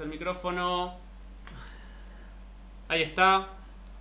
[0.00, 0.96] El micrófono.
[2.88, 3.48] Ahí está.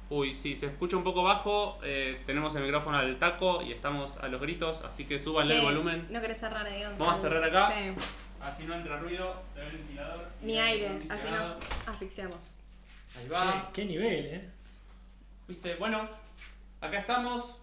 [0.09, 1.79] Uy, sí, se escucha un poco bajo.
[1.83, 5.65] eh, tenemos el micrófono al taco y estamos a los gritos, así que súbanle el
[5.65, 6.07] volumen.
[6.09, 6.83] No querés cerrar ahí.
[6.97, 7.71] Vamos a cerrar acá.
[7.71, 7.93] Sí.
[8.41, 10.27] Así no entra ruido del ventilador.
[10.41, 11.55] Ni aire, así nos
[11.87, 12.37] asfixiamos.
[13.17, 13.69] Ahí va.
[13.73, 14.49] Qué nivel, eh.
[15.47, 16.07] Viste, bueno,
[16.81, 17.57] acá estamos.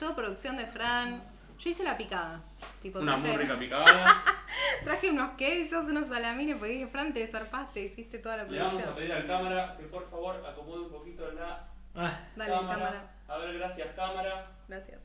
[0.00, 1.22] Todo producción de Fran.
[1.58, 2.40] Yo hice la picada.
[2.82, 4.04] Tipo, Una muy rica picada.
[4.84, 8.74] traje unos quesos, unos salamines, porque dije, Fran, te zarpaste, hiciste toda la Le vamos
[8.74, 8.94] a producción.
[9.08, 12.74] pedir al cámara que por favor acomode un poquito la Ah, Dale, cámara.
[12.78, 13.10] cámara.
[13.28, 14.50] A ver, gracias cámara.
[14.68, 15.00] Gracias.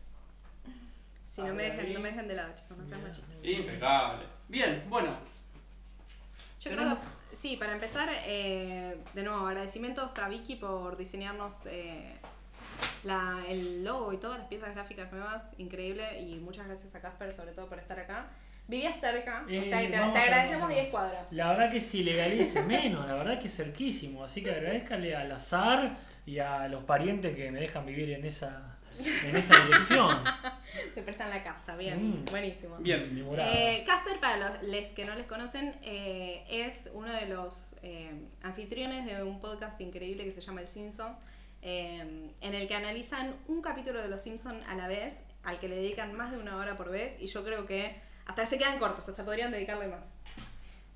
[1.27, 1.93] Si A no me ahí.
[1.93, 3.35] no me dejen de lado, chicos, no sean machistas.
[3.41, 4.25] Impecable.
[4.49, 5.15] Bien, bueno.
[6.59, 11.65] Yo Tenemos- creo que, sí, para empezar, eh, de nuevo, agradecimientos a Vicky por diseñarnos
[11.65, 12.13] eh,
[13.03, 17.31] la, el logo y todas las piezas gráficas nuevas, increíble, y muchas gracias a Casper,
[17.33, 18.25] sobre todo por estar acá.
[18.67, 21.31] Vivías cerca, Eh, o sea, que te, vamos te agradecemos 10 cuadras.
[21.31, 24.23] la verdad que si legalice menos, la verdad que es cerquísimo.
[24.23, 28.77] Así que agradezcale al azar y a los parientes que me dejan vivir en esa,
[29.25, 30.23] en esa dirección.
[30.95, 32.25] Te prestan la casa, bien, Mm.
[32.31, 32.77] buenísimo.
[32.77, 33.13] Bien.
[33.13, 33.51] Mi morada.
[33.53, 38.09] Eh, Casper, para los les que no les conocen, eh, es uno de los eh,
[38.41, 41.17] anfitriones de un podcast increíble que se llama El Simpson,
[41.61, 45.67] eh, en el que analizan un capítulo de Los Simpson a la vez, al que
[45.67, 48.79] le dedican más de una hora por vez, y yo creo que hasta se quedan
[48.79, 50.05] cortos, hasta podrían dedicarle más.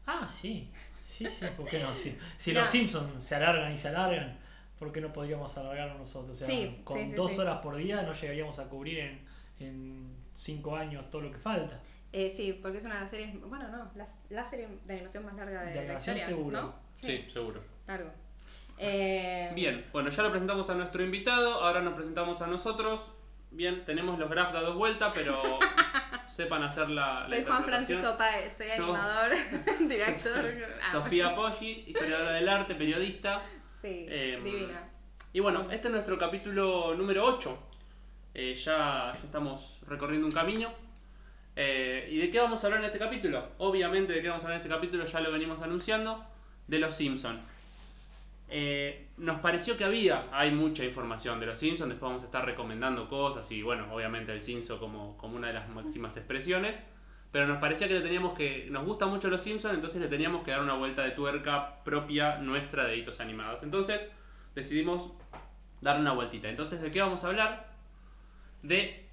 [0.06, 0.70] Ah, sí.
[1.04, 1.96] Sí, sí, ¿por qué no?
[1.96, 2.60] Si, si No.
[2.60, 4.38] los Simpsons se alargan y se alargan,
[4.78, 6.32] ¿por qué no podríamos alargarnos nosotros?
[6.32, 7.40] O sea, Sí, con sí, sí, dos sí.
[7.40, 9.22] horas por día no llegaríamos a cubrir en,
[9.60, 11.80] en cinco años todo lo que falta.
[12.12, 15.26] Eh, sí, porque es una de las series, bueno, no, la, la serie de animación
[15.26, 16.62] más larga de, De la animación historia, seguro.
[16.62, 16.76] ¿no?
[16.96, 17.62] Sí, seguro.
[17.88, 18.12] largo.
[18.78, 23.00] Eh, Bien, bueno, ya lo presentamos a nuestro invitado, ahora nos presentamos a nosotros.
[23.56, 25.42] Bien, tenemos los graphs dados vuelta, pero
[26.28, 27.64] sepan hacer la, la Soy Juan.
[27.64, 29.32] Francisco Páez, soy Yo- animador,
[29.88, 30.46] director.
[30.84, 33.42] ah, Sofía Poggi, historiadora del arte, periodista.
[33.82, 34.90] Sí, Em, divina.
[35.32, 37.58] Y bueno, este es nuestro capítulo número 8.
[38.34, 40.74] Eh, ya, ya estamos recorriendo un camino.
[41.56, 43.52] Eh, ¿Y de qué vamos a hablar en este capítulo?
[43.60, 46.26] Obviamente de qué vamos a hablar en este capítulo ya lo venimos anunciando.
[46.68, 47.40] De los Simpsons.
[48.48, 52.46] Eh, nos pareció que había, hay mucha información de los Simpsons, después vamos a estar
[52.46, 56.84] recomendando cosas y bueno, obviamente el Simpson como, como una de las máximas expresiones.
[57.32, 58.68] Pero nos parecía que le teníamos que.
[58.72, 62.38] Nos gusta mucho los Simpsons, entonces le teníamos que dar una vuelta de tuerca propia
[62.38, 63.62] nuestra de hitos animados.
[63.62, 64.10] Entonces
[64.54, 65.12] decidimos
[65.82, 66.48] dar una vueltita.
[66.48, 67.68] Entonces, ¿de qué vamos a hablar?
[68.62, 69.06] De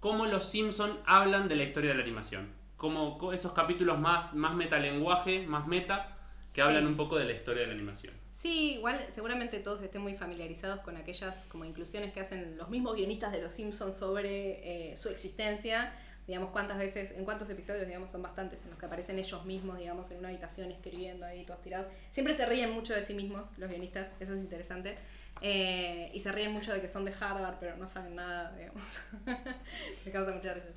[0.00, 2.50] cómo los Simpsons hablan de la historia de la animación.
[2.76, 6.18] Como co- esos capítulos más, más metalenguaje, más meta,
[6.52, 6.88] que hablan Sí.
[6.88, 8.12] un poco de la historia de la animación.
[8.34, 12.96] Sí, igual seguramente todos estén muy familiarizados con aquellas como inclusiones que hacen los mismos
[12.96, 15.92] guionistas de Los Simpsons sobre eh, su existencia.
[16.26, 19.78] Digamos, cuántas veces, en cuántos episodios, digamos, son bastantes en los que aparecen ellos mismos,
[19.78, 21.86] digamos, en una habitación escribiendo ahí, todos tirados.
[22.12, 24.96] Siempre se ríen mucho de sí mismos, los guionistas, eso es interesante.
[25.42, 28.82] Eh, y se ríen mucho de que son de Harvard, pero no saben nada, digamos.
[30.06, 30.68] Me causa mucha risa.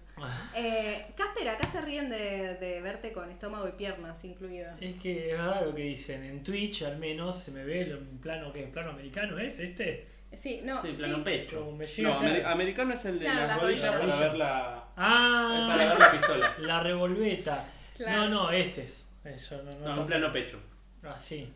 [0.55, 4.72] Eh, Casper, acá se ríen de, de verte con estómago y piernas incluido.
[4.81, 6.23] Es que es verdad lo que dicen.
[6.23, 10.07] En Twitch al menos se me ve en plano que plano americano es este.
[10.33, 10.94] Sí, no, sí, sí.
[10.97, 11.72] plano pecho.
[11.72, 14.16] Me llega No, amer- americano es el de Claro, las las rodillas rodillas.
[14.17, 16.55] para ver la, Ah, para ver la pistola.
[16.59, 17.66] la revolveta.
[17.95, 18.23] Claro.
[18.23, 19.05] No, no, este es.
[19.23, 20.59] Eso no, no, un plano pecho.
[21.03, 21.35] Ah, sí.
[21.38, 21.51] Eh,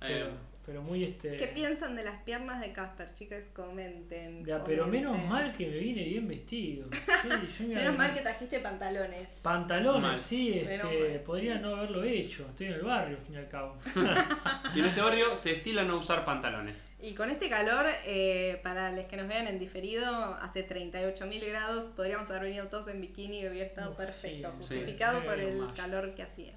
[0.00, 0.30] Pero,
[0.66, 1.36] pero muy este.
[1.36, 3.48] ¿Qué piensan de las piernas de Casper, chicas?
[3.54, 4.44] Comenten.
[4.44, 6.88] Ya, pero menos mal que me vine bien vestido.
[7.46, 9.28] Sí, yo me Menos mal que trajiste pantalones.
[9.42, 10.16] Pantalones, Mal.
[10.16, 12.46] sí, este, podría no haberlo hecho.
[12.50, 13.76] Estoy en el barrio, al fin y al cabo.
[14.74, 16.76] y en este barrio se estila no usar pantalones.
[17.00, 21.84] Y con este calor, eh, para los que nos vean en diferido, hace 38.000 grados,
[21.94, 25.26] podríamos haber venido todos en bikini y hubiera estado Uf, perfecto, sí, justificado sí.
[25.26, 25.72] por el Más.
[25.72, 26.52] calor que hacía.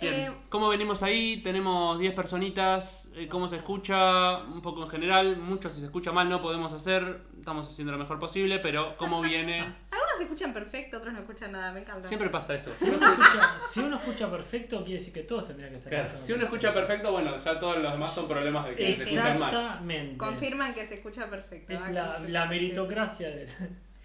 [0.00, 1.38] Bien, Eh, ¿cómo venimos ahí?
[1.42, 4.38] Tenemos 10 personitas, eh, ¿cómo se escucha?
[4.44, 7.98] Un poco en general, mucho si se escucha mal no podemos hacer, estamos haciendo lo
[7.98, 9.60] mejor posible, pero ¿cómo viene?
[9.60, 12.06] algunos se escuchan perfecto, otros no escuchan nada, me encanta.
[12.08, 12.70] Siempre pasa eso.
[12.70, 16.04] Si uno, escucha, si uno escucha perfecto, quiere decir que todos tendrían que estar Claro,
[16.06, 18.94] escuchando si uno escucha perfecto, bueno, ya todos los demás son problemas de que Sí,
[18.94, 19.10] se sí.
[19.16, 19.48] escuchan mal.
[19.54, 20.16] Exactamente.
[20.18, 21.72] Confirman que se escucha perfecto.
[21.72, 23.46] Es Ah, la, que se- la meritocracia de.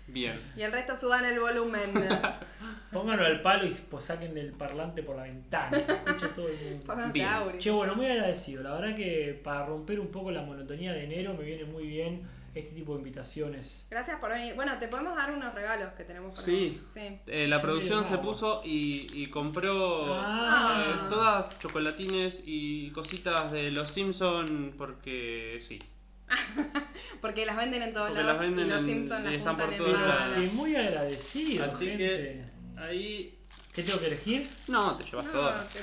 [0.07, 0.39] Bien.
[0.55, 1.91] Y el resto suban el volumen.
[2.91, 5.85] Pónganlo al palo y pues, saquen el parlante por la ventana.
[5.85, 6.95] que Escuche todo el mundo.
[7.11, 7.29] Bien.
[7.57, 8.63] Che, bueno, muy agradecido.
[8.63, 12.27] La verdad que para romper un poco la monotonía de enero me viene muy bien
[12.53, 13.85] este tipo de invitaciones.
[13.89, 14.55] Gracias por venir.
[14.55, 16.79] Bueno, te podemos dar unos regalos que tenemos para Sí.
[16.81, 16.91] vos.
[16.93, 17.19] Sí.
[17.27, 20.85] Eh, la Yo producción se puso y, y compró Ah.
[20.87, 25.79] eh, todas chocolatines y cositas de los Simpson porque sí.
[27.21, 29.33] Porque las venden en todos Porque lados las venden y los en- Simpsons y las
[29.33, 30.33] están juntan por en todos lados.
[30.37, 31.97] Que muy agradecido, Así gente.
[31.97, 32.45] que
[32.81, 33.31] ahí
[33.73, 34.49] ¿Qué tengo que elegir?
[34.69, 35.31] No, te llevas No,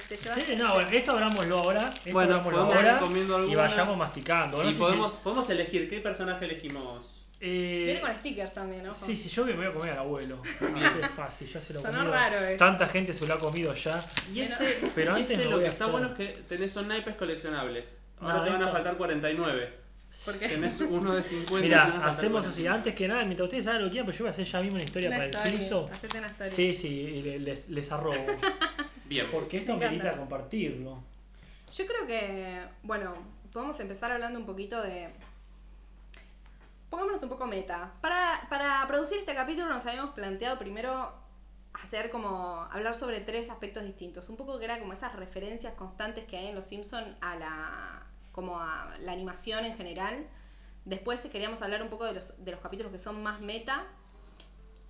[0.09, 1.91] te, llevas- Sí, no, bueno, esto abrámoslo ahora.
[1.91, 2.99] Esto Bueno, podemos ahora
[3.47, 4.63] y vayamos masticando.
[4.63, 7.27] No Y si- podemos, podemos elegir qué personaje elegimos.
[7.39, 8.95] eh, Viene con stickers también, ¿no?
[8.95, 10.41] Sí, sí, yo me voy a comer al abuelo.
[11.03, 12.15] Es fácil, ya se lo Sonó comido.
[12.15, 12.57] raro eso.
[12.57, 14.01] Tanta gente se lo ha comido ya.
[14.33, 15.93] Y este, Pero y antes este lo lo voy que a está hacer.
[15.93, 17.99] bueno es que tenés son naipes coleccionables.
[18.21, 19.82] Ahora No, te van a faltar 49.
[20.25, 20.49] ¿Por qué?
[20.49, 21.67] Tenés uno de 50.
[21.67, 22.49] y te van a Mira, hacemos 49.
[22.51, 24.45] así, antes que nada, mientras ustedes hagan lo que quieran, pero yo voy a hacer
[24.47, 25.89] ya mismo una historia Una para el story, Cinso.
[25.93, 26.29] hacete una.
[26.45, 28.15] Sí, sí, les, les arrobo.
[29.07, 29.27] Bien.
[29.31, 30.03] Porque esto Me encanta.
[30.05, 31.03] merita compartirlo.
[31.75, 33.15] Yo creo que, bueno,
[33.53, 35.09] podemos empezar hablando un poquito de...
[36.91, 37.93] Pongámonos un poco meta.
[38.03, 41.13] Para, para producir este capítulo nos habíamos planteado primero
[41.73, 44.29] hacer como hablar sobre tres aspectos distintos.
[44.29, 48.02] Un poco que era como esas referencias constantes que hay en Los Simpson a la
[48.33, 50.27] como a la animación en general.
[50.85, 53.85] Después queríamos hablar un poco de los, de los capítulos que son más meta.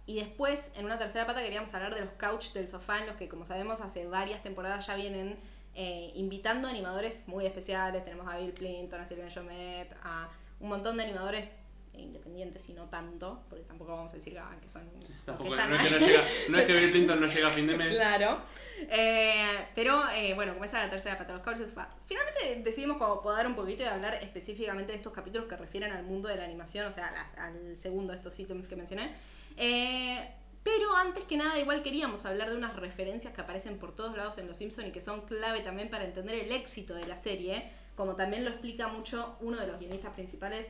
[0.07, 3.17] Y después, en una tercera pata, queríamos hablar de los couch del sofá, en los
[3.17, 5.39] que, como sabemos, hace varias temporadas ya vienen
[5.75, 8.05] eh, invitando animadores muy especiales.
[8.05, 10.29] Tenemos a Bill Clinton, a Sylvain Chomet, a
[10.61, 11.62] un montón de animadores eh,
[11.95, 14.89] independientes y no tanto, porque tampoco vamos a decir ah, que son...
[15.27, 17.51] Tampoco, que no es que no llega, no es que Bill Clinton no llega a
[17.51, 17.95] fin de mes.
[17.95, 18.41] Claro.
[18.89, 21.95] Eh, pero eh, bueno, como esa la tercera pata, los couch del sofá.
[22.07, 26.03] Finalmente decidimos como podar un poquito y hablar específicamente de estos capítulos que refieren al
[26.05, 29.13] mundo de la animación, o sea, las- al segundo de estos ítems que mencioné.
[29.57, 30.29] Eh,
[30.63, 34.39] pero antes que nada, igual queríamos hablar de unas referencias que aparecen por todos lados
[34.39, 37.69] en Los Simpsons y que son clave también para entender el éxito de la serie,
[37.97, 40.67] como también lo explica mucho uno de los guionistas principales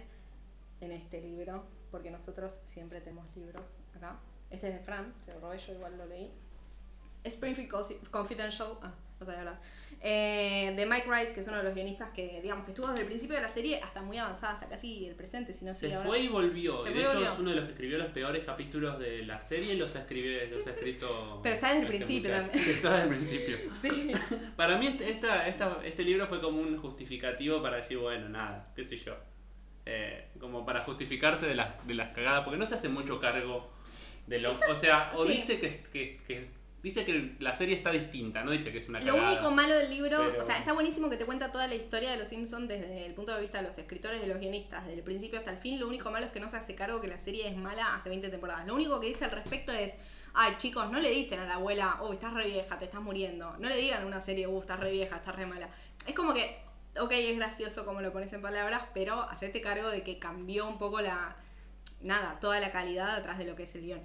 [0.82, 4.18] en este libro, porque nosotros siempre tenemos libros acá.
[4.50, 6.30] Este es de Fran, se lo robé, yo igual lo leí.
[7.24, 9.60] Springfield Confi- Confidential, ah, no sabía hablar,
[10.00, 13.02] eh, de Mike Rice, que es uno de los guionistas que, digamos, que estuvo desde
[13.02, 15.94] el principio de la serie hasta muy avanzada, hasta casi el presente, si no Se
[15.94, 16.08] ahora.
[16.08, 16.82] fue y volvió.
[16.82, 17.32] Se fue de hecho volvió.
[17.32, 20.00] es uno de los que escribió los peores capítulos de la serie y los ha,
[20.00, 21.40] escribido, los ha escrito.
[21.44, 22.64] Pero está desde el principio también.
[22.68, 23.56] Está desde el principio.
[23.80, 24.12] Sí.
[24.56, 28.72] Para mí este, esta, esta- este libro fue como un justificativo para decir, bueno, nada,
[28.74, 29.14] qué sé yo.
[29.84, 33.70] Eh, como para justificarse de las, de las cagadas, porque no se hace mucho cargo
[34.26, 34.50] de lo...
[34.50, 35.32] O sea, o sí.
[35.32, 38.98] dice que, que, que- Dice que la serie está distinta, no dice que es una
[39.00, 39.32] Lo cagada.
[39.34, 42.10] único malo del libro, Pero- o sea, está buenísimo que te cuenta toda la historia
[42.10, 44.98] de los Simpsons desde el punto de vista de los escritores, de los guionistas, desde
[44.98, 45.78] el principio hasta el fin.
[45.78, 48.08] Lo único malo es que no se hace cargo que la serie es mala hace
[48.08, 48.66] 20 temporadas.
[48.66, 49.94] Lo único que dice al respecto es,
[50.34, 53.56] ay chicos, no le dicen a la abuela, oh, estás re vieja, te estás muriendo.
[53.60, 55.68] No le digan a una serie, uh, estás re vieja, estás re mala.
[56.04, 56.56] Es como que,
[57.00, 60.78] ok, es gracioso como lo pones en palabras, pero hacerte cargo de que cambió un
[60.78, 61.36] poco la,
[62.00, 64.00] nada, toda la calidad atrás de lo que es el guion.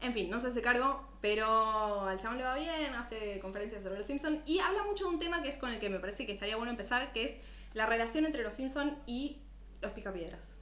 [0.00, 3.98] En fin, no se hace cargo, pero al chabón le va bien, hace conferencias sobre
[3.98, 6.26] los Simpsons y habla mucho de un tema que es con el que me parece
[6.26, 7.32] que estaría bueno empezar, que es
[7.74, 9.38] la relación entre los Simpsons y
[9.80, 10.58] los Picapiedras.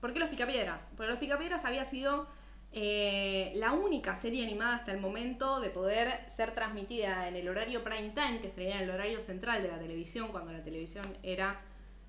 [0.00, 0.86] ¿Por qué los Picapiedras?
[0.96, 2.28] Porque los Picapiedras había sido
[2.76, 7.84] eh, la única serie animada hasta el momento de poder ser transmitida en el horario
[7.84, 11.60] prime time, que sería el horario central de la televisión, cuando la televisión era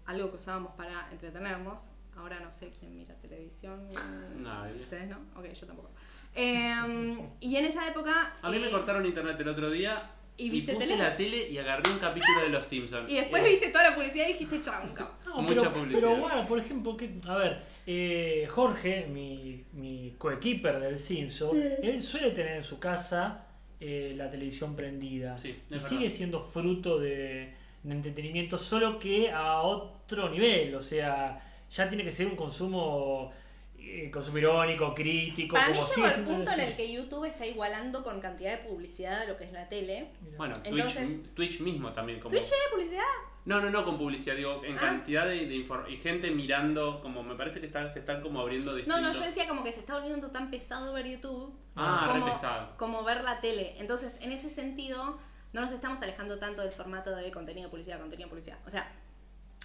[0.07, 1.81] algo que usábamos para entretenernos.
[2.17, 3.87] Ahora no sé quién mira televisión.
[4.37, 4.81] Nadie.
[4.81, 5.17] ¿Ustedes no?
[5.35, 5.91] Ok, yo tampoco.
[6.33, 8.33] Eh, y en esa época.
[8.41, 11.03] A mí me eh, cortaron internet el otro día ¿Y y, viste puse tele?
[11.03, 13.09] la tele y agarré un capítulo de Los Simpsons.
[13.09, 14.83] Y después viste toda la publicidad y dijiste, chao.
[15.25, 16.01] No, Mucha pero, publicidad.
[16.01, 22.01] pero bueno, por ejemplo, que, a ver, eh, Jorge, mi, mi coequiper del Simpson, él
[22.01, 23.45] suele tener en su casa
[23.79, 25.37] eh, la televisión prendida.
[25.37, 30.73] Sí, y es sigue siendo fruto de, de entretenimiento, solo que a otro nivel.
[30.75, 33.31] O sea, ya tiene que ser un consumo,
[33.77, 35.55] eh, consumo irónico, crítico.
[35.55, 38.51] Para mí como llegó sigue el punto en el que YouTube está igualando con cantidad
[38.59, 40.07] de publicidad de lo que es la tele.
[40.37, 42.19] Bueno, Entonces- Twitch, Twitch mismo también.
[42.19, 42.33] Como...
[42.33, 43.03] ¿Twitch tiene publicidad?
[43.45, 44.79] No, no, no con publicidad, digo, en Ah.
[44.79, 48.39] cantidad de, de infor- y gente mirando, como me parece que están, se están como
[48.41, 49.01] abriendo No, distintos.
[49.01, 52.31] no, yo decía como que se está volviendo tan pesado ver YouTube Ah, re como,
[52.33, 52.75] pesado.
[52.77, 53.75] como ver la tele.
[53.77, 55.19] Entonces, en ese sentido,
[55.53, 58.57] no nos estamos alejando tanto del formato de contenido publicidad, contenido publicidad.
[58.65, 58.91] O sea,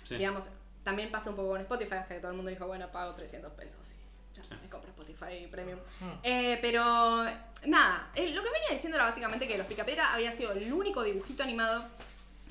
[0.04, 0.16] Sí.
[0.16, 0.50] digamos,
[0.84, 3.52] también pasa un poco con Spotify, hasta que todo el mundo dijo, bueno, pago 300
[3.52, 4.50] pesos y ya Sí.
[4.62, 5.78] me compro Spotify Premium.
[6.02, 6.18] Ah.
[6.22, 7.24] Eh, pero
[7.66, 11.02] nada, eh, lo que venía diciendo era básicamente que Los Picapiedra había sido el único
[11.02, 11.86] dibujito animado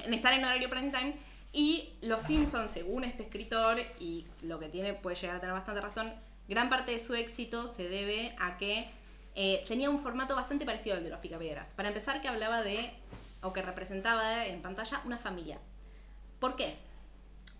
[0.04, 1.16] en estar en horario prime time
[1.52, 5.82] y Los Simpsons, según este escritor, y lo que tiene puede llegar a tener bastante
[5.82, 6.14] razón,
[6.48, 8.90] gran parte de su éxito se debe a que
[9.36, 11.70] eh, tenía un formato bastante parecido al de Los Picapiedras.
[11.74, 12.92] Para empezar, que hablaba de,
[13.42, 15.60] o que representaba en pantalla, una familia.
[16.40, 16.78] ¿Por qué?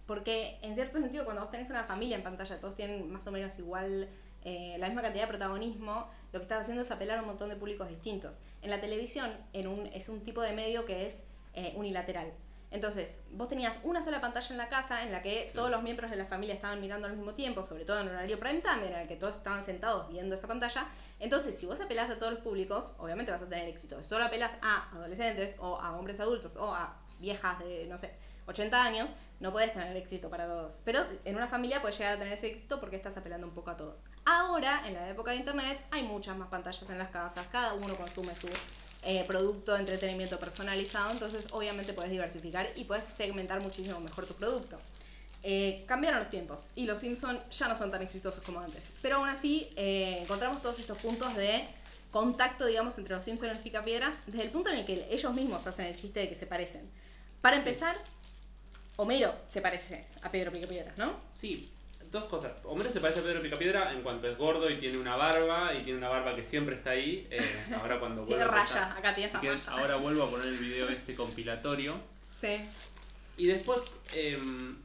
[0.06, 3.32] Porque en cierto sentido cuando vos tenés una familia en pantalla, todos tienen más o
[3.32, 4.08] menos igual
[4.44, 7.50] eh, la misma cantidad de protagonismo, lo que estás haciendo es apelar a un montón
[7.50, 8.40] de públicos distintos.
[8.62, 12.34] En la televisión es un tipo de medio que es eh, unilateral.
[12.72, 16.12] Entonces, vos tenías una sola pantalla en la casa en la que todos los miembros
[16.12, 18.94] de la familia estaban mirando al mismo tiempo, sobre todo en horario prime time, en
[18.94, 20.88] el que todos estaban sentados viendo esa pantalla.
[21.20, 24.02] Entonces, si vos apelás a todos los públicos, obviamente vas a tener éxito.
[24.04, 28.14] Si solo apelás a adolescentes o a hombres adultos o a viejas de, no sé,
[28.46, 30.82] 80 años, no puedes tener éxito para todos.
[30.86, 33.72] Pero en una familia puedes llegar a tener ese éxito porque estás apelando un poco
[33.72, 34.04] a todos.
[34.26, 37.96] Ahora, en la época de internet, hay muchas más pantallas en las casas, cada uno
[37.96, 38.48] consume su
[39.04, 44.34] eh, producto de entretenimiento personalizado, entonces obviamente puedes diversificar y puedes segmentar muchísimo mejor tu
[44.34, 44.78] producto.
[45.42, 48.84] Eh, cambiaron los tiempos y los Simpsons ya no son tan exitosos como antes.
[49.02, 51.66] Pero aún así eh, encontramos todos estos puntos de
[52.12, 55.34] contacto, digamos, entre los Simpsons y los Picapiedras desde el punto en el que ellos
[55.34, 56.90] mismos hacen el chiste de que se parecen.
[57.40, 57.96] Para empezar,
[58.98, 61.14] Homero se parece a Pedro Picapiedras, ¿no?
[61.32, 61.72] Sí,
[62.12, 62.52] dos cosas.
[62.64, 65.84] Homero se parece a Pedro Picapiedra en cuanto es gordo y tiene una barba, y
[65.84, 67.28] tiene una barba que siempre está ahí.
[67.30, 67.40] Eh,
[67.82, 69.60] ahora cuando Tiene acá tiene esa raya.
[69.72, 72.00] ahora vuelvo a poner el video este compilatorio.
[72.38, 72.58] Sí.
[73.38, 73.80] Y después,
[74.14, 74.76] em,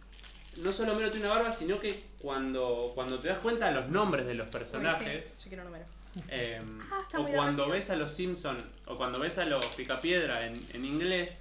[0.58, 3.88] no solo Homero tiene una barba, sino que cuando, cuando te das cuenta de los
[3.88, 5.84] nombres de los personajes, Uy, sí, Yo quiero un número.
[6.28, 7.68] em, Ah, o cuando divertido.
[7.70, 11.40] ves a los Simpson o cuando ves a los Picapiedra en, en inglés,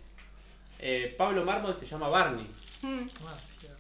[0.80, 2.46] eh, Pablo Mármol se llama Barney.
[2.82, 3.78] Mm, Ah, cierto.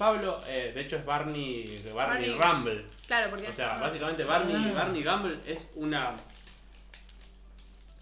[0.00, 2.38] Pablo, eh, de hecho es Barney, Barney, Barney.
[2.40, 2.86] Rumble.
[3.06, 3.48] claro, porque.
[3.48, 4.72] O sea, básicamente Barney, Ah.
[4.74, 6.16] Barney Gamble es una.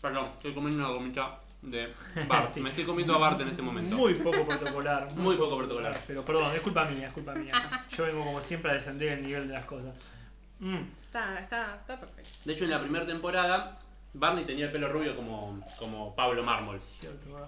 [0.01, 1.93] Perdón, estoy comiendo una gomita de
[2.29, 2.51] Bart.
[2.55, 2.61] Sí.
[2.61, 3.97] Me estoy comiendo a Bart en este momento.
[3.97, 5.13] Muy poco protocolar.
[5.17, 6.01] Muy poco protocolar.
[6.07, 7.53] Pero perdón, es culpa mía, es culpa mía.
[7.97, 9.97] Yo vengo como siempre a descender el nivel de las cosas.
[10.61, 12.31] Mm, Está, está, está perfecto.
[12.45, 13.77] De hecho, en la primera temporada,
[14.15, 16.81] Barney tenía el pelo rubio como, como Pablo Mármol.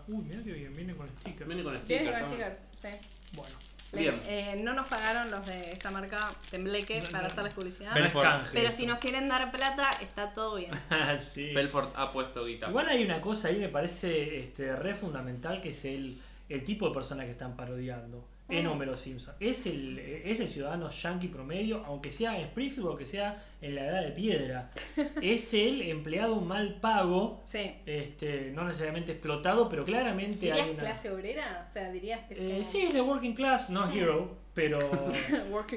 [0.09, 1.47] Uy, mira que bien, viene con stickers.
[1.47, 2.11] Viene con stickers.
[2.11, 2.27] con ¿no?
[2.29, 2.89] stickers, sí.
[3.37, 3.55] Bueno,
[3.93, 4.23] Le- Bien.
[4.27, 6.17] eh, no nos pagaron los de esta marca
[6.51, 7.27] Tembleque No, para no.
[7.29, 7.93] hacerles publicidad.
[7.95, 8.47] Belfort.
[8.53, 10.71] Pero si nos quieren dar plata, está todo bien.
[11.21, 11.51] sí.
[11.53, 12.71] Felford ha puesto guitarra.
[12.71, 16.89] Igual hay una cosa ahí me parece este, re fundamental que es el, el tipo
[16.89, 18.25] de persona que están parodiando
[18.59, 18.67] en.
[18.67, 19.35] Homero Simpson.
[19.41, 23.75] Es el, es el ciudadano yankee promedio, aunque sea en Springfield o que sea en
[23.75, 24.71] la edad de piedra.
[25.23, 27.73] es el empleado mal pago, Sí.
[27.87, 30.79] este, no necesariamente explotado, pero claramente ¿Dirías hay una...
[30.83, 31.67] clase obrera?
[31.69, 34.79] O sea, dirías que es Eh, sí, es el working class, no hero, pero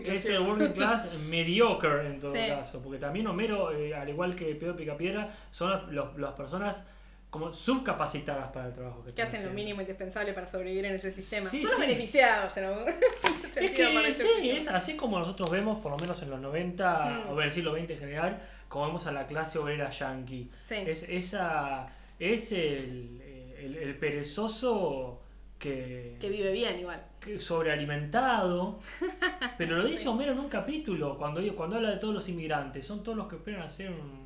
[0.06, 2.48] es el working class mediocre en todo Sí.
[2.48, 6.84] caso, porque también Homero, eh, al igual que Pedro Picapiedra, son los- las personas
[7.34, 10.94] como subcapacitadas para el trabajo que, Que están hacen lo mínimo indispensable para sobrevivir en
[10.94, 11.50] ese sistema.
[11.50, 11.82] Sí, Son los sí.
[11.82, 16.22] beneficiados en algún Es sentido que sí, es así como nosotros vemos, por lo menos
[16.22, 17.30] en los 90 Mm.
[17.32, 20.52] o en el siglo XX en general, como vemos a la clase obrera yankee.
[20.64, 20.76] Sí.
[20.86, 21.88] Es, esa,
[22.20, 23.20] es el,
[23.58, 25.20] el- el perezoso
[25.58, 27.02] que, Que vive bien igual.
[27.20, 28.80] que sobrealimentado.
[29.58, 30.08] Pero lo dice.
[30.10, 32.86] Homero en un capítulo, cuando, cuando habla de todos los inmigrantes.
[32.86, 34.23] Son todos los que esperan hacer un,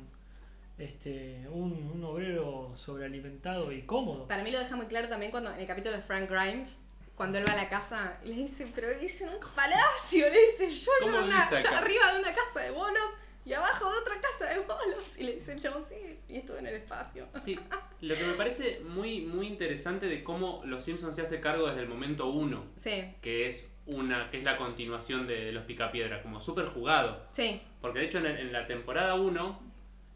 [0.78, 4.26] este, un, un obrero sobrealimentado y cómodo.
[4.28, 6.76] Para mí lo deja muy claro también cuando en el capítulo de Frank Grimes,
[7.14, 10.46] cuando él va a la casa y le dice, pero vivís en un palacio, le
[10.52, 13.10] dice, yo en ¿Cómo una, yo arriba de una casa de bolos
[13.44, 15.18] y abajo de otra casa de bolos.
[15.18, 17.26] Y le dice el chavo, sí, y estuve en el espacio.
[17.42, 17.58] Sí,
[18.02, 21.80] lo que me parece muy, muy interesante de cómo Los Simpsons se hace cargo desde
[21.82, 26.22] el momento uno, Sí, que es una que es la continuación de, de Los Picapiedra,
[26.22, 27.26] como súper jugado.
[27.32, 29.67] sí, Porque de hecho en, en la temporada 1,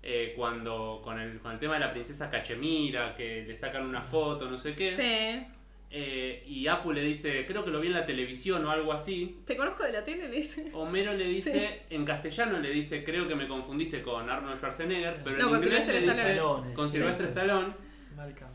[0.03, 4.03] eh, cuando con el, con el tema de la princesa Cachemira, que le sacan una
[4.03, 5.47] foto, no sé qué, sí.
[5.91, 9.41] eh, y Apu le dice, creo que lo vi en la televisión o algo así,
[9.47, 10.71] Te conozco de la tele, le dice.
[10.73, 15.37] Homero le dice, en castellano le dice, creo que me confundiste con Arnold Schwarzenegger, pero
[15.39, 16.39] No, en con inglés le dice,
[16.75, 16.97] con Sí.
[16.99, 17.73] Sylvester Stallone,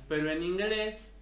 [0.08, 1.14] pero en inglés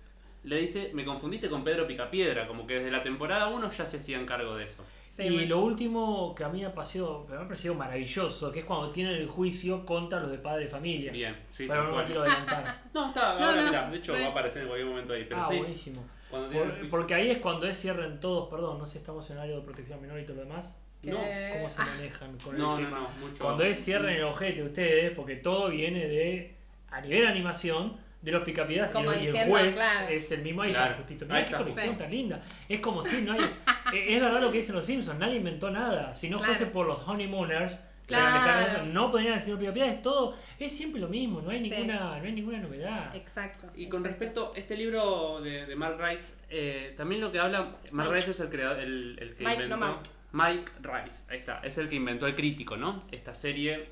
[0.43, 3.97] le dice, me confundiste con Pedro Picapiedra, como que desde la temporada 1 ya se
[3.97, 4.83] hacían cargo de eso.
[5.15, 5.47] Sí, y bueno.
[5.55, 8.91] lo último que a mí me ha parecido, me ha parecido maravilloso, que es cuando
[8.91, 11.11] tienen el juicio contra los de padre de familia.
[11.13, 12.81] Bien, sí, Pero no me quiero adelantar.
[12.93, 15.25] No, está, No, ahora no, mirá, de hecho va a aparecer en cualquier momento ahí,
[15.29, 16.03] pero ah, sí, buenísimo.
[16.29, 19.55] Por- porque ahí es cuando es cierren todos, perdón, no sé si estamos en área
[19.55, 20.77] de protección menor y todo lo demás.
[21.03, 21.17] No,
[21.53, 22.99] ¿Cómo se Ah, manejan con no, el no, tema?
[23.01, 23.43] no, mucho.
[23.43, 26.55] Cuando es cierren el ojete ustedes, porque todo viene de,
[26.89, 27.95] a nivel animación,
[28.25, 30.07] de los picapiedras y, el- y el diciendo, juez claro.
[30.09, 30.85] es el mismo ahí Claro.
[30.91, 31.25] está justito.
[31.29, 31.57] Ahí qué está.
[31.59, 31.97] conexión Sí.
[31.99, 32.41] tan linda.
[32.67, 33.39] Es como si no hay.
[33.93, 36.13] eh, es verdad lo que dicen los Simpsons, nadie inventó nada.
[36.15, 36.53] Si no Claro.
[36.53, 38.85] fuese por los honeymooners, Claro.
[38.85, 41.69] no podrían decir los picapiedras, es todo, es siempre lo mismo, no hay Sí.
[41.69, 43.15] ninguna, no hay ninguna novedad.
[43.15, 43.67] Exacto.
[43.75, 44.07] Y con exacto.
[44.07, 48.13] respecto a este libro de, de Mark Rice, eh, también lo que habla, Mark Mike.
[48.15, 50.03] Rice es el creador, el, el que Mike, no inventó.
[50.33, 53.03] Mike Rice, ahí está, es el que inventó el crítico, ¿no?
[53.11, 53.87] Esta serie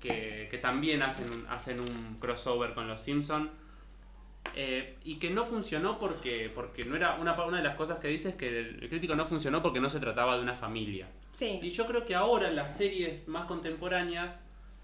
[0.00, 3.50] Que, que también hacen un, hacen un crossover con los Simpsons.
[5.04, 8.30] y que no funcionó porque, porque no era una, una de las cosas que dice
[8.30, 11.08] es que el, el crítico no funcionó porque no se trataba de una familia.
[11.62, 14.38] Y yo creo que ahora las series más contemporáneas,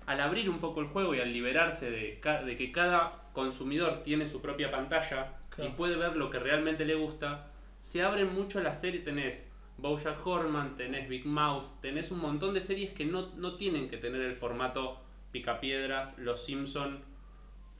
[0.07, 2.21] al abrir un poco el juego y al liberarse de,
[2.57, 5.71] que cada consumidor tiene su propia pantalla Claro.
[5.71, 7.49] y puede ver lo que realmente le gusta,
[7.83, 9.05] se abren mucho las series.
[9.05, 9.45] Tenés
[9.81, 13.97] Bojack Horseman, tenés Big Mouth, tenés un montón de series que no, no tienen que
[13.97, 15.01] tener el formato
[15.33, 17.03] Picapiedras, Los Simpson,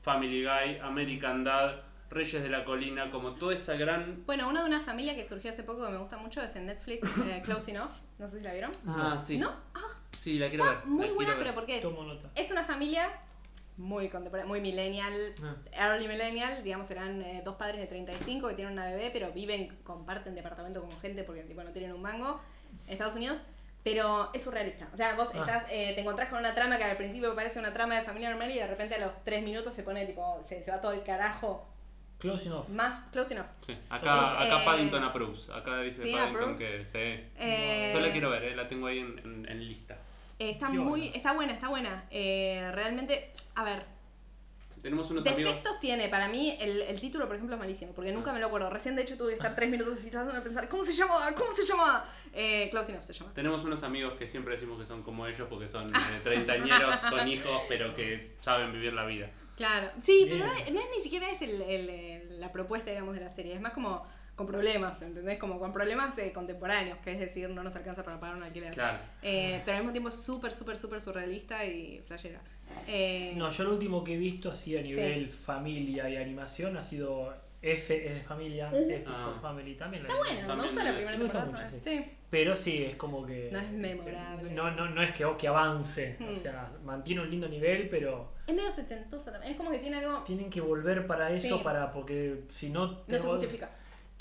[0.01, 4.23] Family Guy, American Dad, Reyes de la Colina, como toda esa gran...
[4.25, 6.65] Bueno, una de una familia que surgió hace poco que me gusta mucho es en
[6.65, 7.91] Netflix, eh, Close Enough.
[8.19, 8.71] No sé si la vieron.
[8.87, 9.37] Ah, sí.
[9.37, 9.51] ¿No?
[9.73, 9.79] Ah,
[10.17, 10.73] Sí, la quiero ver.
[10.75, 11.85] está muy la buena, pero ¿por qué es?
[12.35, 13.09] Es una familia
[13.81, 15.55] muy contemporánea, muy millennial, Ah.
[15.91, 19.75] early millennial, digamos, serán eh, dos padres de 35 que tienen una bebé, pero viven,
[19.83, 22.39] comparten departamento con gente porque tipo no tienen un mango
[22.87, 23.41] en Estados Unidos.
[23.83, 24.87] Pero es surrealista.
[24.93, 25.39] O sea, vos Ah.
[25.39, 28.29] estás, eh, te encontrás con una trama que al principio parece una trama de familia
[28.29, 30.91] normal y de repente a los tres minutos se pone tipo, se, se va todo
[30.91, 31.67] el carajo.
[32.19, 32.67] Close enough.
[32.69, 33.47] Más close enough.
[33.65, 35.49] Sí, acá, Es, acá eh, Paddington approves.
[35.49, 36.57] Acá dice sí, Paddington approves.
[36.59, 37.29] que sí.
[37.39, 39.97] Eh, Yo la quiero ver, eh, la tengo ahí en, en- en lista.
[40.41, 42.05] Eh, está Qué muy, está buena, está buena.
[42.09, 43.85] Eh, realmente, a ver,
[44.81, 45.51] Tenemos unos amigos.
[45.51, 46.09] defectos tiene.
[46.09, 48.33] Para mí el, el título, por ejemplo, es malísimo, porque nunca Ah.
[48.33, 48.69] me lo acuerdo.
[48.71, 51.31] Recién, de hecho, tuve que estar tres minutos tratando de pensar, ¿cómo se llama?
[51.35, 52.03] ¿Cómo se llama?
[52.33, 53.31] Eh, Close Enough se llama.
[53.35, 57.27] Tenemos unos amigos que siempre decimos que son como ellos porque son eh, treintañeros con
[57.27, 59.29] hijos, pero que saben vivir la vida.
[59.55, 59.91] Claro.
[60.01, 60.39] Sí, Bien.
[60.39, 63.21] pero no es, no es ni siquiera es el, el- el- la propuesta, digamos, de
[63.21, 63.53] la serie.
[63.53, 64.03] Es más como
[64.35, 65.37] con problemas, ¿entendés?
[65.37, 68.73] Como con problemas eh, contemporáneos, que es decir, no nos alcanza para pagar un alquiler.
[68.73, 68.97] Claro.
[69.21, 72.41] Eh, pero al mismo tiempo es súper, súper, súper surrealista y flashera.
[72.87, 76.83] Eh, No, yo lo último que he visto así a nivel familia y animación ha
[76.83, 79.31] sido F es de familia, F Ah.
[79.33, 80.03] for Family también.
[80.05, 81.69] Está bueno, me gusta la me- primera me gusta temporada.
[81.69, 82.05] mucho, sí.
[82.31, 83.49] Pero sí, es como que.
[83.51, 84.51] No es memorable.
[84.53, 86.17] No, no, no es que, que avance.
[86.21, 86.35] O Hmm.
[86.35, 89.51] sea, mantiene un lindo nivel, pero Es medio setentosa también.
[89.51, 90.23] Es como que tiene algo.
[90.23, 91.63] tienen que volver para eso, Sí.
[91.63, 93.03] para porque si no.
[93.05, 93.69] No se justifica.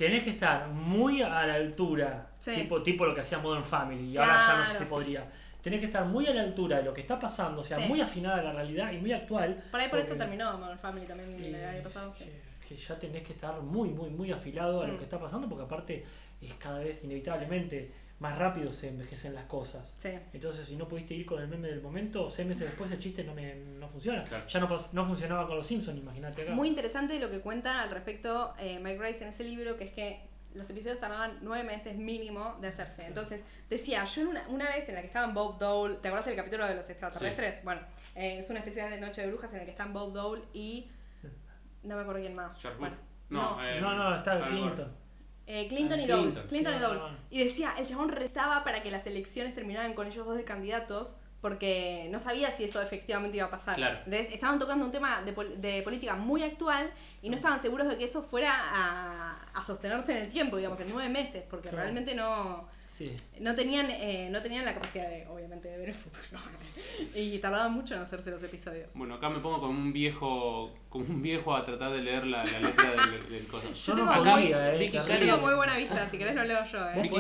[0.01, 2.55] Tenés que estar muy a la altura, Sí.
[2.55, 5.27] tipo, tipo lo que hacía Modern Family, y ahora ya no sé si podría.
[5.61, 7.85] Tenés que estar muy a la altura de lo que está pasando, o sea, Sí.
[7.85, 9.63] muy afinada a la realidad y muy actual.
[9.71, 12.15] Por ahí por eso terminó Modern Family también el Eh, año pasado.
[12.17, 15.47] que, que ya tenés que estar muy, muy, muy afilado a lo que está pasando,
[15.51, 16.03] porque aparte
[16.41, 19.97] es cada vez inevitablemente más rápido se envejecen las cosas.
[20.01, 20.11] Sí.
[20.33, 23.25] Entonces, si no pudiste ir con el meme del momento, seis meses después el chiste
[23.25, 24.23] no, me, no funciona.
[24.25, 24.47] Claro.
[24.47, 26.53] Ya no, no funcionaba con los Simpsons, imagínate acá.
[26.53, 29.93] Muy interesante lo que cuenta al respecto eh, Mike Rice en ese libro, que es
[29.93, 33.07] que los episodios tardaban nueve meses mínimo de hacerse.
[33.07, 36.27] Entonces, decía, yo en una, una vez en la que estaban Bob Dole, ¿te acuerdas
[36.27, 37.65] del capítulo de los extraterrestres?
[37.65, 37.81] Bueno,
[38.15, 40.91] eh, es una especie de Noche de Brujas en la que están Bob Dole y...
[41.83, 42.63] No me acuerdo quién más.
[42.63, 42.97] Bueno,
[43.31, 43.31] Bush.
[43.31, 44.47] No, eh, no, no, está.
[44.47, 45.00] Clinton.
[45.53, 46.35] Eh, Clinton y Clinton.
[46.35, 46.47] Dole.
[46.49, 47.17] Clinton y Clinton, Dole.
[47.31, 51.19] Y decía, el chabón rezaba para que las elecciones terminaran con ellos dos de candidatos
[51.41, 53.75] porque no sabía si eso efectivamente iba a pasar.
[53.77, 53.99] Claro.
[54.05, 56.91] Entonces, estaban tocando un tema de, pol- de política muy actual
[57.23, 60.79] y no estaban seguros de que eso fuera a, a sostenerse en el tiempo, digamos,
[60.81, 61.83] en nueve meses, porque Claro.
[61.85, 63.15] realmente no, Sí.
[63.39, 66.41] no, tenían, eh, no tenían la capacidad de, obviamente, de ver el futuro.
[67.15, 68.91] y tardaban mucho en hacerse los episodios.
[68.95, 72.45] Bueno, acá me pongo como un viejo, como un viejo a tratar de leer la,
[72.45, 73.71] la letra del, del coso.
[73.73, 74.91] Yo tengo no muy- podía, eh.
[74.91, 76.79] Yo tengo muy buena vista, si querés lo leo yo.
[76.81, 77.01] ¿Vos ¿eh?
[77.03, 77.17] Vicky?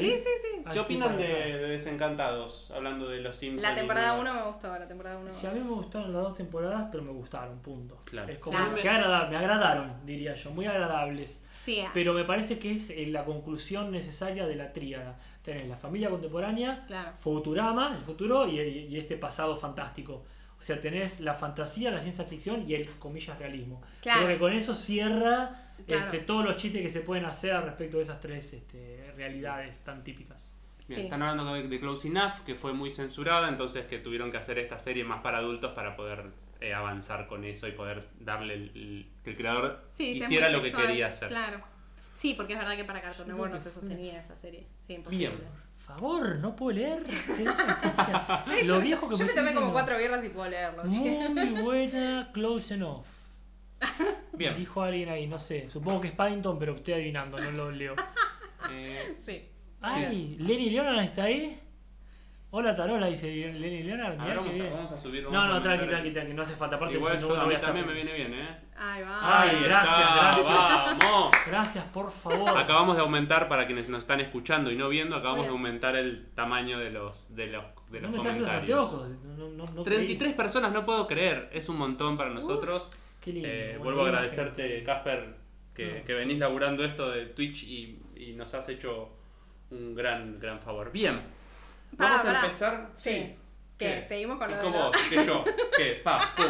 [0.00, 0.64] Sí, sí, sí.
[0.72, 1.36] ¿Qué opinan de, acá.
[1.58, 2.70] de Desencantados?
[2.74, 3.62] Hablando de los Simpsons.
[3.62, 6.22] La temporada de- 1 me gustó, la temporada 1 Si a mí me gustaron las
[6.22, 8.00] dos temporadas, pero me gustaron, punto.
[8.06, 8.32] Claro.
[8.32, 8.74] Es como Claro.
[8.74, 11.44] que agrada- me agradaron, diría yo, muy agradables.
[11.64, 15.18] Sí, Pero me parece que es eh, la conclusión necesaria de la tríada.
[15.42, 17.12] Tenés la familia contemporánea, claro.
[17.16, 20.24] Futurama, el futuro y, este pasado fantástico.
[20.58, 23.82] O sea, tenés la fantasía, la ciencia ficción y el, comillas, realismo.
[24.00, 24.20] Claro.
[24.24, 26.04] Creo que con eso cierra Claro.
[26.04, 29.80] este, todos los chistes que se pueden hacer al respecto de esas tres este, realidades
[29.80, 30.52] tan típicas.
[30.88, 31.04] Bien, Sí.
[31.04, 34.58] Están hablando de, de Close Enough, que fue muy censurada, entonces que tuvieron que hacer
[34.58, 36.24] esta serie más para adultos para poder
[36.60, 40.48] eh, avanzar con eso y poder darle el, el- que el creador Sí, sí, hiciera
[40.50, 41.28] lo que quería hacer.
[41.28, 41.60] Claro.
[42.16, 44.66] Sí, porque es verdad que para Cartoon Network no se sostenía esa serie.
[44.86, 45.28] Sí, imposible.
[45.28, 45.38] Bien.
[45.40, 47.02] Por favor, no puedo leer.
[47.02, 47.44] Qué
[48.66, 50.84] Lo yo, viejo que yo me estoy tomé como cuatro birras y puedo leerlo.
[50.84, 53.06] Muy buena, close enough.
[54.34, 54.54] Bien.
[54.54, 55.70] Dijo alguien ahí, no sé.
[55.70, 57.94] Supongo que es Paddington, pero estoy adivinando, no lo leo.
[58.70, 59.48] Eh, Sí.
[59.80, 61.58] Ay, Lenny Leonard está ahí.
[62.52, 64.18] Hola Tarola, dice Lenny Leonard.
[64.18, 64.72] a Mirá ver, qué vamos, a, bien.
[64.74, 65.22] vamos a subir.
[65.22, 66.74] No, vamos a no, tranqui, tranqui, tranqui, no hace falta.
[66.76, 67.66] Aparte, Igual no, yo, no voy estar.
[67.68, 68.58] también me viene bien, ¿eh?
[68.76, 69.42] Ahí va.
[69.42, 70.98] Ay, gracias, está, gracias.
[70.98, 71.30] ¡Vamos!
[71.46, 72.58] Gracias, por favor.
[72.58, 76.26] Acabamos de aumentar, para quienes nos están escuchando y no viendo, acabamos de aumentar el
[76.34, 78.50] tamaño de los, de los, de no los los comentarios.
[78.50, 79.10] anteojos.
[79.24, 81.48] No, no, no 33 personas, no puedo creer.
[81.52, 82.90] Es un montón para nosotros.
[83.20, 83.48] Qué lindo.
[83.48, 85.36] Eh, vuelvo a agradecerte, Casper,
[85.74, 86.04] que, No.
[86.04, 89.10] que venís laburando esto de Twitch y, y nos has hecho
[89.70, 90.90] un gran, gran favor.
[90.92, 91.20] Bien,
[91.92, 92.44] Vamos a pará.
[92.44, 92.90] empezar.
[92.96, 93.34] Sí.
[93.78, 94.04] ¿Qué?
[94.06, 94.90] ¿Seguimos con lo de ¿Cómo?
[94.90, 95.44] la- ¿Que yo?
[95.76, 96.00] ¿Qué?
[96.04, 96.44] Pa, pum.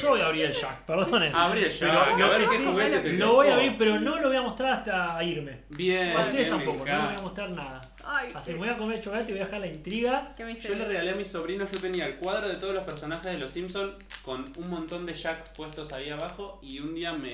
[0.00, 1.34] Yo voy a abrir el Jack, perdonen.
[1.34, 3.54] Abrí el Pero Jack, lo a ver que qué sí, juguete te Lo voy a
[3.54, 5.62] abrir, pero no lo voy a mostrar hasta irme.
[5.70, 7.80] Bien, A ustedes bien, tampoco, no les voy a mostrar nada.
[8.06, 10.34] Ay, Así me voy a comer chocolate y voy a dejar la intriga.
[10.36, 13.32] qué Yo le regalé a mi sobrino, yo tenía el cuadro de todos los personajes
[13.32, 17.30] de los Simpsons con un montón de jacks puestos ahí abajo y un día me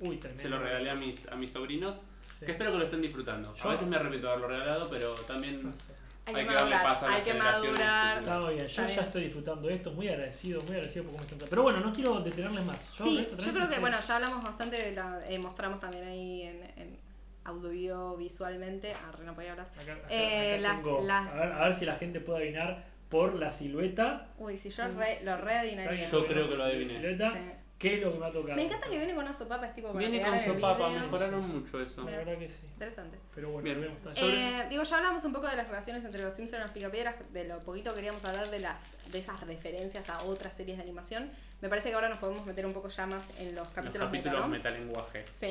[0.00, 0.42] Uy, tremendo.
[0.42, 1.94] Se lo regalé a mis, a mis sobrinos,
[2.38, 2.46] Sí.
[2.46, 3.54] que espero que lo estén disfrutando.
[3.54, 5.92] Yo- A veces me arrepiento de haberlo regalado, pero también No sé.
[6.26, 7.60] Hay, Hay que que darle madurar, paso a las hay que madurar.
[7.68, 8.16] futuras.
[8.22, 11.24] Está bien, yo Está ya estoy disfrutando de esto, muy agradecido, muy agradecido por cómo
[11.24, 11.48] están.
[11.50, 12.92] Pero bueno, no quiero detenerles más.
[12.94, 16.04] Yo, Sí, esto yo creo que, bueno, ya hablamos bastante, de la, eh, mostramos también
[16.08, 16.98] ahí en, en
[17.44, 19.66] audiovisualmente, ah, no podía hablar.
[19.80, 22.38] Acá- acá- Eh, acá las- tengo- las- A, ver, a ver si la gente puede
[22.38, 24.28] adivinar por la silueta.
[24.38, 26.10] Uy, si yo re- lo readinaría.
[26.10, 26.92] Yo creo que lo La adiviné.
[26.94, 27.38] silueta, Sí.
[27.84, 28.56] ¿Qué es lo que me ha tocado?
[28.56, 31.82] Me encanta que viene con una sopapa, es tipo para viene con sopapa, mejoraron mucho
[31.82, 32.02] eso.
[32.04, 32.66] La verdad que sí.
[32.72, 33.18] Interesante.
[33.34, 33.80] Pero bueno, Bien.
[33.82, 36.70] vemos Eh, digo, ya hablamos un poco de las relaciones entre los Simpsons y los
[36.70, 40.78] Picapiedras, de lo poquito que queríamos hablar de las de esas referencias a otras series
[40.78, 41.30] de animación.
[41.60, 44.10] Me parece que ahora nos podemos meter un poco ya más en los Los capítulos,
[44.10, 44.48] meta, capítulos ¿no?
[44.48, 45.24] metalenguaje.
[45.30, 45.48] Sí.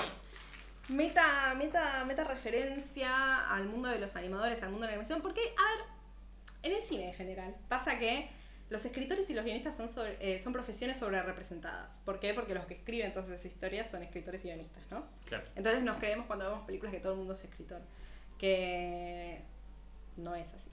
[0.90, 5.42] Meta, meta, meta referencia al mundo de los animadores, al mundo de la animación, porque,
[5.42, 5.86] a ver,
[6.64, 8.28] en el cine en general, pasa que
[8.70, 11.98] los escritores y los guionistas son, sobre- eh, son profesiones sobre representadas.
[12.06, 12.34] ¿Por qué?
[12.34, 15.06] Porque los que escriben todas esas historias son escritores y guionistas, ¿no?
[15.26, 15.44] Claro.
[15.56, 17.82] Entonces nos creemos cuando vemos películas que todo el mundo es escritor.
[18.38, 19.42] Que
[20.18, 20.70] no es así.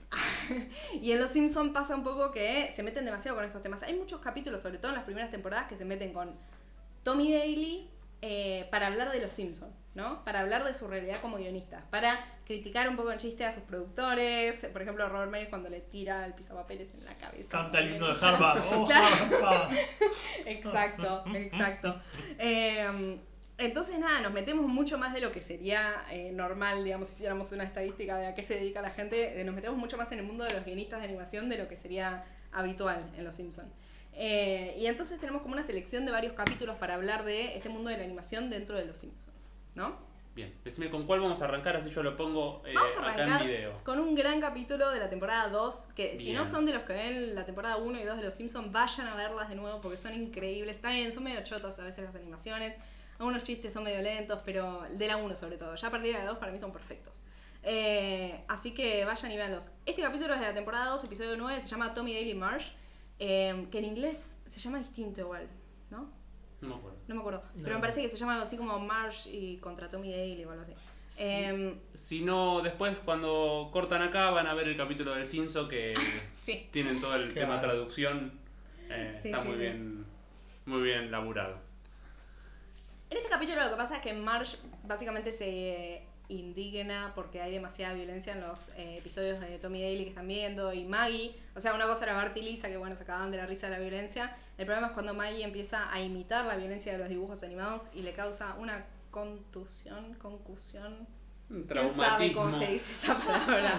[1.01, 3.83] y en Los Simpsons pasa un poco que se meten demasiado con estos temas.
[3.83, 6.35] Hay muchos capítulos, sobre todo en las primeras temporadas, que se meten con
[7.03, 7.89] Tommy Daly
[8.21, 10.23] eh, para hablar de Los Simpsons, ¿no?
[10.23, 11.85] Para hablar de su realidad como guionista.
[11.89, 14.65] Para criticar un poco en chiste a sus productores.
[14.71, 17.49] Por ejemplo, Robert Mayer cuando le tira el pisapapeles en la cabeza.
[17.49, 18.61] Canta el himno de Harvard.
[18.71, 18.87] ¡Oh.
[18.89, 19.73] Harvard!
[20.45, 22.01] Exacto, exacto.
[22.37, 23.19] Eh,
[23.61, 27.51] entonces, nada, nos metemos mucho más de lo que sería eh, normal, digamos, si hiciéramos
[27.51, 30.17] una estadística de a qué se dedica la gente, eh, nos metemos mucho más en
[30.17, 33.71] el mundo de los guionistas de animación de lo que sería habitual en Los Simpsons.
[34.13, 37.91] Eh, y entonces tenemos como una selección de varios capítulos para hablar de este mundo
[37.91, 39.30] de la animación dentro de Los Simpsons,
[39.75, 40.11] ¿no?
[40.33, 43.23] Bien, decime con cuál vamos a arrancar, así yo lo pongo eh, Vamos a acá
[43.23, 43.83] arrancar en video.
[43.83, 46.93] con un gran capítulo de la temporada 2, que si no son de los que
[46.93, 49.97] ven la temporada 1 y 2 de Los Simpsons, vayan a verlas de nuevo porque
[49.97, 50.81] son increíbles.
[50.81, 52.77] Bien, son medio chotas a veces las animaciones,
[53.19, 55.75] algunos chistes son medio lentos, pero de la 1 sobre todo.
[55.75, 57.13] Ya a partir de la 2 para mí son perfectos.
[57.63, 59.69] Eh, así que vayan y véanlos.
[59.85, 62.67] Este capítulo es de la temporada 2, episodio 9, se llama Tommy Daily Marsh,
[63.19, 65.47] eh, que en inglés se llama distinto igual,
[66.61, 66.69] ¿no?
[66.69, 66.97] No me acuerdo.
[67.07, 67.43] No me acuerdo.
[67.55, 67.63] No.
[67.63, 70.51] Pero me parece que se llama algo así como Marsh y contra Tommy Daly o
[70.51, 70.73] algo así.
[71.07, 71.23] Sí.
[71.25, 75.93] Em, Si no, después cuando cortan acá van a ver el capítulo del Cinso que
[76.33, 76.67] sí.
[76.71, 78.31] tienen todo el tema traducción.
[78.89, 79.61] Eh, Sí, está sí, muy sí.
[79.61, 80.05] bien,
[80.65, 81.57] muy bien laburado.
[83.09, 87.93] En este capítulo lo que pasa es que Marge básicamente se indigna porque hay demasiada
[87.93, 91.35] violencia en los eh, episodios de Tommy Daly que están viendo y Maggie.
[91.55, 93.67] O sea, una cosa era Bart y Lisa que bueno, se acababan de la risa
[93.67, 94.35] de la violencia.
[94.57, 98.01] El problema es cuando Maggie empieza a imitar la violencia de los dibujos animados y
[98.01, 101.07] le causa una contusión, concusión.
[101.81, 103.77] ¿Quién sabe cómo se dice esa palabra?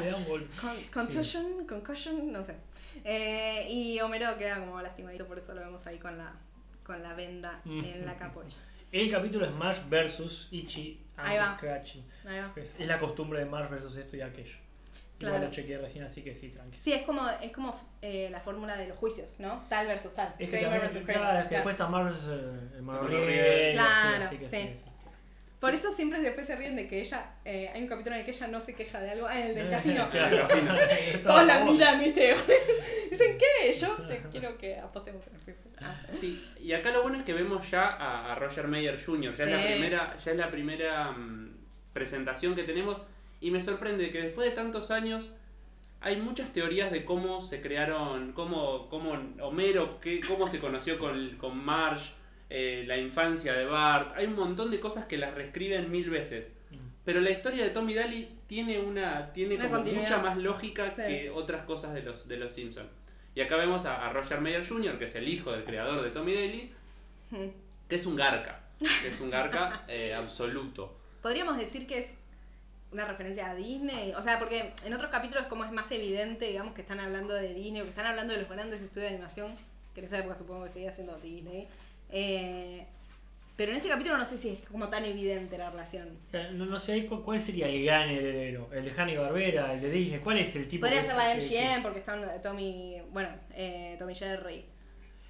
[0.61, 2.55] Con- contusion, concussion, no sé.
[3.05, 6.35] Eh, y Homero queda como lastimadito, por eso lo vemos ahí con la,
[6.85, 8.59] con la venda en la capucha.
[8.93, 11.57] El capítulo es Marsh versus Ichi and.
[11.57, 12.05] Scratchy.
[12.57, 14.59] Es, es la costumbre de Marsh versus esto y aquello.
[15.19, 15.45] Igual Claro.
[15.47, 16.77] lo chequeé recién, así que sí, tranqui.
[16.77, 19.65] Sí, es como, es como eh, la fórmula de los juicios, ¿no?
[19.69, 20.35] Tal versus tal.
[20.39, 21.55] Es que, Kramer también, versus claro, Kramer, es que claro.
[21.57, 23.73] después está Marsh versus el, el Manuel Manuel Riel.
[23.73, 24.57] Claro, así que sí.
[24.63, 24.85] sí, sí.
[25.63, 28.25] Por eso siempre después se ríen de que ella, eh, hay un capítulo en el
[28.25, 30.09] que ella no se queja de algo, ah, el del casino.
[30.11, 30.75] Claro, casino.
[31.23, 32.35] Todos la miran, ¿viste?
[33.11, 33.73] Dicen, ¿qué?
[33.73, 35.61] Yo te quiero que apostemos en el FIFA.
[35.81, 39.37] Ah, Sí, y acá lo bueno es que vemos ya a, a Roger Mayer Jr.
[39.37, 41.57] Ya es la primera, ya es la primera mm,
[41.93, 43.01] presentación que tenemos
[43.41, 45.31] y me sorprende que después de tantos años
[46.01, 51.37] hay muchas teorías de cómo se crearon, cómo, cómo Homero, qué, cómo se conoció con,
[51.37, 52.15] con Marge,
[52.55, 54.13] eh, la infancia de Bart.
[54.15, 56.49] Hay un montón de cosas que las reescriben mil veces.
[56.71, 56.77] Mm.
[57.05, 61.03] Pero la historia de Tommy Daly tiene una tiene Una como mucha más lógica Sí.
[61.03, 62.91] que otras cosas de los de los Simpsons.
[63.35, 66.11] Y acá vemos a, a Roger Mayer Jr., que es el hijo del creador de
[66.11, 66.71] Tommy Daly,
[67.89, 70.95] que es un garca, que es un garca eh, absoluto.
[71.23, 72.09] Podríamos decir que es
[72.93, 76.75] una referencia a Disney, o sea, porque en otros capítulos como es más evidente, digamos,
[76.75, 79.57] que están hablando de Disney o que están hablando de los grandes estudios de animación,
[79.95, 81.69] que en esa época supongo que seguía siendo Disney.
[82.13, 82.87] Eh,
[83.57, 86.09] pero en este capítulo no sé si es como tan evidente la relación.
[86.55, 88.69] No, no sé cu- cuál sería el gran heredero.
[88.73, 90.21] El de Hanny Barbera, el de Disney.
[90.21, 94.15] ¿Cuál es el tipo Podría ser la que- MGM porque están Tommy, bueno, eh, Tommy
[94.15, 94.65] Jerry.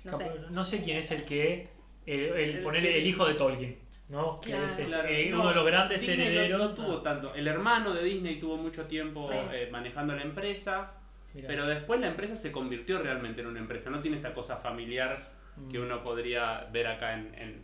[0.05, 0.31] No sé.
[0.51, 1.69] no sé quién es el que.
[2.07, 3.79] El, el, El ponerle que- el hijo de Tolkien.
[4.09, 4.41] ¿No?
[4.41, 4.67] Que Claro.
[4.67, 6.61] es este, Claro, eh, no, uno de los grandes Disney no- herederos.
[6.61, 7.35] No, tuvo Ah, tanto.
[7.35, 9.39] El hermano de Disney tuvo mucho tiempo Sí.
[9.53, 10.93] eh, manejando la empresa,
[11.35, 11.49] mirá.
[11.49, 13.89] pero después la empresa se convirtió realmente en una empresa.
[13.89, 15.31] No tiene esta cosa familiar
[15.71, 15.83] que Mm.
[15.83, 17.63] uno podría ver acá en, en,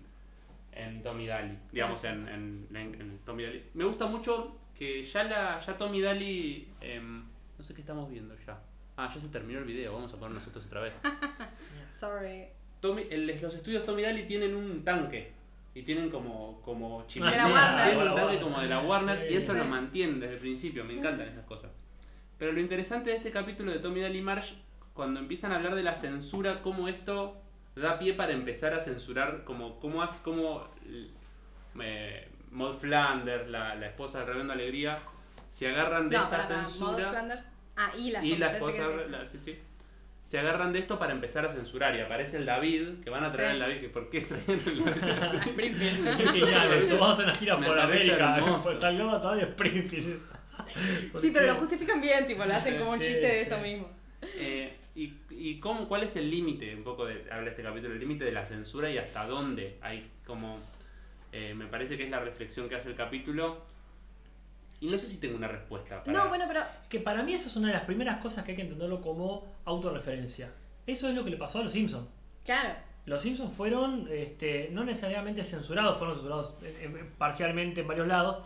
[0.72, 1.58] en Tommy Daly.
[1.72, 3.64] Digamos, en, en- en- en Tommy Daly.
[3.74, 6.68] Me gusta mucho que ya, la, ya Tommy Daly.
[6.80, 7.24] em,
[7.58, 8.58] no sé qué estamos viendo ya.
[8.96, 9.92] Ah, ya se terminó el video.
[9.94, 10.92] Vamos a poner nosotros otra vez.
[11.92, 12.46] Sorry.
[12.80, 15.32] Tommy, el- los estudios Tommy Daly tienen un tanque.
[15.74, 17.88] Y tienen como, como De la Warner.
[17.90, 19.58] Tienen un toque como de la Warner y eso Sí.
[19.58, 20.84] lo mantienen desde el principio.
[20.84, 21.70] Me encantan esas cosas.
[22.36, 24.52] Pero lo interesante de este capítulo de Tommy Daly Marsh,
[24.94, 27.40] cuando empiezan a hablar de la censura, cómo esto
[27.78, 30.68] da pie para empezar a censurar, como, cómo hace, cómo
[31.80, 34.98] eh, Maud Flanders, la, la esposa de Rebelde Alegría,
[35.50, 37.08] se agarran de No, esta para, para, Maud censura.
[37.10, 37.42] Flanders.
[37.76, 38.72] Ah, y la Y esposa,
[39.04, 39.10] sí.
[39.10, 39.58] la- sí, sí.
[40.24, 41.96] Se agarran de esto para empezar a censurar.
[41.96, 43.52] Y aparece el David, que van a traer Sí.
[43.54, 43.80] al David.
[43.80, 45.40] que ¿Por qué traen el David?
[45.46, 46.16] Springfield.
[46.18, 50.20] Qué genial eso, vamos a una gira Me por América, por tal lado todavía Springfield.
[51.18, 53.88] Sí, pero lo justifican bien, tipo, lo hacen como un Sí, chiste de eso mismo.
[54.36, 56.74] Eh, ¿Y, y cómo, cuál es el límite?
[56.74, 60.04] Un poco de, habla este capítulo, el límite de la censura y hasta dónde hay
[60.26, 60.58] como...
[61.32, 63.62] eh, me parece que es la reflexión que hace el capítulo.
[64.80, 66.02] Y no sé si tengo una respuesta.
[66.02, 68.52] para- No, bueno, pero Que para mí eso es una de las primeras cosas que
[68.52, 70.52] hay que entenderlo como autorreferencia.
[70.86, 72.08] Eso es lo que le pasó a los Simpsons.
[72.44, 72.74] claro.
[73.06, 78.42] Los Simpsons fueron este, no necesariamente censurados, fueron censurados eh, eh, parcialmente en varios lados,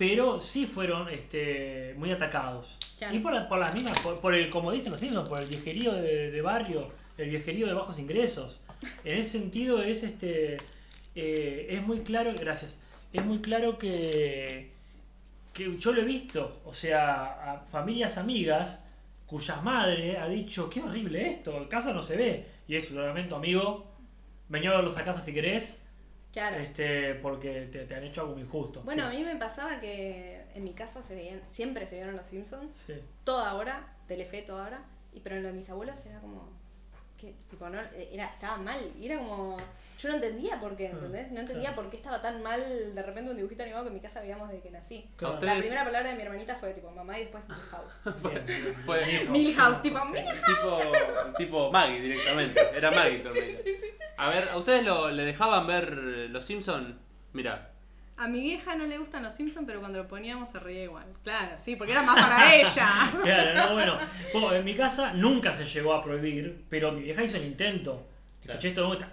[0.00, 2.78] pero sí fueron este, muy atacados.
[2.96, 3.14] Claro.
[3.14, 5.92] Y por, por las mismas, por, por el, como dicen los Simpsons, por el viejerío
[5.92, 8.60] de, de barrio, el viejerío de bajos ingresos.
[9.04, 10.56] En ese sentido es este
[11.14, 12.78] eh, es muy claro, gracias,
[13.12, 14.70] es muy claro que,
[15.52, 18.82] que yo lo he visto, o sea, a familias amigas
[19.26, 22.46] cuyas madres ha dicho, qué horrible esto, en casa no se ve.
[22.66, 23.86] Y es, lo lamento amigo,
[24.48, 25.79] venía a verlos a casa si querés,
[26.32, 26.56] Claro.
[26.60, 28.82] este, porque te, te han hecho algo injusto.
[28.82, 32.26] Bueno, a mí me pasaba que en mi casa se veían, siempre se vieron los
[32.26, 32.94] Simpsons, sí.
[33.24, 36.48] toda hora, Telefe toda hora, y pero en lo de mis abuelos era como
[37.20, 39.58] que tipo no era estaba mal, y era como
[39.98, 41.30] yo no entendía por qué, ¿entendés?
[41.30, 44.00] No entendía por qué estaba tan mal de repente un dibujito animado que en mi
[44.00, 45.10] casa veíamos desde que nací.
[45.16, 45.34] Claro.
[45.34, 45.54] ¿A ustedes?
[45.54, 48.00] La primera palabra de mi hermanita fue tipo mamá y después Milhouse.
[48.22, 48.74] Bien.
[48.86, 50.44] Fue Milhouse, tipo Milhouse.
[50.46, 50.80] tipo,
[51.36, 52.60] tipo Maggie directamente.
[52.74, 53.56] Era Maggie también.
[53.56, 53.86] Sí, sí.
[54.16, 55.92] A ver, ¿a ustedes lo, le dejaban ver
[56.30, 56.94] Los Simpsons?
[57.32, 57.69] Mira,
[58.20, 61.06] A mi vieja no le gustan los Simpsons, pero cuando lo poníamos se reía igual.
[61.24, 62.86] Claro, sí, porque era más para ella.
[63.22, 63.96] Claro, no, bueno.
[64.34, 68.06] Bueno, en mi casa nunca se llegó a prohibir, pero mi vieja hizo el intento.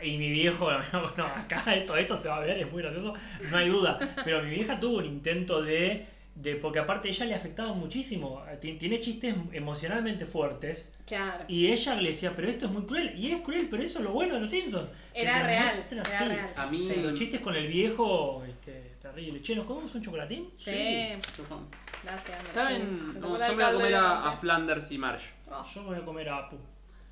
[0.01, 3.13] Y mi viejo, bueno, acá esto, esto se va a ver, es muy gracioso,
[3.49, 3.97] no hay duda.
[4.25, 6.05] Pero mi vieja tuvo un intento de,
[6.39, 8.43] de porque aparte ella le afectaba muchísimo.
[8.61, 10.91] Ti- Tiene chistes emocionalmente fuertes.
[11.05, 11.45] Claro.
[11.47, 13.17] Y ella le decía, pero esto es muy cruel.
[13.17, 14.89] Y es cruel, pero eso es lo bueno de los Simpsons.
[15.13, 16.25] Era real, era así.
[16.25, 16.53] real.
[16.55, 16.79] a mí...
[16.87, 19.41] Sí, los chistes con el viejo, este, terrible.
[19.41, 20.49] Che, ¿nos comemos un chocolatín?
[20.57, 21.09] Sí.
[21.35, 21.65] Chupamos.
[22.03, 22.37] Gracias.
[22.53, 23.19] ¿Saben?
[23.19, 24.31] No, yo me voy a comer a.
[24.33, 25.23] Flanders y Marsh.
[25.49, 26.57] Oh, Yo me voy a comer a Apu.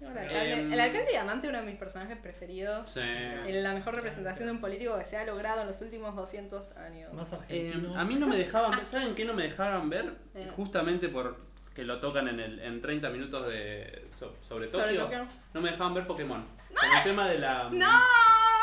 [0.01, 2.89] El, alcalde, Em, el alcalde Diamante, uno de mis personajes preferidos.
[2.89, 2.99] Sí.
[3.47, 6.71] Es La mejor representación de un político que se ha logrado en los últimos 200
[6.77, 7.13] años.
[7.13, 7.97] Más Eh, argentino.
[7.99, 10.13] a mí no me dejaban ver, ¿saben qué no me dejaban ver?
[10.35, 10.51] Eh.
[10.55, 11.37] Justamente por
[11.73, 14.85] que lo tocan en, el, en 30 minutos de so- sobre Tokio.
[14.87, 15.25] Sobre Tokio.
[15.53, 16.45] No me dejaban ver Pokémon.
[16.69, 17.69] Con el tema de la.
[17.71, 17.99] ¡No!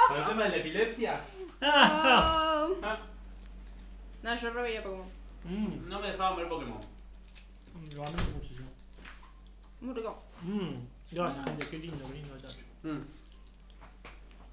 [0.08, 1.20] Con el tema de la epilepsia.
[1.60, 1.68] No.
[1.70, 2.98] ah,
[4.22, 5.08] No, yo veía Pokémon.
[5.44, 6.80] mm, no me dejaban ver Pokémon.
[7.94, 8.68] lo amo muchísimo.
[9.80, 10.22] Muy rico.
[10.42, 10.74] Mm,
[11.12, 12.62] gracias, gente, qué lindo, qué lindo detalle.
[12.82, 13.00] Mm.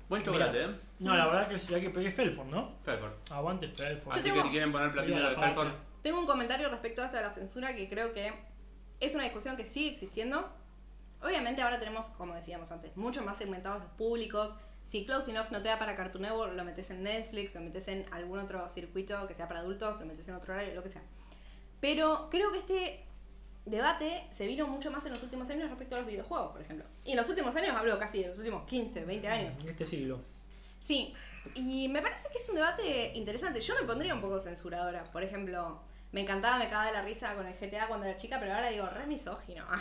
[0.10, 0.76] Buen chocolate, ¿eh?
[1.00, 2.76] No, la verdad que sí, hay que pedir Felford, ¿no?
[2.84, 3.12] Pepper.
[3.32, 4.14] Aguante Felford.
[4.16, 5.70] Yo Así que tengo- si quieren poner platino Mira de Felford.
[6.02, 8.34] Tengo un comentario respecto a esto de la censura que creo que
[9.00, 10.50] es una discusión que sigue existiendo.
[11.22, 14.54] Obviamente ahora tenemos, como decíamos antes, mucho más segmentados los públicos.
[14.86, 17.88] Si Close Enough no te da para Cartoon Network, lo metes en Netflix, lo metes
[17.90, 20.90] en algún otro circuito que sea para adultos, lo metes en otro horario, lo que
[20.90, 21.04] sea.
[21.82, 23.06] Pero creo que este
[23.70, 26.86] debate se vino mucho más en los últimos años respecto a los videojuegos, por ejemplo.
[27.06, 29.58] Y en los últimos años hablo casi de los últimos 15, 20 años.
[29.60, 30.20] En este siglo.
[30.80, 31.14] Sí,
[31.56, 33.60] y me parece que es un debate interesante.
[33.62, 35.04] Yo me pondría un poco censuradora.
[35.06, 38.40] Por ejemplo, me encantaba, me cagaba de la risa con el GTA cuando era chica,
[38.40, 39.66] pero ahora digo, re misógino.
[39.72, 39.80] Ah,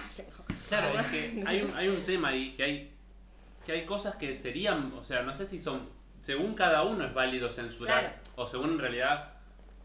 [0.69, 2.93] Claro, es que hay un, hay un tema ahí, que hay,
[3.65, 5.89] que hay cosas que serían, o sea, no sé si son,
[6.23, 8.17] según cada uno es válido censurar, Claro.
[8.37, 9.33] o según en realidad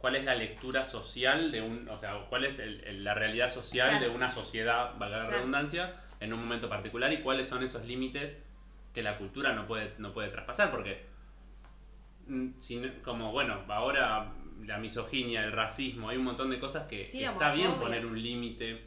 [0.04, 3.50] cuál es la lectura social de un, o sea, cuál es el- el- la realidad
[3.50, 4.04] social Claro.
[4.04, 5.38] de una sociedad, valga la Claro.
[5.38, 8.38] redundancia, en un momento particular y cuáles son esos límites
[8.94, 11.06] que la cultura no puede, no puede traspasar, porque
[12.28, 12.50] mm,
[13.02, 14.34] como bueno, ahora
[14.66, 17.72] la misoginia, el racismo, hay un montón de cosas que, Sí, que la está bien
[17.76, 18.82] poner un límite.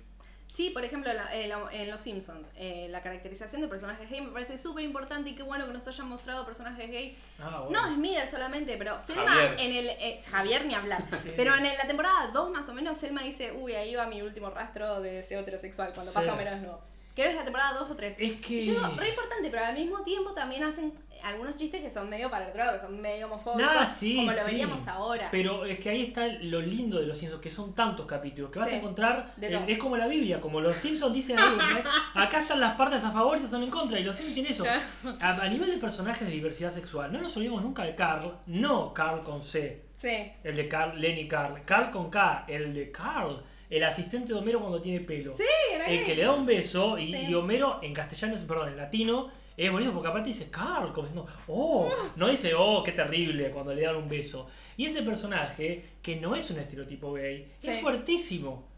[0.57, 4.23] Sí, por ejemplo, la- en, la- en Los Simpsons, eh, la caracterización de personajes gay
[4.23, 7.15] me parece súper importante y qué bueno que nos hayan mostrado personajes gay.
[7.39, 7.79] Ah, bueno.
[7.89, 9.57] No solamente, pero Selma Javier.
[9.61, 9.89] en el.
[9.91, 11.03] eh, Javier ni hablar.
[11.37, 14.23] Pero en el- la temporada 2 más o menos, Selma dice: Uy, ahí va mi
[14.23, 16.15] último rastro de deseo heterosexual cuando Sí.
[16.19, 16.81] pasa Homero desnudo.
[17.17, 18.17] Creo que es la temporada 2 o 3.
[18.19, 18.61] Es que.
[18.65, 20.93] Yo digo, re importante, pero al mismo tiempo también hacen
[21.25, 24.31] algunos chistes que son medio para el otro lado, que son medio homofóbicos, sí, como
[24.33, 24.45] lo sí.
[24.45, 25.29] veríamos ahora.
[25.31, 28.59] Pero es que ahí está lo lindo de los Simpsons, que son tantos capítulos, que
[28.59, 31.83] vas Sí, a encontrar, eh, es como la Biblia, como los Simpsons dicen algo, ¿eh?
[32.15, 34.53] acá están las partes a favor y estas son en contra, y los Simpsons tienen
[34.53, 34.65] eso.
[35.21, 38.93] A, a nivel de personajes de diversidad sexual, no nos olvidemos nunca de Carl, no
[38.93, 43.43] Carl con C, Sí, el de Carl, Lenny Carl, Carl con K, el de Carl,
[43.71, 45.35] el asistente de Homero cuando tiene pelo.
[45.35, 47.27] sí, era El que le da un beso y, Sí.
[47.29, 51.27] y Homero en castellano, perdón, en latino, es bonito porque aparte dice Carl, como diciendo,
[51.49, 54.49] oh, no dice, oh, qué terrible cuando le dan un beso.
[54.77, 58.69] Y ese personaje, que no es un estereotipo gay, es fuertísimo.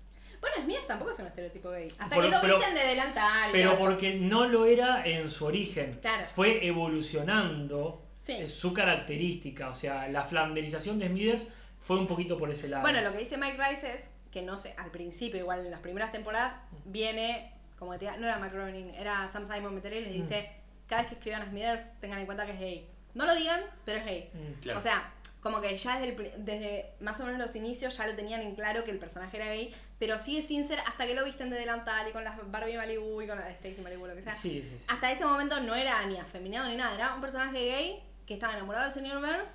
[0.40, 1.88] Bueno, Smith tampoco es un estereotipo gay.
[1.98, 5.90] Hasta que lo pero- visten de delantal Pero porque no lo era en su origen.
[6.00, 6.24] Claro.
[6.32, 8.46] Fue evolucionando Sí.
[8.48, 9.68] su característica.
[9.68, 11.46] O sea, la flanderización de Smithers
[11.80, 12.82] fue un poquito por ese lado.
[12.82, 15.80] Bueno, lo que dice Mike Rice es que no sé, al principio, igual en las
[15.80, 20.50] primeras temporadas, viene, como te- no era Groening, era Sam Simon Metelli y les dice,
[20.86, 22.88] cada vez que escriban a Smithers, tengan en cuenta que es gay.
[23.14, 24.30] No lo digan, pero es gay.
[24.34, 24.60] Mm.
[24.60, 24.78] Claro.
[24.78, 28.14] O sea, como que ya desde, el desde más o menos los inicios ya lo
[28.16, 31.24] tenían en claro que el personaje era gay, pero sigue sin ser hasta que lo
[31.24, 34.22] visten de delantal y con las Barbie Malibu y con la Stacy Malibu, lo que
[34.22, 34.34] sea.
[34.34, 34.84] Sí, sí, sí.
[34.88, 38.52] Hasta ese momento no era ni afeminado ni nada, era un personaje gay que estaba
[38.54, 39.48] enamorado del señor Burns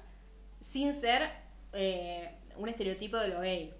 [0.61, 1.29] sin ser
[1.73, 3.73] eh, un estereotipo de lo gay,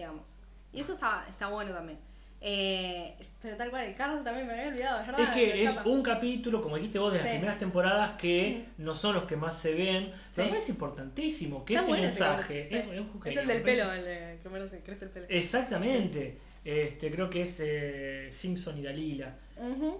[0.00, 0.38] digamos.
[0.72, 1.98] Y eso está, está bueno también.
[2.42, 5.22] Eh, pero tal cual, el Carl también me había olvidado, es verdad.
[5.24, 7.32] Es que es un capítulo, como dijiste vos, de las Sí.
[7.34, 10.40] primeras temporadas que no son los que más se ven, pero Sí.
[10.42, 12.76] me parece importantísimo que Está ese bueno mensaje es, sí.
[12.76, 15.26] es Es el del pelo, el de que menos crece el pelo.
[15.28, 16.38] Exactamente.
[16.64, 19.34] Este, creo que es eh, Simpson y Dalila.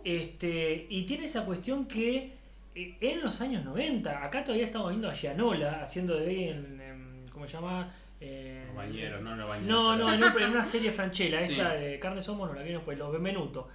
[0.04, 2.32] Este, y tiene esa cuestión que
[2.74, 7.26] eh, en los años 90, acá todavía estamos viendo a Gianola haciendo de en, en-
[7.32, 7.92] ¿cómo se llama?
[8.20, 9.68] Eh, Los bañeros, no los bañeros.
[9.68, 11.52] No, no, pero- en, un- en una serie franchela, Sí.
[11.54, 13.68] esta de Carne Somos, no la vimos pues los Benvenuto.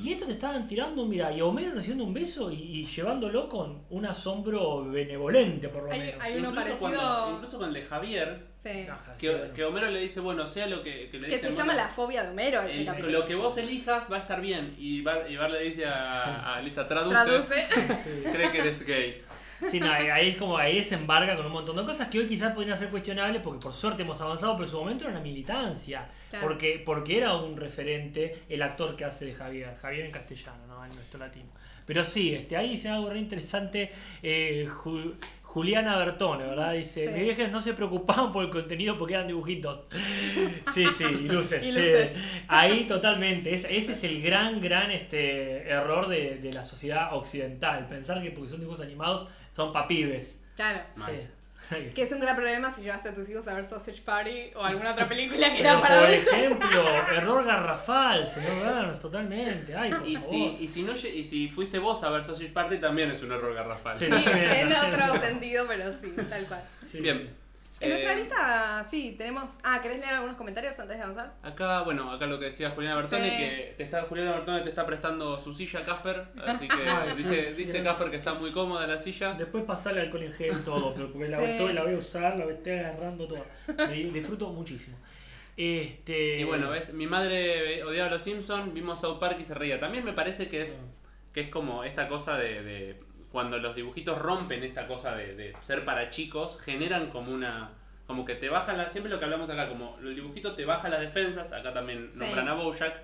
[0.00, 3.82] Y esto te estaban tirando, mira, y Homero recibiendo un beso y, y llevándolo con
[3.90, 6.14] un asombro benevolente, por lo Hay- menos.
[6.20, 8.70] hay uno incluso, parecido- cuando, incluso con el de Javier, Sí.
[9.16, 11.52] Sí, que, que Homero le dice, bueno, sea lo que, que le Que dice.
[11.52, 13.12] se llama La fobia de Homero ese el- capítulo.
[13.20, 14.74] lo que vos elijas va a estar bien.
[14.78, 17.66] Y Bar, y Bar le dice a, a Lisa, traduce, Traduce.
[18.02, 18.10] Sí.
[18.32, 19.22] cree que eres gay.
[19.62, 22.52] Sí, no, ahí es como ahí desembarca con un montón de cosas que hoy quizás
[22.52, 26.08] podrían ser cuestionables porque por suerte hemos avanzado, pero en su momento era una militancia.
[26.30, 26.46] Claro.
[26.46, 30.84] Porque, porque era un referente el actor que hace de Javier, Javier en castellano, no
[30.84, 31.48] en nuestro latino.
[31.86, 33.92] Pero sí, este, ahí dice algo re interesante
[34.22, 34.68] eh,
[35.56, 36.74] Juliana Bertone, ¿verdad?
[36.74, 37.14] Dice, Sí.
[37.14, 39.84] mis viejas no se preocupaban por el contenido porque eran dibujitos.
[40.74, 41.64] Sí, sí, y luces.
[41.64, 41.78] Y sí.
[41.78, 42.14] luces.
[42.46, 43.54] Ahí totalmente.
[43.54, 47.86] Es- ese es el gran, gran este, error de, de la sociedad occidental.
[47.88, 50.42] Pensar que porque son dibujos animados son papibes.
[50.56, 50.80] Claro.
[50.96, 51.12] Sí.
[51.94, 54.62] Que es un gran problema si llevaste a tus hijos a ver Sausage Party o
[54.64, 59.74] alguna otra película que Pero era para por ejemplo, error garrafal, señor Burns, totalmente.
[59.76, 60.30] Ay, por Y favor.
[60.30, 63.32] si, y, si no, y si fuiste vos a ver Sausage Party, también es un
[63.32, 63.96] error garrafal.
[63.96, 64.06] Sí.
[64.06, 66.62] Sí, en otro sentido, pero sí, tal cual.
[66.90, 67.45] Sí, Bien.
[67.78, 69.58] En nuestra Eh, lista, sí, tenemos.
[69.62, 71.34] Ah, ¿querés leer algunos comentarios antes de avanzar?
[71.42, 73.36] Acá, bueno, acá lo que decía Juliana Bertone, Sí.
[73.36, 76.24] que te está, Juliana Bertone te está prestando su silla, Casper.
[76.46, 77.64] Así que Ay, dice, sí.
[77.64, 79.34] dice Casper que está muy cómoda la silla.
[79.34, 82.46] Después pasarle alcohol en gel todo, pero porque la, estoy- la voy a usar, la
[82.46, 83.42] estoy agarrando toda.
[83.88, 84.96] Me disfruto muchísimo.
[85.56, 89.54] Este, Y bueno, ves, mi madre odiaba a los Simpsons, vimos South Park y se
[89.54, 89.80] reía.
[89.80, 90.74] También me parece que es,
[91.32, 93.00] que es como esta cosa de, de
[93.36, 97.70] cuando los dibujitos rompen esta cosa de, de ser para chicos, generan como una...
[98.06, 100.88] Como que te bajan la, siempre lo que hablamos acá, como el dibujito te baja
[100.88, 102.20] las defensas, acá también Sí.
[102.20, 102.94] nombran a Bojack,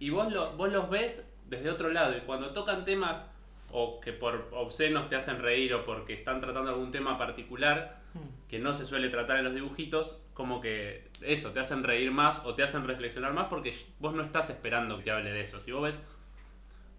[0.00, 3.24] y vos, lo, vos los ves desde otro lado, y cuando tocan temas
[3.70, 8.46] o que por obscenos te hacen reír o porque están tratando algún tema particular, Mm.
[8.48, 12.40] que no se suele tratar en los dibujitos, como que eso, te hacen reír más
[12.44, 15.60] o te hacen reflexionar más porque vos no estás esperando que te hable de eso.
[15.62, 16.02] Si vos ves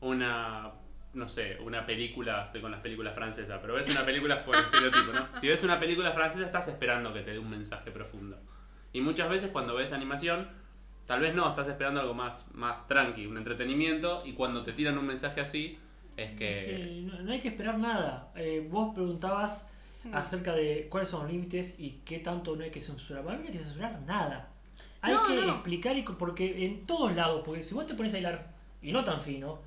[0.02, 0.72] una,
[1.14, 5.12] no sé, una película, estoy con las películas francesas, pero ves una película por estereotipo,
[5.14, 5.40] ¿no?
[5.40, 8.38] Si ves una película francesa estás esperando que te dé un mensaje profundo.
[8.92, 10.48] Y muchas veces cuando ves animación,
[11.06, 14.98] tal vez no, estás esperando algo más, más tranqui, un entretenimiento, y cuando te tiran
[14.98, 15.78] un mensaje así,
[16.18, 17.02] es Es que...
[17.06, 18.32] no, no hay que esperar nada.
[18.36, 19.70] Eh, vos preguntabas
[20.06, 20.16] Mm.
[20.16, 23.24] acerca de cuáles son los límites y qué tanto no hay que censurar.
[23.24, 24.50] Para mí no hay que censurar nada.
[25.02, 25.54] Hay No, que no.
[25.54, 28.48] explicar y porque en todos lados, porque si vos te pones a hilar
[28.82, 29.60] y no tan fino,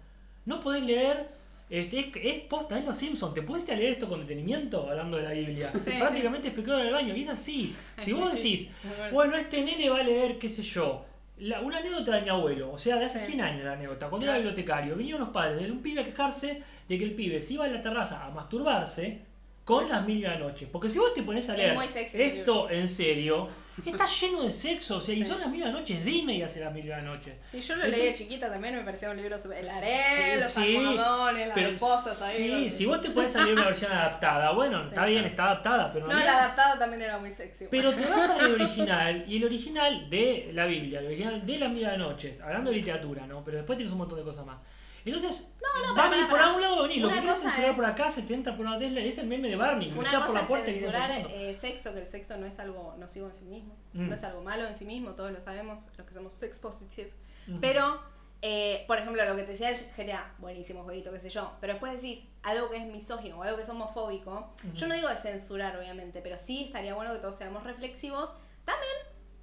[0.45, 1.31] no podés leer.
[1.69, 3.35] Este, es, es posta, es los Simpsons.
[3.35, 5.71] ¿Te pusiste a leer esto con detenimiento hablando de la Biblia?
[5.85, 7.14] Sí, Prácticamente explicado en el baño.
[7.17, 7.75] Y es así.
[7.99, 8.37] Si vos Sí.
[8.53, 9.12] decís, bueno.
[9.12, 11.05] bueno, este nene va a leer, qué sé yo,
[11.39, 13.27] la- una anécdota de mi abuelo, o sea, de hace Sí.
[13.33, 14.39] 100 años la anécdota, cuando Claro.
[14.41, 17.55] era bibliotecario, vinieron los padres de un pibe a quejarse de que el pibe se
[17.55, 19.23] iba a la terraza a masturbarse
[19.67, 20.69] con las mil y una noche.
[20.71, 23.49] Porque si vos te pones a leer sexy esto en serio,
[23.85, 26.87] está lleno de sexo, o sea, y son las mil noches, Disney hace las mil
[27.03, 27.35] noches.
[27.41, 30.39] Sí, yo lo leí de Entonces- chiquita también, me parecía un libro sobre el harén,
[30.41, 32.37] los Sí, almohadones, las esposas ahí.
[32.37, 34.89] Sí, los- si vos te podés salir una versión adaptada, bueno, Sí.
[34.91, 37.67] está bien, está adaptada, pero No, no el adaptado también era muy sexy.
[37.69, 41.69] Pero te vas al original, y el original de la Biblia, el original de la
[41.69, 43.43] Mil Noches, hablando de literatura, ¿no?
[43.45, 44.59] Pero después tienes un montón de cosas más.
[45.07, 47.01] Entonces, no, va a pará, venir pará, por algún lado venir.
[47.01, 49.27] Lo que cosa censurar es- por acá, se te entra por la Tesla, es el
[49.29, 49.93] meme de Barney.
[49.97, 52.59] Una echás por cosa la puerta es censurar eh, sexo, que el sexo no es
[52.59, 54.09] algo nocivo en sí mismo, Mm.
[54.09, 57.13] no es algo malo en sí mismo, todos lo sabemos, los que somos sex positive.
[57.61, 58.01] Pero,
[58.43, 61.75] eh, por ejemplo, lo que te decía es GTA, buenísimo jueguito, qué sé yo, pero
[61.75, 65.17] después decís algo que es misógino o algo que es homofóbico, yo no digo de
[65.17, 68.31] censurar, obviamente, pero sí estaría bueno que todos seamos reflexivos,
[68.65, 68.93] también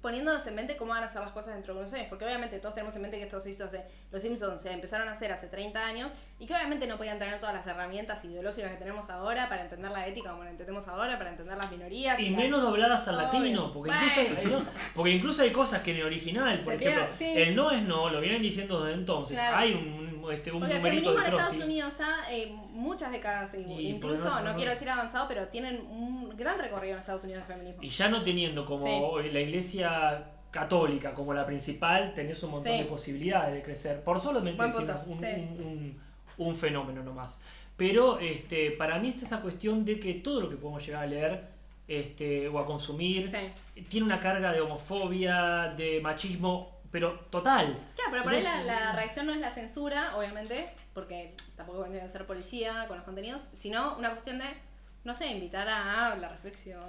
[0.04, 2.58] poniéndonos en mente cómo van a ser las cosas dentro de unos años, porque obviamente
[2.58, 3.82] todos tenemos en mente que esto se hizo hace,
[4.12, 7.40] los Simpsons se empezaron a hacer hace 30 años y que obviamente no podían tener
[7.40, 11.16] todas las herramientas ideológicas que tenemos ahora para entender la ética como la entendemos ahora,
[11.16, 12.20] para entender las minorías.
[12.20, 14.66] Y la- menos dobladas al latino, porque incluso, hay, Bueno.
[14.94, 17.40] porque incluso hay cosas que en el original, por Se ejemplo, pierde, sí.
[17.42, 19.38] el no es no, lo vienen diciendo desde entonces.
[19.38, 19.56] Claro.
[19.56, 21.62] Hay un, este, un Porque el feminismo de en Estados Krusty.
[21.64, 25.48] Unidos está eh, muchas décadas, y- Y incluso, no- no, no- quiero decir avanzado, pero
[25.48, 27.82] tienen un gran recorrido en Estados Unidos de feminismo.
[27.82, 29.93] Y ya no teniendo como la iglesia
[30.50, 32.78] católica como la principal, tenés un montón Sí.
[32.78, 34.02] de posibilidades de crecer.
[34.04, 35.26] Por solamente un, sí.
[35.26, 36.02] un- un-
[36.46, 37.40] un fenómeno nomás.
[37.76, 41.06] Pero este, para mí está esa cuestión de que todo lo que podemos llegar a
[41.06, 41.48] leer
[41.88, 43.36] este, o a consumir Sí.
[43.88, 47.66] tiene una carga de homofobia, de machismo, pero total.
[47.96, 52.04] Claro, pero por ahí la, la reacción no es la censura, obviamente, porque tampoco vendría
[52.04, 54.46] a ser policía con los contenidos, sino una cuestión de,
[55.04, 56.80] no sé, invitar a la reflexión.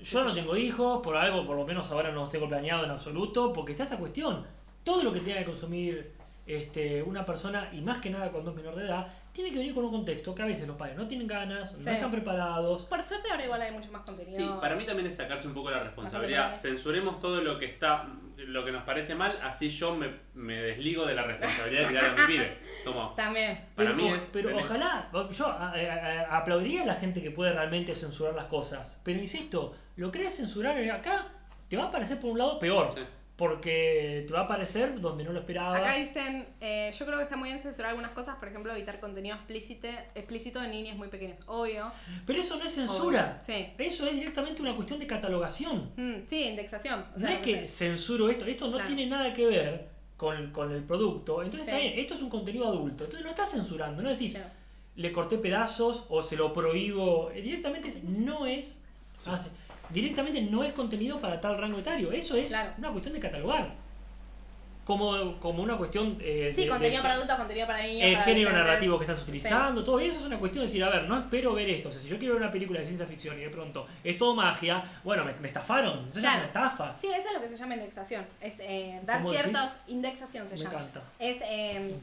[0.00, 2.90] Yo no tengo hijos, por algo, por lo menos ahora no los tengo planeado en
[2.90, 4.44] absoluto, porque está esa cuestión.
[4.82, 6.12] Todo lo que tenga que consumir
[6.46, 9.74] este, una persona, y más que nada cuando es menor de edad, tiene que venir
[9.74, 11.84] con un contexto que a veces los padres no tienen ganas, Sí.
[11.84, 12.84] no están preparados.
[12.86, 14.36] Por suerte ahora igual hay mucho más contenido.
[14.36, 16.54] Sí, para mí también es sacarse un poco la responsabilidad.
[16.56, 21.06] Censuremos todo lo que está, lo que nos parece mal, así yo me, me desligo
[21.06, 22.58] de la responsabilidad de tirar a mi pibe.
[22.84, 23.56] Como, También.
[23.76, 24.28] para Pero, mí es.
[24.32, 28.34] pero tenés- ojalá, yo a- a- a- aplaudiría a la gente que puede realmente censurar
[28.34, 29.00] las cosas.
[29.04, 31.28] Pero insisto, lo querés censurar acá,
[31.68, 32.92] te va a parecer por un lado peor.
[32.96, 33.02] Sí.
[33.40, 35.80] Porque te va a aparecer donde no lo esperabas.
[35.80, 39.00] Acá dicen, eh, yo creo que está muy bien censurar algunas cosas, por ejemplo, evitar
[39.00, 41.90] contenido explícito, explícito en niños muy pequeños, obvio.
[42.26, 43.38] Pero eso no es censura.
[43.40, 43.68] Sí.
[43.78, 45.90] Eso es directamente una cuestión de catalogación.
[45.96, 47.02] Mm, sí, indexación.
[47.16, 47.86] O sea, no es que sé.
[47.88, 48.86] censuro esto, esto no Claro.
[48.88, 49.88] tiene nada que ver
[50.18, 51.42] con, con el producto.
[51.42, 51.70] Entonces Sí.
[51.70, 53.04] está bien, esto es un contenido adulto.
[53.04, 54.50] Entonces no estás censurando, no decís, Claro.
[54.96, 57.30] le corté pedazos o se lo prohíbo.
[57.30, 58.82] Eh, Directamente no es.
[59.24, 59.48] ah, sí.
[59.92, 62.12] Directamente no es contenido para tal rango etario.
[62.12, 62.72] Eso es Claro.
[62.78, 63.90] una cuestión de catalogar.
[64.84, 68.02] Como, como una cuestión eh, Sí, de- contenido de- para adultos, contenido para niños.
[68.02, 70.88] el para género narrativo que estás utilizando, todo eso es una cuestión de decir, a
[70.88, 71.90] ver, no espero ver esto.
[71.90, 74.18] O sea, si yo quiero ver una película de ciencia ficción y de pronto es
[74.18, 76.08] todo magia, bueno, me, me estafaron.
[76.08, 76.66] Eso ya es una Claro.
[76.68, 76.96] estafa.
[76.98, 78.24] Sí, eso es lo que se llama indexación.
[78.40, 79.76] Es eh, dar ciertos.
[79.86, 80.72] Indexación se Me llama.
[80.74, 81.02] encanta.
[81.20, 81.94] Es eh,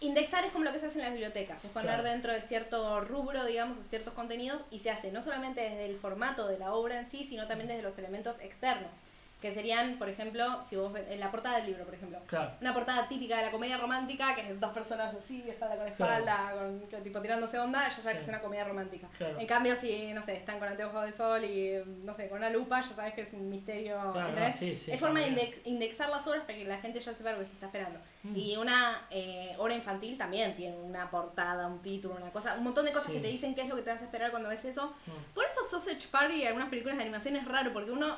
[0.00, 2.02] indexar es como lo que se hace en las bibliotecas, es poner Claro.
[2.02, 5.98] dentro de cierto rubro, digamos, de ciertos contenidos y se hace no solamente desde el
[5.98, 8.98] formato de la obra en sí, sino también desde los elementos externos,
[9.40, 12.52] que serían, por ejemplo, si vos ves en la portada del libro, por ejemplo, Claro.
[12.60, 16.52] una portada típica de la comedia romántica, que es dos personas así, espalda con espalda,
[16.54, 18.16] con, que tipo tirándose onda, ya sabes Sí.
[18.16, 19.08] que es una comedia romántica.
[19.18, 19.38] Claro.
[19.38, 22.48] En cambio, si, no sé, están con anteojos de sol y, no sé, con una
[22.48, 24.00] lupa, ya sabes que es un misterio.
[24.12, 24.56] Claro, ¿entendés?
[24.56, 27.38] sí, sí, es forma de indexar las obras para que la gente ya sepa lo
[27.40, 28.00] que se está esperando.
[28.22, 28.36] Mm.
[28.36, 32.86] Y una eh, obra infantil también tiene una portada, un título, una cosa, un montón
[32.86, 34.64] de cosas que te dicen qué es lo que te vas a esperar cuando ves
[34.64, 34.94] eso.
[35.06, 35.34] Mm.
[35.34, 38.16] Por eso Sausage Party y algunas películas de animación es raro, porque uno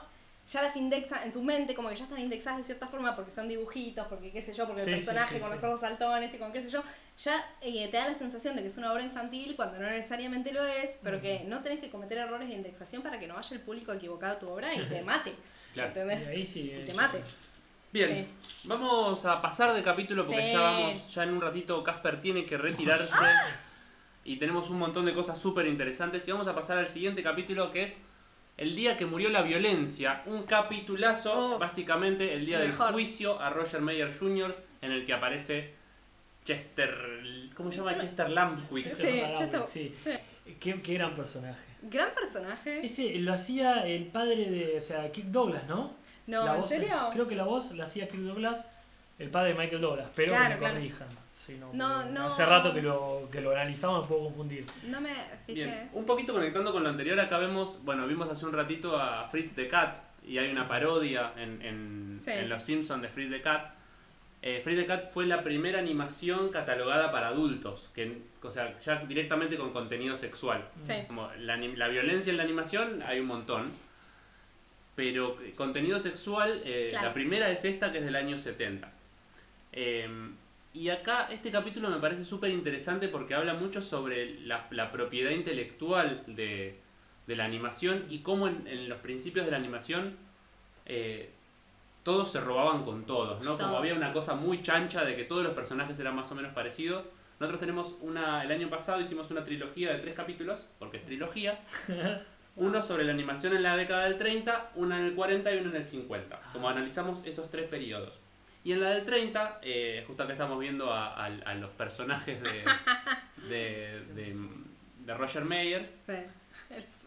[0.51, 3.31] ya las indexa en su mente, como que ya están indexadas de cierta forma porque
[3.31, 6.33] son dibujitos, porque qué sé yo, porque Sí, el personaje sí, con los ojos saltones
[6.33, 6.83] y con qué sé yo,
[7.19, 10.53] ya eh, te da la sensación de que es una obra infantil cuando no necesariamente
[10.53, 13.55] lo es, pero que no tenés que cometer errores de indexación para que no vaya
[13.55, 15.35] el público equivocado a tu obra y te mate.
[15.75, 15.89] Claro.
[15.89, 16.27] ¿Entendés?
[16.27, 17.23] Y ahí sí, Y te mate.
[17.93, 18.29] Bien,
[18.65, 22.57] vamos a pasar de capítulo porque ya vamos, ya en un ratito Casper tiene que
[22.57, 23.15] retirarse
[24.25, 27.73] y tenemos un montón de cosas súper interesantes y vamos a pasar al siguiente capítulo
[27.73, 27.99] que es
[28.59, 32.87] El día que murió la violencia, un capitulazo, Oh, básicamente el día mejor.
[32.87, 34.55] del juicio a Roger Mayer Jr.
[34.83, 35.73] en el que aparece
[36.45, 37.97] Chester, ¿cómo se llama?
[37.99, 38.95] Chester Lampwick.
[38.95, 39.63] Sí, está.
[39.63, 39.95] sí.
[40.03, 40.11] Sí.
[40.59, 41.63] Qué, qué gran personaje.
[41.83, 42.85] Gran personaje.
[42.85, 45.93] Ese lo hacía el padre de, o sea, Kirk Douglas, ¿no?
[46.27, 46.97] No, La ¿en voz- serio?
[47.13, 48.71] Creo que la voz la hacía Kirk Douglas,
[49.19, 50.75] el padre de Michael Douglas, pero Claro, que me claro.
[50.77, 51.09] corrijan.
[51.47, 51.73] Sí, no,
[52.05, 52.27] No.
[52.27, 54.67] Hace rato que lo, que lo analizamos, me puedo confundir.
[54.89, 55.15] No me
[55.47, 55.53] fijé.
[55.65, 59.29] Bien, un poquito conectando con lo anterior, acá vemos, bueno, vimos hace un ratito a
[59.29, 62.33] Fritz the Cat y hay una parodia en, en, Sí.
[62.33, 63.71] en Los Simpsons de Fritz the Cat.
[64.43, 68.97] Eh, Fritz the Cat fue la primera animación catalogada para adultos, que, o sea, ya
[69.07, 70.65] directamente con contenido sexual.
[70.83, 70.95] Sí.
[71.07, 73.71] Como la, la violencia en la animación hay un montón.
[74.97, 77.07] Pero eh, contenido sexual, eh, Claro.
[77.09, 78.91] la primera es esta que es del año 70.
[79.73, 80.09] Eh,
[80.75, 85.31] y acá este capítulo me parece súper interesante porque habla mucho sobre la, la propiedad
[85.31, 86.79] intelectual de,
[87.27, 90.17] de la animación y cómo en, en los principios de la animación
[90.87, 91.31] eh,
[92.03, 93.59] todos se robaban con todos, ¿no?
[93.59, 96.55] Como había una cosa muy chancha de que todos los personajes eran más o menos
[96.55, 97.05] parecidos.
[97.39, 101.61] Nosotros tenemos una, el año pasado hicimos una trilogía de tres capítulos, porque es trilogía.
[102.57, 105.71] Uno sobre la animación en la década del 30, uno en el 40 y uno
[105.71, 106.41] en el 50.
[106.53, 108.15] Como analizamos esos tres periodos.
[108.65, 112.41] Y en la del 30, eh, justo acá estamos viendo a, a- a los personajes
[112.43, 112.65] de,
[113.49, 114.37] de, de,
[115.05, 115.93] de Roger Mayer.
[115.99, 116.15] Sí.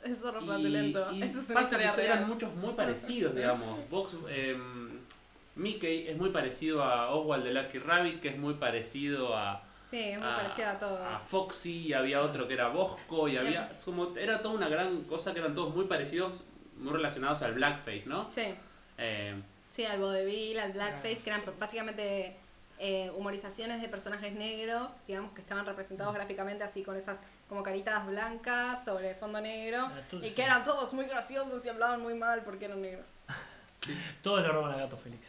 [0.03, 1.11] El, zorro flatulento.
[1.13, 2.27] y Eso es pasa que historia eran real.
[2.29, 3.77] muchos muy parecidos, digamos.
[3.91, 4.99] Vox, em,
[5.55, 9.99] Mickey es muy parecido a Oswald de Lucky Rabbit, que es muy parecido a, Sí,
[9.99, 10.99] es muy a- parecido a todos.
[11.01, 13.69] a Foxy, y había otro que era Bosco, y había.
[13.69, 16.43] es como, era toda una gran cosa que eran todos muy parecidos,
[16.77, 18.27] muy relacionados al blackface, ¿no?
[18.31, 18.55] Sí.
[18.97, 19.35] Eh,
[19.75, 22.35] Sí, al vodevil, al blackface, que eran básicamente
[22.79, 27.17] eh, humorizaciones de personajes negros, digamos, que estaban representados gráficamente así con esas
[27.47, 30.35] como caritas blancas sobre fondo negro, Ah, y sí.
[30.35, 33.07] que eran todos muy graciosos y hablaban muy mal porque eran negros.
[34.21, 35.27] Todos le roban a Gato Félix.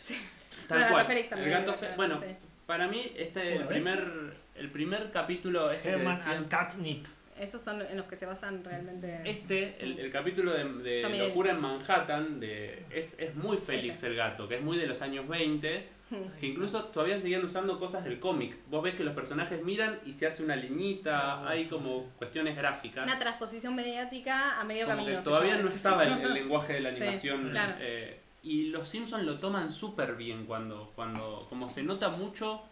[0.68, 1.02] tal Bueno, cual.
[1.02, 2.36] Gato Félix también, el gato claro, Fe- bueno, sí.
[2.66, 7.06] para mí, este el primer, el primer capítulo que Herman decían- and Catnip.
[7.42, 9.20] Esos son en los que se basan realmente.
[9.24, 11.02] Este, el, el capítulo de.
[11.28, 14.06] Locura en Manhattan, de, es, es muy Félix Ese.
[14.08, 15.88] el gato, que es muy de los años 20,
[16.40, 18.56] que incluso todavía seguían usando cosas del cómic.
[18.70, 22.06] Vos ves que los personajes miran y se hace una liñita, hay sí, como sí.
[22.18, 23.04] cuestiones gráficas.
[23.04, 25.18] Una transposición mediática a medio Como camino.
[25.18, 27.50] que todavía no estaba el, el lenguaje de la Sí, animación.
[27.50, 27.74] claro.
[27.80, 32.62] eh, y los Simpsons lo toman súper bien cuando, cuando, como se nota mucho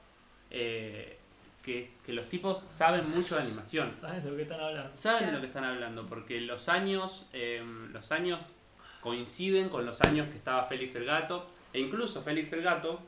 [0.51, 1.17] eh,
[1.63, 3.93] que, que los tipos saben mucho de animación.
[4.01, 4.97] ¿Sabes de lo que están hablando?
[4.97, 5.35] Saben de Claro.
[5.37, 8.41] lo que están hablando, porque los años, eh, los años
[9.01, 13.01] coinciden con los años que estaba Félix el Gato, e incluso Félix el Gato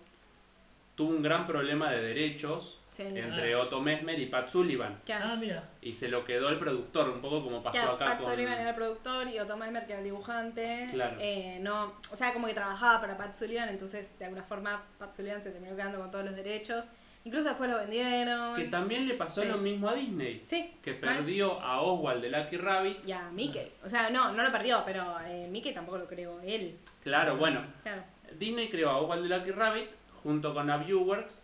[0.94, 3.04] tuvo un gran problema de derechos Sí.
[3.04, 5.24] entre Otto Mesmer y Pat Sullivan, Claro.
[5.30, 5.66] Ah, mira.
[5.80, 8.30] y se lo quedó el productor, un poco como pasó Claro, acá Pat con...
[8.30, 10.88] Sullivan era el productor y Otto Mesmer que era el dibujante.
[10.92, 11.16] Claro.
[11.18, 15.14] Eh, no, o sea, como que trabajaba para Pat Sullivan, entonces de alguna forma Pat
[15.14, 16.84] Sullivan se terminó quedando con todos los derechos.
[17.24, 18.56] Incluso después lo vendieron.
[18.56, 19.48] Que también le pasó Sí.
[19.48, 23.06] lo mismo a Disney, Sí, que perdió a Oswald de Lucky Rabbit.
[23.06, 23.70] Y a Mickey.
[23.84, 26.76] O sea, no, no lo perdió, pero eh, Mickey tampoco lo creó él.
[27.04, 28.02] Claro, bueno, Claro.
[28.38, 29.88] Disney creó a Oswald de Lucky Rabbit
[30.22, 31.42] junto con a Viewworks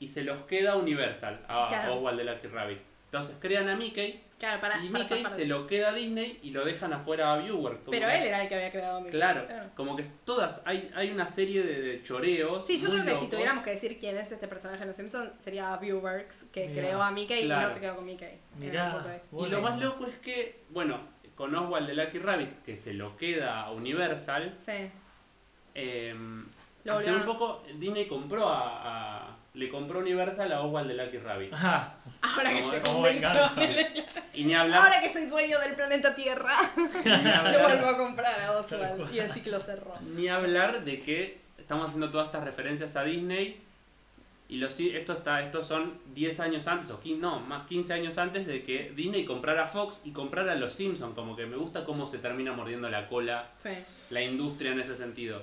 [0.00, 1.96] y se los queda Universal a Claro.
[1.96, 2.78] Oswald de Lucky Rabbit.
[3.10, 6.50] Entonces crean a Mickey Claro, para, y para Mickey se lo queda a Disney y
[6.50, 9.12] lo dejan afuera a como Pero él era el que había creado a Mickey.
[9.12, 12.64] Claro, como que todas, hay, hay una serie de, de choreos.
[12.64, 14.96] Sí, yo muy creo que si tuviéramos que decir quién es este personaje en Los
[14.96, 17.62] Simpsons, sería Viewworks, que Mirá, creó a Mickey y claro.
[17.68, 18.38] no se quedó con Mickey.
[18.60, 19.02] Mirá.
[19.32, 21.00] Y lo más loco es que, bueno,
[21.34, 24.88] con Oswald de Lucky Rabbit, que se lo queda a Universal, Sí.
[25.74, 26.14] eh,
[26.84, 31.18] Lo hace un poco Disney compró a, a- le compró Universal a Oswald de Lucky
[31.18, 31.52] Rabbit.
[31.52, 33.52] Ah, Ahora que se venganza.
[34.32, 36.52] Y ni hablar, Ahora que soy dueño del planeta Tierra,
[37.04, 39.12] le vuelvo a comprar a Oswald.
[39.12, 39.94] Y el ciclo cerró.
[40.14, 43.60] ni hablar de que estamos haciendo todas estas referencias a Disney
[44.48, 48.16] y los, esto está, estos son 10 años antes, o 15, no, más 15 años
[48.16, 51.14] antes de que Disney comprara Fox y comprara Los Simpsons.
[51.14, 53.70] Como que me gusta cómo se termina mordiendo la cola Sí.
[54.10, 55.42] la industria en ese sentido.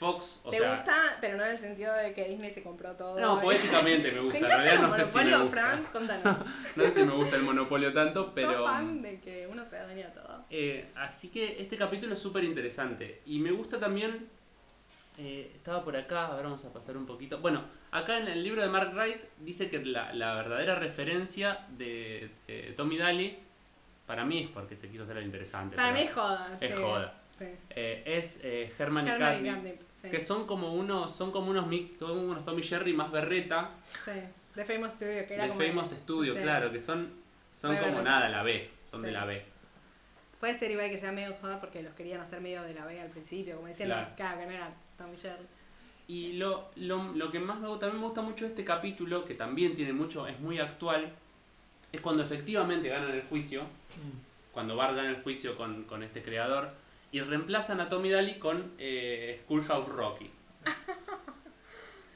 [0.00, 0.94] Fox, o ¿Te sea, gusta?
[1.20, 3.20] Pero no en el sentido de que Disney se compró todo.
[3.20, 4.38] no, poéticamente me ¿Te gusta.
[4.38, 5.60] En realidad no sé si me monopolio, gusta.
[5.60, 5.84] Fran?
[5.92, 6.46] Contanos.
[6.76, 8.54] No sé si me gusta el monopolio tanto, pero.
[8.56, 10.44] ¿Sos fan de que uno se de todo?
[10.48, 13.20] Eh, así que este capítulo es súper interesante.
[13.26, 14.26] Y me gusta también.
[15.18, 17.38] eh, estaba por acá, ahora vamos a pasar un poquito.
[17.40, 22.30] Bueno, acá en el libro de Mark Rice dice que la, la verdadera referencia de,
[22.46, 23.38] de Tommy Daly,
[24.06, 25.76] para mí es porque se quiso hacer el interesante.
[25.76, 26.48] Para mí es joda.
[26.58, 26.82] es sí.
[26.82, 27.14] joda.
[27.38, 27.46] Sí.
[27.70, 28.38] eh, es
[28.78, 30.08] Herman Herman Catnip, sí.
[30.10, 34.12] que son como unos, son como unos mix, como unos Tommy Jerry más berreta Sí.
[34.54, 35.60] De Famous Studio, que era de como.
[35.60, 36.42] Famous Studio, sí.
[36.42, 37.12] claro, que son,
[37.52, 38.02] son como berreta.
[38.02, 39.44] nada, la B, son de la B.
[40.40, 42.98] Puede ser igual que sea medio joda porque los querían hacer medio de la B
[43.00, 44.10] al principio, como diciendo, Claro.
[44.16, 45.44] claro, que no era Tommy Jerry.
[46.08, 49.24] Y lo, lo, lo que más me gusta, también me gusta mucho de este capítulo,
[49.24, 51.12] que también tiene mucho, es muy actual,
[51.92, 54.52] es cuando efectivamente ganan el juicio, mm.
[54.52, 56.72] cuando Bart gana el juicio con, con este creador,
[57.12, 60.30] y reemplazan a Tommy Daly con eh, Schoolhouse Rocky.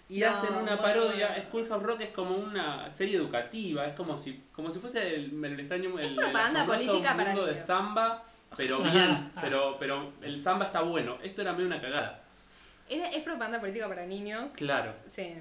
[0.09, 0.82] Y No, hacen una bueno.
[0.82, 5.45] parodia, Schoolhouse Rock es como una serie educativa, es como si, como si fuese el,
[5.45, 7.66] el extraño el, el propaganda asombroso política para mundo de niños.
[7.66, 8.24] samba,
[8.57, 11.18] pero bien, pero, pero el samba está bueno.
[11.22, 12.22] Esto era medio una cagada.
[12.88, 14.53] Era, es propaganda política para niños.
[14.55, 14.95] Claro.
[15.09, 15.34] Sí.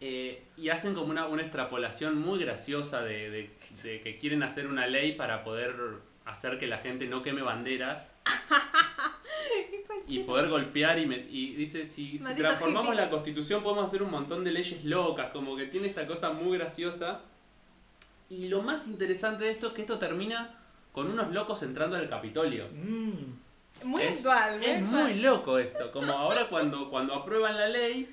[0.00, 3.50] Eh, y hacen como una, una extrapolación muy graciosa de, de-
[3.82, 5.74] de que quieren hacer una ley para poder
[6.30, 8.12] hacer que la gente no queme banderas.
[9.86, 13.04] ¿Cuál y poder golpear y, me- y dice, si, si transformamos hippies.
[13.04, 16.56] la constitución podemos hacer un montón de leyes locas, como que tiene esta cosa muy
[16.58, 17.20] graciosa.
[18.30, 20.54] Y lo más interesante de esto es que esto termina
[20.92, 22.68] con unos locos entrando al Capitolio.
[22.72, 23.84] Mm.
[23.84, 25.02] Muy Es- actual, Es actual.
[25.04, 28.12] muy loco esto, como ahora cuando, cuando aprueban la ley,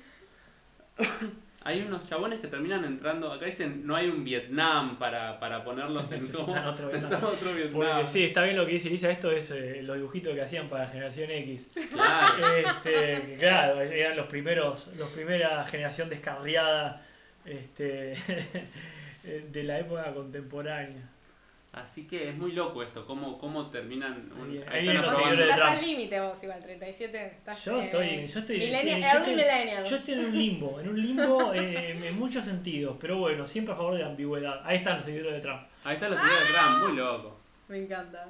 [1.66, 6.10] hay unos chabones que terminan entrando, acá dicen, no hay un Vietnam para, para ponerlos
[6.12, 7.24] en como- otro Vietnam.
[7.24, 7.72] otro Vietnam.
[7.74, 10.68] Porque sí, está bien lo que dice Lisa, esto es eh, los dibujitos que hacían
[10.68, 11.70] para Generación X.
[11.92, 12.34] Claro.
[12.56, 17.02] Este, claro, eran los primeros, los primera generación descarriada
[17.44, 18.14] este,
[19.52, 21.02] de la época contemporánea.
[21.76, 24.32] Así que es muy loco esto, cómo, cómo terminan...
[24.32, 25.70] un- Ahí están de Estás Trump.
[25.72, 27.26] al límite vos igual, 37.
[27.26, 29.84] Estás, Yo eh, estoy, yo estoy, millennial- sí, yo early estoy- millennial.
[29.84, 33.74] yo estoy en un limbo, en un limbo eh, en muchos sentidos, pero bueno, siempre
[33.74, 34.62] a favor de la ambigüedad.
[34.64, 35.62] Ahí están los seguidores de Trump.
[35.84, 37.40] Ahí están los seguidores de Trump, muy loco.
[37.68, 38.28] Me encanta.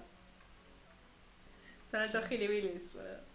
[1.89, 3.27] Son altos gilibilis, boludo.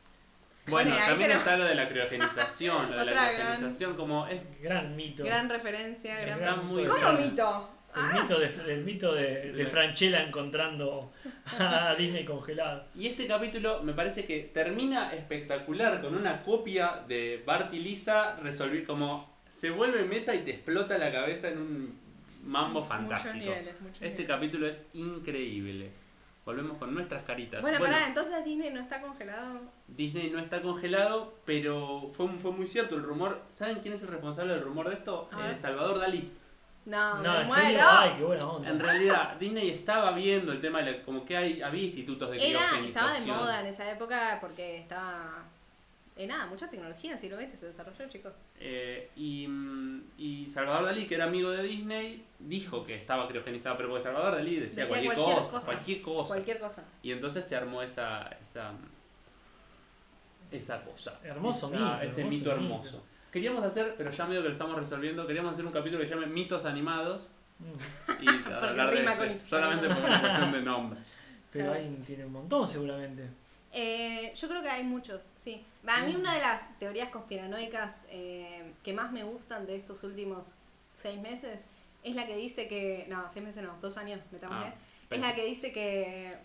[0.67, 4.41] Bueno, también tenemos- está lo de la criogenización, lo de la gran- criogenización como es
[4.61, 5.23] Gran mito.
[5.23, 6.37] Gran referencia, gran...
[6.39, 7.69] Gran mito ¿Cómo mito?
[7.95, 11.11] El mito de, el mito de, de Franchella encontrando
[11.59, 12.85] a Disney congelado.
[12.95, 18.37] Y este capítulo me parece que termina espectacular con una copia de Bart y Lisa
[18.37, 21.99] resolver como se vuelve meta y te explota la cabeza en un
[22.43, 23.33] mambo fantástico.
[23.35, 24.27] Muchos niveles, muchos Este niveles.
[24.27, 25.91] capítulo es increíble.
[26.43, 27.61] Volvemos con nuestras caritas.
[27.61, 29.61] Bueno, pará, entonces Disney no está congelado.
[29.87, 33.43] Disney no está congelado, pero fue, fue muy cierto el rumor.
[33.53, 35.29] ¿Saben quién es el responsable del rumor de esto?
[35.33, 36.31] Eh, Salvador Dalí.
[36.85, 37.63] No, No, me en muero.
[37.63, 38.69] serio, ay, qué buena onda.
[38.69, 42.37] En realidad, Disney estaba viendo el tema de la- como que hay, había institutos de
[42.37, 42.87] Era, criogenización.
[42.87, 45.43] estaba de moda en esa época porque estaba...
[46.17, 48.33] Eh, nada, mucha tecnología en siglo XX se desarrolló, chicos.
[48.59, 53.77] Eh, y, mm, y Salvador Dalí, que era amigo de Disney, dijo que estaba criogenizado,
[53.77, 55.65] pero porque Salvador Dalí decía, Decía cualquier, cualquier cosa, cosa.
[55.65, 56.27] cualquier cosa.
[56.27, 56.83] Cualquier cosa.
[57.03, 58.71] Y entonces se armó esa esa,
[60.51, 61.19] esa cosa.
[61.23, 62.51] Hermoso esa- mito, Ese hermoso mito mito.
[62.51, 63.03] hermoso.
[63.31, 66.13] Queríamos hacer, pero ya medio que lo estamos resolviendo, queríamos hacer un capítulo que se
[66.15, 67.29] llame Mitos Animados
[67.59, 68.23] Mm.
[68.23, 70.99] y hablar de rima este, solamente por una cuestión de nombre.
[71.51, 71.79] Pero Claro.
[71.79, 73.29] ahí tiene un montón seguramente.
[73.71, 75.63] Eh, yo creo que hay muchos, sí.
[75.87, 80.55] A mí una de las teorías conspiranoicas eh, que más me gustan de estos últimos
[80.95, 81.67] seis meses
[82.03, 83.05] es la que dice que...
[83.09, 84.65] No, seis meses no, dos años, metámosle.
[84.67, 84.75] Ah,
[85.11, 86.35] es la que dice que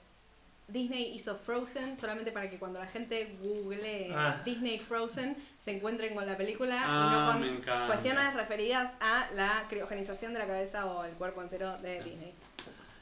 [0.68, 4.42] Disney hizo Frozen solamente para que cuando la gente google Ah.
[4.44, 9.28] Disney Frozen se encuentren con la película Ah, y no me con cuestiones referidas a
[9.34, 12.32] la criogenización de la cabeza o el cuerpo entero de Disney.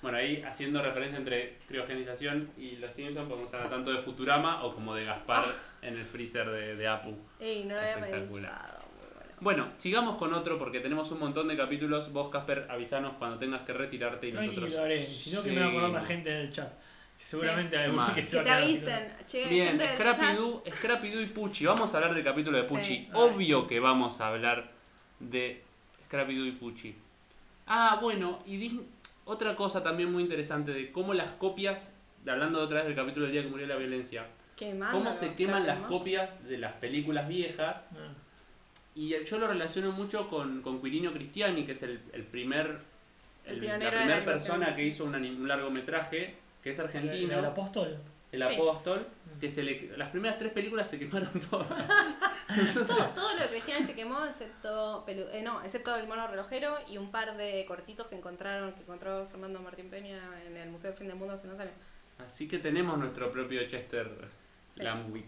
[0.03, 4.75] Bueno, ahí haciendo referencia entre criogenización y los Simpsons, podemos hablar tanto de Futurama o
[4.75, 5.45] como de Gaspar
[5.81, 7.17] en el freezer de, de Apu.
[7.41, 8.21] Ey, no lo había pensado.
[8.21, 8.49] muy bueno.
[9.41, 12.13] Bueno, sigamos con otro porque tenemos un montón de capítulos.
[12.13, 15.05] Vos, Casper, avisanos cuando tengas que retirarte y Tranquilo, nosotros.
[15.07, 16.71] Si no, que me va a acordar la gente en el chat.
[17.19, 19.27] Seguramente hay alguno que se Que va a te quedar sin- avisen.
[19.27, 20.37] Che, Bien, gente del Scrappy chat.
[20.37, 21.65] Doo, Scrappy Doo y Pucci.
[21.67, 22.69] Vamos a hablar del capítulo de Sí.
[22.69, 23.09] Pucci.
[23.15, 24.71] Obvio que vamos a hablar
[25.21, 25.63] de
[26.05, 26.95] Scrappy Doo y Pucci.
[27.67, 28.87] Ah, bueno, y Disney-
[29.25, 31.95] otra cosa también muy interesante de cómo las copias,
[32.27, 35.63] hablando otra vez del capítulo del día que murió la violencia, Quemándolo, cómo se queman
[35.63, 35.89] lo las quemó.
[35.89, 37.87] copias de las películas viejas.
[37.93, 38.13] Ah,
[38.97, 42.79] Y yo lo relaciono mucho con, con Quirino Cristiani, que es el, el primer.
[43.47, 44.25] El el- pionero la de la primera animación.
[44.25, 46.35] persona que hizo un, anim- un largometraje,
[46.65, 47.39] que es argentino.
[47.39, 47.99] ¿El apóstol?
[48.33, 48.55] El Sí.
[48.55, 49.07] apóstol,
[49.41, 51.69] que se le, las primeras tres películas se quemaron todas.
[52.75, 56.97] Todo, todo lo cristiano se quemó excepto pelu- eh, no, excepto el mono relojero y
[56.99, 60.99] un par de cortitos que encontraron, que encontró Fernando Martín Peña en el Museo del
[60.99, 61.75] Fin del Mundo hace unos años.
[62.27, 64.09] Así que tenemos nuestro propio Chester
[64.75, 64.83] Sí.
[64.83, 65.27] Lamwick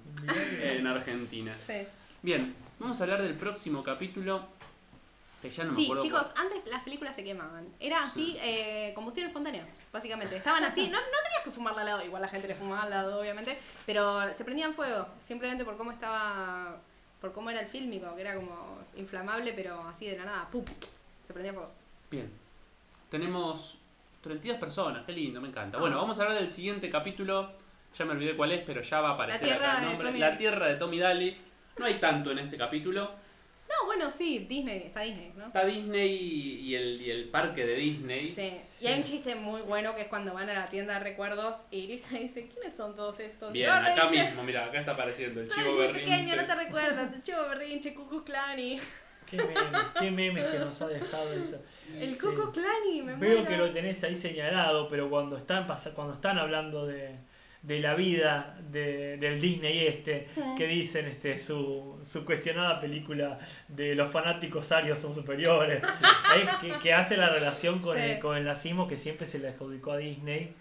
[0.63, 1.55] en Argentina.
[1.63, 1.87] Sí.
[2.23, 4.49] Bien, vamos a hablar del próximo capítulo.
[5.43, 6.03] Que ya no me sí, acuerdo.
[6.03, 7.69] chicos, antes las películas se quemaban.
[7.79, 10.37] Era así, eh, combustión espontánea, básicamente.
[10.37, 12.91] Estaban así, no, no tenías que fumarla al lado, igual la gente le fumaba al
[12.91, 16.79] lado, obviamente, pero se prendían fuego, simplemente por cómo estaba,
[17.21, 20.65] por cómo era el fílmico, que era como inflamable, pero así de la nada, ¡pum!
[21.27, 21.71] Se prendía fuego.
[22.11, 22.33] Bien.
[23.11, 23.79] Tenemos
[24.23, 25.77] 32 personas, qué lindo, me encanta.
[25.77, 25.81] Ah.
[25.81, 27.53] Bueno, vamos a hablar del siguiente capítulo.
[27.97, 29.91] Ya me olvidé cuál es, pero ya va a aparecer La tierra acá el de
[29.91, 30.07] nombre.
[30.09, 30.37] Tommy La.
[30.37, 31.37] Tierra de Tommy Daly.
[31.79, 33.11] No hay tanto en este capítulo.
[33.69, 35.47] No, bueno, sí, Disney, está Disney, ¿no?
[35.47, 38.29] Está Disney y el, y el parque de Disney.
[38.29, 38.53] Sí.
[38.73, 38.85] Sí.
[38.85, 41.63] Y hay un chiste muy bueno que es cuando van a la tienda de recuerdos
[41.71, 43.53] y Lisa dice, ¿quiénes son todos estos?
[43.53, 46.01] Bien, acá dice, mismo, mira, acá está apareciendo el chivo berrinche.
[46.05, 48.79] pequeño, no te recuerdas, el chivo berrinche, Cucu Clani.
[49.29, 49.57] Qué memes,
[49.99, 51.61] qué memes que nos ha dejado esto.
[51.93, 52.21] El Sí.
[52.21, 53.47] Cucu Clani, me Veo muero.
[53.49, 57.17] que lo tenés ahí señalado, pero cuando están cuando están hablando de,
[57.67, 63.39] de la vida de- del Disney este, que dicen este su, su cuestionada película
[63.69, 65.83] de los fanáticos arios son superiores,
[66.61, 68.03] que, que hace la relación con, Sí.
[68.05, 70.55] el, con el nazismo que siempre se le adjudicó a Disney.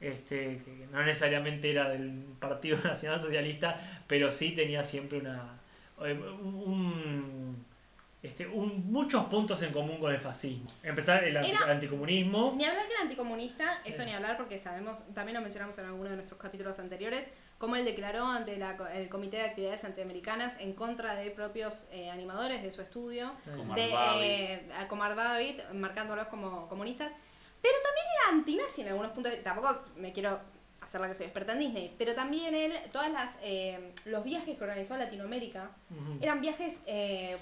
[0.00, 3.78] Este, que no necesariamente era del Partido Nacional Socialista,
[4.08, 5.60] pero sí tenía siempre una
[6.04, 7.64] eh, un,
[8.22, 10.70] este, un- muchos puntos en común con el fascismo.
[10.82, 12.52] Empezar el anti- Era- anticomunismo.
[12.56, 14.04] Ni hablar que era anticomunista, eso Sí.
[14.04, 17.84] ni hablar porque sabemos, también lo mencionamos en alguno de nuestros capítulos anteriores, cómo él
[17.84, 22.70] declaró ante la el Comité de Actividades Antiamericanas en contra de propios eh, animadores de
[22.70, 23.32] su estudio,
[23.74, 24.22] de David.
[24.22, 27.12] eh, a Comar David, marcándolos como comunistas,
[27.60, 30.38] pero también era antinazi en algunos puntos, tampoco me quiero
[30.80, 34.56] hacer la que soy experta en Disney, pero también él, todas las eh, los viajes
[34.58, 35.70] que organizó a Latinoamérica,
[36.20, 37.36] eran viajes eh,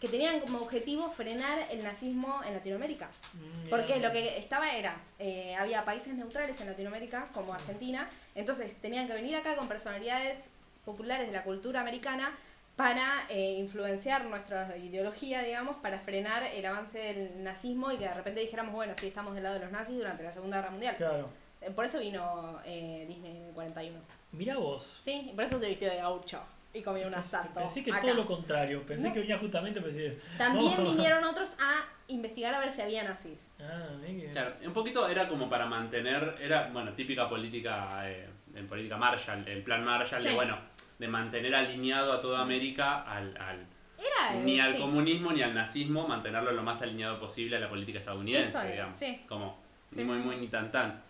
[0.00, 3.08] que tenían como objetivo frenar el nazismo en Latinoamérica.
[3.32, 8.74] Mm, Porque lo que estaba era, eh, había países neutrales en Latinoamérica, como Argentina, entonces
[8.80, 10.44] tenían que venir acá con personalidades
[10.84, 12.36] populares de la cultura americana
[12.76, 18.12] para eh, influenciar nuestra ideología, digamos, para frenar el avance del nazismo y que de
[18.14, 20.96] repente dijéramos, bueno, sí, estamos del lado de los nazis durante la Segunda Guerra Mundial.
[20.96, 21.30] Claro.
[21.62, 23.98] Eh, Por eso vino eh, Disney en el 41.
[24.32, 24.98] Mira vos.
[25.00, 26.38] Sí, por eso se vistió de gaucho
[26.76, 27.58] y comió un asalto.
[27.60, 28.00] Pensé que acá.
[28.02, 28.82] todo lo contrario.
[28.84, 29.14] Pensé No.
[29.14, 30.20] que venía justamente para decir.
[30.36, 30.82] También "Oh".
[30.82, 33.50] vinieron otros a investigar a ver si había nazis.
[33.60, 38.66] Ah, que- Claro, un poquito era como para mantener, era, bueno, típica política, eh, en
[38.66, 40.58] política Marshall, el plan Marshall, de bueno,
[40.98, 43.66] de mantener alineado a toda América al, al-
[43.98, 44.80] Era ni al sí.
[44.80, 48.70] comunismo ni al nazismo, mantenerlo lo más alineado posible a la política estadounidense, Eso era,
[48.70, 48.96] digamos.
[48.96, 49.20] sí.
[49.28, 49.58] Como
[49.90, 49.96] Sí.
[49.98, 51.02] ni muy muy ni tan tan.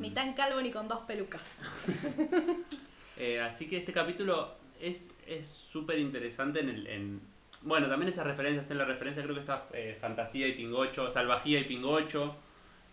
[0.00, 1.40] Ni tan calvo ni con dos pelucas.
[3.18, 6.86] Eh, así que este capítulo es es súper interesante en el...
[6.86, 7.20] En,
[7.62, 11.58] bueno, también esas referencias, en la referencia creo que está eh, Fantasía y Pingocho, Salvajía
[11.60, 12.36] y Pingocho.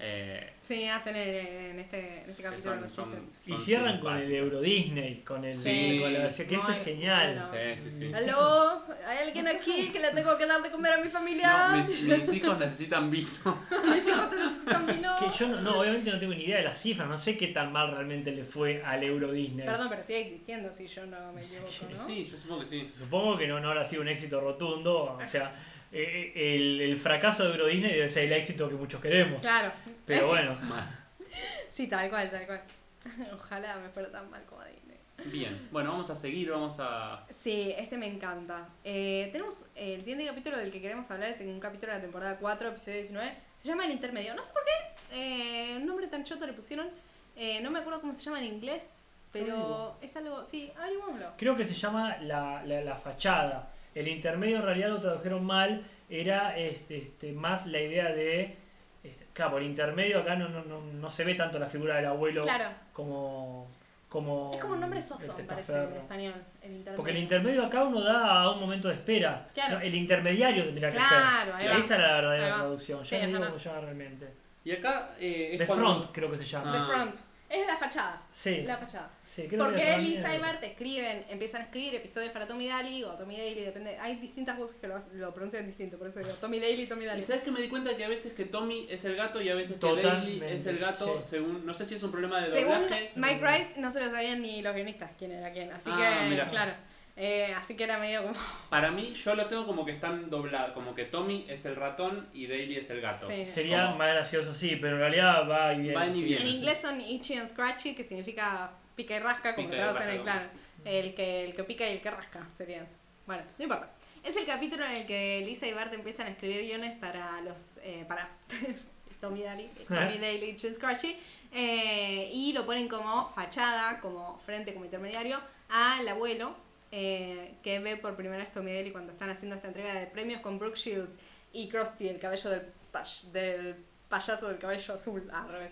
[0.06, 1.28] Eh, Sí, hacen en,
[1.72, 3.30] en este, en este capítulo son- los son- chistes.
[3.45, 4.32] Y son cierran con el.
[4.34, 5.99] Euro Disney, con el Sí.
[6.01, 7.47] con la- o sea, que eso Muy es genial.
[7.51, 7.76] bueno.
[7.82, 8.14] Sí, sí, sí.
[8.14, 8.84] ¿Aló?
[9.06, 11.68] ¿Hay alguien aquí que le tengo que dar de comer a mi familia?
[11.70, 13.28] No, mis, mis hijos necesitan vino.
[13.93, 15.16] Mis hijos necesitan vino.
[15.20, 17.47] Que yo no, no, obviamente no tengo ni idea de las cifras, no sé qué
[17.47, 19.66] tan mal realmente le fue al Euro Disney.
[19.66, 22.06] Perdón, pero sigue existiendo si yo no me equivoco, ¿no?
[22.06, 22.86] Sí, yo supongo que sí.
[22.86, 25.51] Supongo que no, no habrá sido un éxito rotundo, o sea,
[25.93, 29.41] eh, eh, el, el fracaso de Euro Disney debe ser el éxito que muchos queremos.
[29.41, 29.71] Claro.
[30.05, 30.57] Pero bueno,
[31.71, 32.61] Sí, tal cual, tal cual.
[33.33, 34.97] Ojalá me fuera tan mal como Disney.
[35.25, 37.25] Bien, bueno, vamos a seguir, vamos a...
[37.29, 38.67] Sí, este me encanta.
[38.83, 41.99] Eh, tenemos eh, el siguiente capítulo del que queremos hablar, es en un capítulo de
[41.99, 43.33] la temporada 4, episodio 19.
[43.57, 44.35] Se llama El Intermedio.
[44.35, 44.71] No sé por qué
[45.11, 46.89] eh, un nombre tan choto le pusieron.
[47.35, 49.97] Eh, no me acuerdo cómo se llama en inglés, pero Averiguo.
[50.01, 50.43] es algo.
[50.43, 51.33] Sí, averiguémoslo.
[51.37, 53.71] creo que se llama la, la, la fachada.
[53.95, 58.55] El intermedio en realidad lo tradujeron mal, era este, este, más la idea de...
[59.03, 62.05] este, claro, por intermedio acá no, no, no, no se ve tanto la figura del
[62.07, 63.67] abuelo Claro, como...
[64.09, 65.89] como es como un nombre soso, parece, testaferro.
[65.95, 66.33] en español.
[66.61, 66.95] El intermedio.
[66.95, 69.47] Porque el intermedio acá uno da a un momento de espera.
[69.53, 69.75] Claro.
[69.75, 71.61] No, el intermediario tendría que Claro, ser.
[71.61, 71.77] ahí va.
[71.79, 72.99] Esa era la verdadera traducción.
[72.99, 74.27] Yo Sí, no es digo se llama realmente.
[74.65, 76.71] Y acá eh, es The cuando- Front creo que se llama.
[76.73, 76.93] The.
[76.93, 77.15] Front.
[77.56, 78.20] Es la fachada.
[78.32, 78.64] Sí.
[78.66, 79.12] La fachada.
[79.24, 82.47] sí creo que Porque The él y es- Cybert escriben, empiezan a escribir episodios para
[82.47, 83.95] Tommy Daly o Tommy Daly, depende.
[83.99, 87.04] Hay distintas voces que lo, lo pronuncian distinto, por eso digo Tommy Daly y Tommy
[87.04, 87.22] Y Daly.
[87.22, 89.54] sabes que me di cuenta que a veces que Tommy es el gato y a
[89.56, 91.28] veces que Totalmente, Daily es el gato, sí.
[91.30, 93.12] según, no sé si es un problema de Según doblaje.
[93.16, 95.72] Mike Rice, no se lo sabían ni los guionistas quién era quién.
[95.72, 96.47] Así Ah, que, mira.
[96.47, 96.74] claro.
[97.16, 98.34] Eh, así que era medio como.
[98.70, 102.28] Para mí, yo lo tengo como que están doblados, como que Tommy es el ratón
[102.34, 103.30] y Daily es el gato.
[103.30, 103.45] Sí.
[103.45, 105.95] Sería Como- más gracioso, sí, pero en realidad va y viene.
[105.95, 106.24] Va y sí.
[106.24, 106.41] viene.
[106.41, 106.55] En sí.
[106.57, 110.49] inglés son itchy and scratchy, que significa pica y rasca, como traducen en claro.
[110.86, 112.88] El que, el que pica y el que rasca serían.
[113.28, 113.91] Bueno, no importa.
[114.24, 117.78] Es el capítulo en el que Lisa y Bart empiezan a escribir guiones para los.
[117.84, 118.28] Eh, para
[119.22, 121.18] Tommy Daly, Tommy Daly, Itchy and Scratchy.
[121.53, 125.39] eh, y lo ponen como fachada, como frente, como intermediario,
[125.70, 126.55] al abuelo.
[126.95, 130.41] Eh, que ve por primera vez Tommy Daly cuando están haciendo esta entrega de premios
[130.41, 131.17] con Brooke Shields
[131.51, 133.75] y Krusty, el cabello del, pay- del
[134.09, 135.27] payaso del cabello azul.
[135.33, 135.71] Ah, al revés.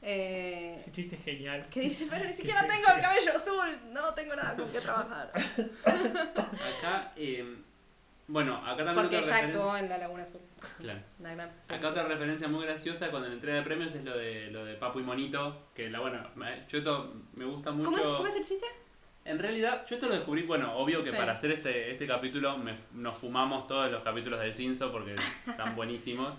[0.00, 1.66] Eh, Ese chiste es genial.
[1.70, 4.80] que dice, pero ni siquiera se- tengo el cabello azul, no tengo nada con qué
[4.80, 5.32] trabajar.
[5.84, 7.56] Acá, eh,
[8.26, 9.60] bueno, acá también Porque otra ella referencia.
[9.60, 10.40] actuó en La Laguna Azul.
[10.78, 11.00] Claro.
[11.18, 14.64] Gran Acá otra referencia muy graciosa con la entrega de premios es lo de lo
[14.64, 17.90] de Papu y Monito, que la bueno, me- yo esto me gusta mucho.
[17.90, 18.66] ¿Cómo es, ¿Cómo es el chiste?
[19.24, 21.16] En realidad, yo esto lo descubrí, bueno, obvio que Sí.
[21.16, 25.16] para hacer este, este capítulo me- nos fumamos todos los capítulos del Cinso porque
[25.46, 26.34] están buenísimos.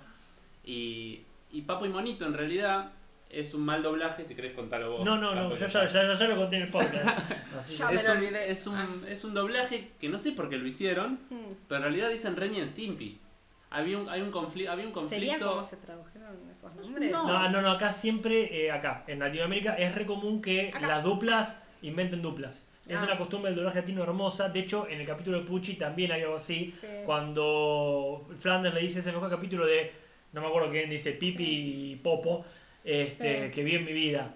[0.64, 1.22] Y,
[1.52, 2.92] y Papo y Monito en realidad
[3.30, 5.06] es un mal doblaje, si querés contarlo vos.
[5.06, 7.32] No, no, no, yo ya, ya, ya lo conté en el podcast.
[7.58, 8.52] Así Ya que- me es, lo un, olvidé.
[8.52, 11.54] es, un, es un doblaje que no sé por qué lo hicieron, Hmm.
[11.68, 13.20] pero en realidad dicen Ren y Stimpy.
[13.72, 15.50] Había un, hay un, confli- había un ¿Sería conflicto.
[15.50, 17.12] cómo se tradujeron esos nombres?
[17.12, 17.28] No.
[17.28, 20.88] No, no, no, acá siempre, eh, acá, en Latinoamérica, es re común que Acá.
[20.88, 22.68] las duplas inventen duplas.
[22.88, 23.04] Es Ah.
[23.04, 24.50] una costumbre del doblaje latino hermosa.
[24.50, 26.74] De hecho, en el capítulo de Pucci también hay algo así.
[26.80, 26.88] Sí.
[27.06, 29.92] Cuando Flanders le dice ese mejor capítulo de,
[30.34, 31.44] no me acuerdo quién dice, Pipi
[31.92, 32.46] y Popo,
[32.84, 33.52] este, Sí.
[33.52, 34.34] que vi en mi vida.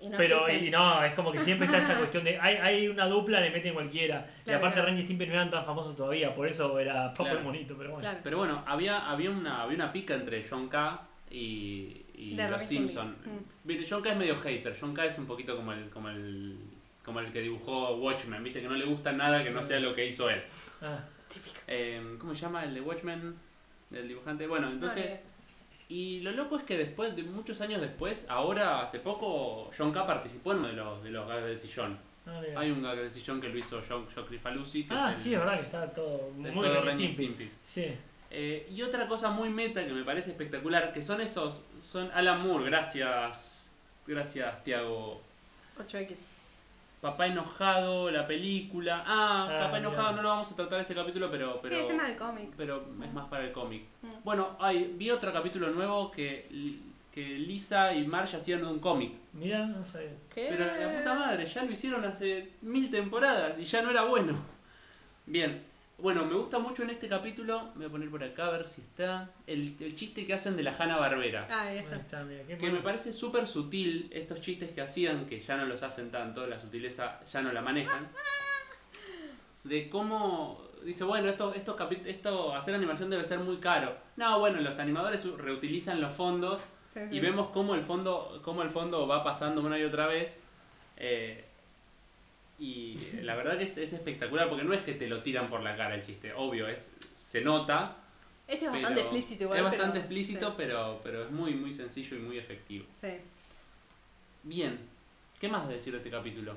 [0.00, 2.88] Y no pero y no, es como que siempre está esa cuestión de hay, hay
[2.88, 4.26] una dupla, le meten cualquiera.
[4.44, 4.88] y aparte claro.
[4.90, 7.38] Ren y Stimpy no eran tan famosos todavía, por eso era poco Claro.
[7.38, 8.02] el monito, pero bueno.
[8.02, 8.18] Claro.
[8.22, 11.00] Pero bueno, había, había, una, había una pica entre John K.
[11.30, 12.62] y, y los.
[12.64, 13.16] Simpsons.
[13.24, 13.70] Mm.
[13.88, 14.10] John K.
[14.12, 14.76] es medio hater.
[14.78, 15.06] John K.
[15.06, 16.58] es un poquito como el, como el,
[17.04, 18.42] como el que dibujó Watchmen.
[18.42, 20.42] Viste que no le gusta nada que no sea lo que hizo él.
[20.82, 20.98] Ah,
[21.32, 21.56] Típico.
[21.66, 23.34] Eh, ¿Cómo se llama el de Watchmen?
[23.92, 24.46] El dibujante.
[24.46, 25.20] Bueno, entonces.
[25.88, 30.06] Y lo loco es que después, de muchos años después, ahora hace poco, John K.
[30.06, 31.98] participó en uno de los, de los gags del sillón.
[32.26, 32.40] ah.
[32.56, 34.84] Hay un gag del sillón que lo hizo John Joe Crifalusi.
[34.84, 37.50] que Ah, es el- sí, es verdad que está todo muy todo Ren.
[37.62, 37.94] Sí.
[38.30, 42.40] Eh, y otra cosa muy meta que me parece espectacular, que son esos, son Alan
[42.40, 43.70] Moore, gracias,
[44.06, 45.20] gracias Tiago.
[45.78, 46.16] 8X.
[47.04, 49.04] Papá enojado, la película.
[49.06, 49.78] Ah, Ah, Papá mira.
[49.90, 51.60] enojado no lo vamos a tratar en este capítulo, pero...
[51.60, 52.50] pero sí, es más del cómic.
[52.56, 53.82] pero es más para el cómic.
[54.00, 54.08] Mm.
[54.24, 56.48] Bueno, hay, vi otro capítulo nuevo que,
[57.12, 59.12] que Lisa y Marge hacían un cómic.
[59.34, 60.12] Mira, no sabía.
[60.34, 60.46] ¿Qué?
[60.48, 64.32] Pero la puta madre, ya lo hicieron hace mil temporadas y ya no era bueno.
[65.26, 65.62] Bien,
[65.98, 68.80] bueno, me gusta mucho en este capítulo, voy a poner por acá a ver si
[68.80, 71.46] está, el, el chiste que hacen de la Hanna Barbera.
[71.50, 71.96] Ah, ahí Ahí está.
[71.96, 72.42] está, mira.
[72.46, 76.10] qué Que me parece súper sutil estos chistes que hacían, que ya no los hacen
[76.10, 78.08] tanto, la sutileza ya no la manejan.
[79.62, 83.96] De cómo dice, bueno, esto, esto, capi- esto hacer animación debe ser muy caro.
[84.16, 86.60] No, bueno, los animadores reutilizan los fondos
[86.92, 87.16] Sí, sí.
[87.16, 90.36] y vemos cómo el fondo, cómo el fondo va pasando una y otra vez.
[90.96, 91.44] eh,
[92.64, 95.60] y la verdad que es, es espectacular porque no es que te lo tiran por
[95.62, 96.88] la cara el chiste, obvio, es
[97.18, 97.98] se nota.
[98.48, 99.58] Este es bastante explícito igual.
[99.58, 100.54] Es pero- bastante explícito, sí.
[100.56, 102.86] pero, pero es muy, muy sencillo y muy efectivo.
[102.98, 103.18] Sí.
[104.42, 104.78] Bien,
[105.38, 106.56] ¿qué más de decir de este capítulo?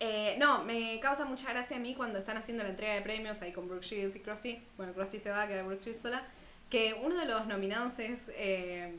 [0.00, 3.42] Eh, no, me causa mucha gracia a mí cuando están haciendo la entrega de premios
[3.42, 4.62] ahí con Brooke Shields y Krusty.
[4.78, 6.26] Bueno, Krusty se va, queda Brooke Shields sola.
[6.70, 8.94] Que uno de los nominados es eh,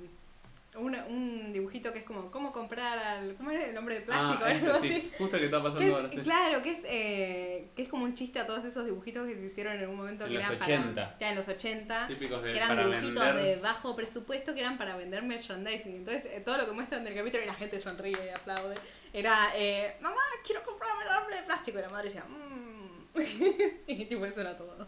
[0.75, 3.35] un, un dibujito que es como ¿Cómo comprar al.
[3.35, 4.43] ¿Cómo era el nombre de plástico?
[4.45, 4.87] ah, Algo esto, así.
[4.89, 6.21] sí, justo que está Que pasando ahora, es, sí.
[6.21, 9.45] Claro, que es, eh, que es como un chiste a todos esos dibujitos que se
[9.47, 10.93] hicieron en un momento En que los eran 80.
[10.93, 11.19] para.
[11.19, 12.07] Ya en los 80.
[12.07, 13.43] Típicos de Que eran dibujitos vender.
[13.43, 15.95] de bajo presupuesto que eran para vender merchandising.
[15.95, 18.75] Entonces, eh, todo lo que muestran del capítulo y la gente sonríe y aplaude.
[19.11, 21.79] Era, eh, mamá, quiero comprarme el hombre de plástico.
[21.79, 22.79] Y la madre decía, mmm.
[23.87, 24.87] y tipo, eso era todo.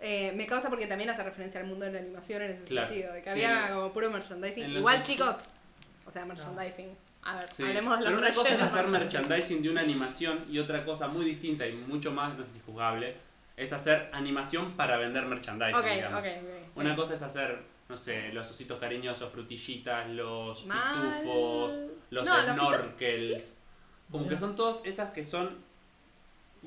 [0.00, 2.88] Eh, me causa porque también hace referencia al mundo de la animación en ese Claro.
[2.88, 3.12] sentido.
[3.12, 4.70] De que había como puro merchandising.
[4.70, 5.38] Igual, chicos.
[6.06, 6.96] O sea, merchandising.
[7.24, 10.44] A ver, Sí, hablemos de Pero los una cosa es hacer merchandising de una animación
[10.48, 13.16] y otra cosa muy distinta y mucho más, no sé si jugable,
[13.56, 15.74] es hacer animación para vender merchandising.
[15.74, 16.20] Ok, digamos.
[16.20, 16.48] ok, ok.
[16.74, 16.80] sí.
[16.80, 20.78] Una cosa es hacer, no sé, los ositos cariñosos, frutillitas, los Mal.
[21.18, 21.72] pitufos,
[22.10, 23.54] los No, los pituf- snorkels.
[24.12, 25.58] Como que son todas esas que son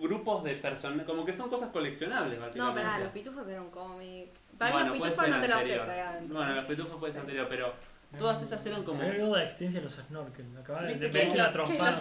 [0.02, 2.82] grupos de personas, como que son cosas coleccionables, No, básicamente.
[2.82, 4.30] pará, los pitufos eran un cómic.
[4.58, 5.86] Para Bueno, mí los pitufos no te lo acepto.
[5.88, 6.20] ya.
[6.28, 7.26] Bueno, los pitufos puede ser Sí.
[7.26, 7.74] anterior, pero
[8.18, 9.02] todas esas eran como...
[9.02, 10.58] La existencia de los snorkels.
[10.58, 12.00] Acababa de ¿Viste ver que una trompada.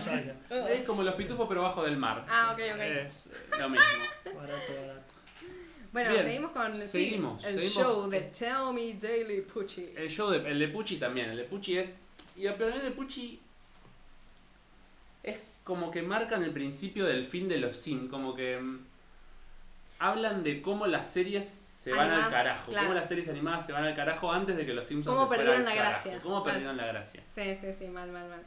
[0.71, 2.25] Es como los pitufos pero bajo del mar.
[2.29, 2.81] Ah, ok, ok.
[2.81, 3.87] Es eh, lo mismo.
[4.25, 5.03] Barato, barato.
[5.93, 7.43] Bueno, Bien, seguimos con sí, el seguimos.
[7.75, 9.93] show de Tell Me Daily Pucci.
[9.97, 11.99] El show de, el de Pucci también, el de Pucci es.
[12.37, 13.41] Y el de Pucci
[15.23, 18.87] es como que marcan el principio del fin de los Sims, como que mm,
[19.99, 21.47] hablan de cómo las series
[21.83, 22.89] se van al carajo, claro.
[22.89, 25.37] cómo las series animadas se van al carajo antes de que los Simpsons Cómo se
[25.37, 26.23] fueran perdieron al la carajo, gracia.
[26.23, 27.23] Cómo perdieron la gracia.
[27.27, 28.43] Sí, sí, sí, mal, mal, mal.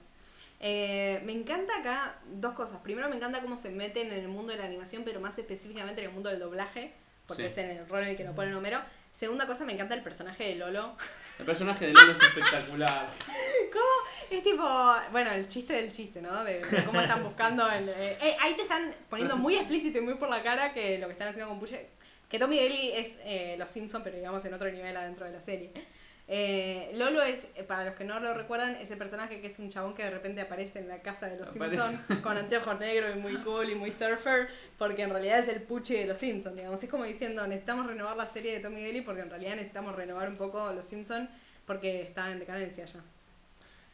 [0.59, 2.80] Eh, me encanta acá dos cosas.
[2.82, 6.01] Primero, me encanta cómo se meten en el mundo de la animación, pero más específicamente
[6.01, 6.93] en el mundo del doblaje,
[7.28, 7.47] porque Sí.
[7.49, 8.80] es en el rol en el que lo ponen Homero.
[9.11, 10.95] Segunda cosa, me encanta el personaje de Lolo.
[11.39, 13.09] El personaje de Lolo es espectacular.
[14.34, 14.67] Es tipo,
[15.11, 16.43] bueno, el chiste del chiste, ¿no?
[16.43, 17.88] De, de cómo están buscando el...
[17.88, 21.07] eh, eh, ahí te están poniendo muy explícito y muy por la cara que lo
[21.07, 21.88] que están haciendo con Puche...
[22.29, 25.41] Que Tommy Daly es eh, Los Simpsons, pero digamos en otro nivel adentro de la
[25.41, 25.71] serie.
[26.27, 29.93] Eh, Lolo es, para los que no lo recuerdan, ese personaje que es un chabón
[29.93, 31.49] que de repente aparece en la casa de los.
[31.49, 34.47] Simpsons con anteojos negros y muy cool y muy surfer,
[34.79, 36.81] porque en realidad es el Puchi de los Simpsons, digamos.
[36.81, 40.27] Es como diciendo, necesitamos renovar la serie de Tommy Daly porque en realidad necesitamos renovar
[40.27, 41.29] un poco los Simpsons
[41.67, 43.03] porque está en decadencia ya.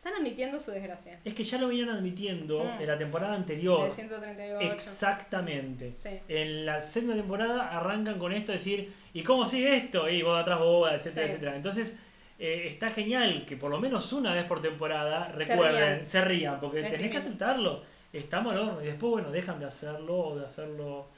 [0.03, 1.19] Están admitiendo su desgracia.
[1.25, 2.81] Es que ya lo venían admitiendo Mm.
[2.81, 3.83] en la temporada anterior.
[3.83, 4.71] Del 138.
[4.73, 5.93] Exactamente.
[5.97, 6.09] Sí.
[6.29, 10.09] En la segunda temporada arrancan con esto, decir, ¿y cómo sigue esto?
[10.09, 11.31] Y vos atrás boda, etcétera, Sí.
[11.33, 11.55] etcétera.
[11.57, 11.99] Entonces,
[12.39, 16.05] eh, está genial que por lo menos una vez por temporada recuerden, rían.
[16.05, 17.83] se rían, porque tenés que aceptarlo.
[18.13, 18.81] Estamos al horno.
[18.81, 21.09] Y después, bueno, dejan de hacerlo o de hacerlo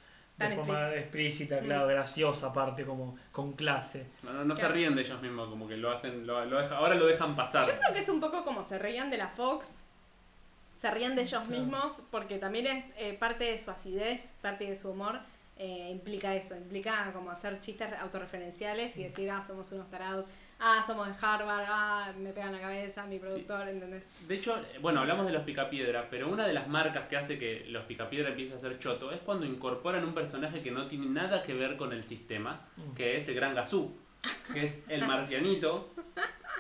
[0.50, 1.66] de forma explícita, Mm.
[1.66, 4.06] claro, graciosa, aparte, como con clase.
[4.24, 6.78] No, no, no se ríen de ellos mismos, como que lo hacen, lo, lo deja-
[6.78, 7.66] ahora lo dejan pasar.
[7.66, 9.86] Yo creo que es un poco como se reían de la Fox,
[10.80, 11.62] se rían de ellos Claro.
[11.64, 15.20] mismos, porque también es eh, parte de su acidez, parte de su humor,
[15.58, 20.26] eh, implica eso, implica como hacer chistes autorreferenciales y decir, ah, somos unos tarados,
[20.62, 24.08] ah, somos de Harvard, ah, me pegan la cabeza, mi productor, ¿entendés?
[24.28, 27.66] De hecho, bueno, hablamos de los picapiedra, pero una de las marcas que hace que
[27.70, 31.44] los picapiedra empiecen a ser choto es cuando incorporan un personaje que no tiene nada
[31.44, 32.94] que ver con el sistema, Mm.
[32.94, 33.96] que es el Gran Gazú,
[34.54, 35.90] que es el marcianito,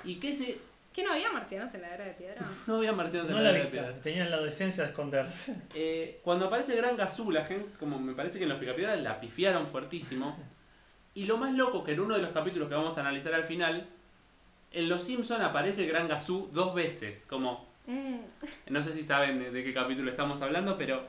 [0.04, 0.58] y que ese...
[0.91, 2.41] ¿Qué no había marcianos en la era de piedra?
[2.68, 4.02] No había marcianos en No la la Edad de Piedra.
[4.02, 5.56] tenían la decencia de esconderse.
[5.74, 8.97] Eh, cuando aparece el Gran Gazú, la gente, como me parece que en los picapiedra
[8.97, 10.38] la pifiaron fuertísimo.
[11.14, 13.43] Y lo más loco que en uno de los capítulos que vamos a analizar al
[13.43, 13.88] final,
[14.72, 17.26] en Los Simpson aparece el Gran Gazú dos veces.
[17.28, 18.18] Como, Mm,
[18.70, 21.01] no sé si saben de, de qué capítulo estamos hablando, pero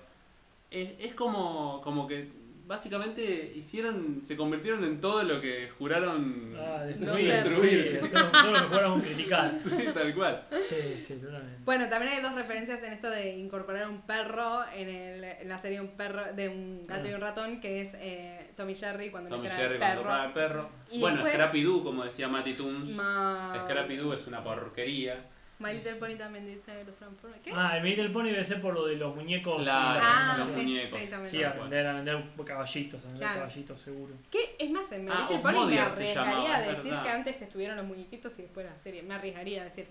[0.70, 2.28] es, es como, como que
[2.66, 8.00] básicamente hicieron, se convirtieron en todo lo que juraron Ah, No destruir, destruir.
[8.10, 9.58] Todo, todo lo que fueron criticar.
[9.62, 10.46] Sí, tal cual.
[10.68, 11.60] Sí, sí, totalmente.
[11.64, 15.58] Bueno, también hay dos referencias en esto de incorporar un perro en, el, en la
[15.58, 19.30] serie un perro de un gato y un ratón, que es eh, Tommy Jerry cuando
[19.30, 20.10] Tommy le Jerry el cuando perro.
[20.10, 20.70] para el perro.
[20.90, 22.88] Y bueno, después- Scrappy Doo, como decía Matty Toons.
[22.90, 25.26] Ma- Scrappy Doo es una porquería.
[25.62, 27.40] My Little Pony también dice los Frankfurt.
[27.42, 27.52] ¿Qué?
[27.54, 29.62] Ah, el Little Pony debe ser por lo de los muñecos.
[29.62, 30.98] Claro, las Ah, los sí, muñecos.
[30.98, 31.30] sí, también.
[31.30, 33.40] Sí, a vender, a vender caballitos, a vender Claro.
[33.40, 34.14] caballitos seguro.
[34.30, 34.56] ¿Qué?
[34.58, 37.02] Es más, en My Ah, Little Pony me arriesgaría llamaba, a decir verdad.
[37.04, 39.02] que antes estuvieron los muñequitos y después la serie.
[39.02, 39.86] Me arriesgaría a decir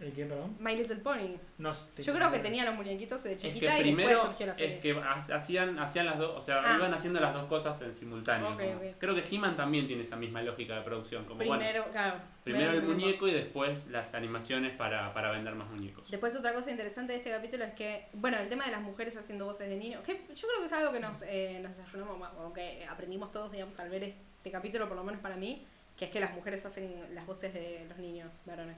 [0.00, 0.56] ¿El qué, perdón?
[0.58, 1.36] My Little Pony.
[1.58, 4.46] No, Yo creo que tenía los muñequitos de Es que chiquita y primero después surgió
[4.48, 4.74] la serie.
[4.74, 6.74] es que ha- hacían, hacían las dos, o sea, Ah.
[6.76, 8.48] iban haciendo las dos cosas en simultáneo.
[8.50, 8.96] Ok, como- ok.
[8.98, 11.24] Creo que He-Man también tiene esa misma lógica de producción.
[11.24, 12.16] Como, bueno, Primero, claro.
[12.42, 16.10] primero el muñeco y después las animaciones para, para vender más muñecos.
[16.10, 19.16] Después otra cosa interesante de este capítulo es que, bueno, el tema de las mujeres
[19.16, 22.28] haciendo voces de niños, que yo creo que es algo que nos, eh, nos desayunamos,
[22.38, 25.64] o que aprendimos todos, digamos, al ver este capítulo, por lo menos para mí,
[25.96, 28.76] que es que las mujeres hacen las voces de los niños varones.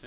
[0.00, 0.06] Sí.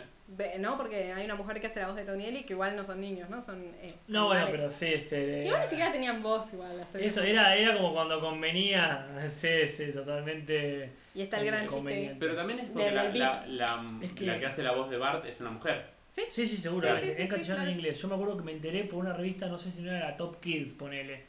[0.60, 0.78] ¿No?
[0.78, 3.30] Porque hay una mujer que hace la voz de Tonieli que igual no son niños,
[3.30, 3.42] ¿no?
[3.42, 3.62] Son.
[3.82, 5.46] eh, No, bueno, pero sí, este.
[5.46, 6.86] Igual ni siquiera tenían voz, igual.
[6.94, 9.08] Eso era, era como cuando convenía.
[9.36, 10.92] Sí, sí, totalmente.
[11.16, 11.76] Y está el gran chiste.
[11.76, 12.18] Inconveniente.
[12.20, 14.98] Pero también es porque la, la, la- Es que- la que hace la voz de
[14.98, 15.98] Bart es una mujer.
[16.12, 16.24] ¿Sí?
[16.30, 16.88] Sí, sí, seguro.
[17.00, 17.70] Sí, en- sí, castellano claro.
[17.72, 18.02] en inglés.
[18.02, 20.18] Yo me acuerdo que me enteré por una revista, no sé si no era la
[20.18, 21.26] Top Kids, ponele.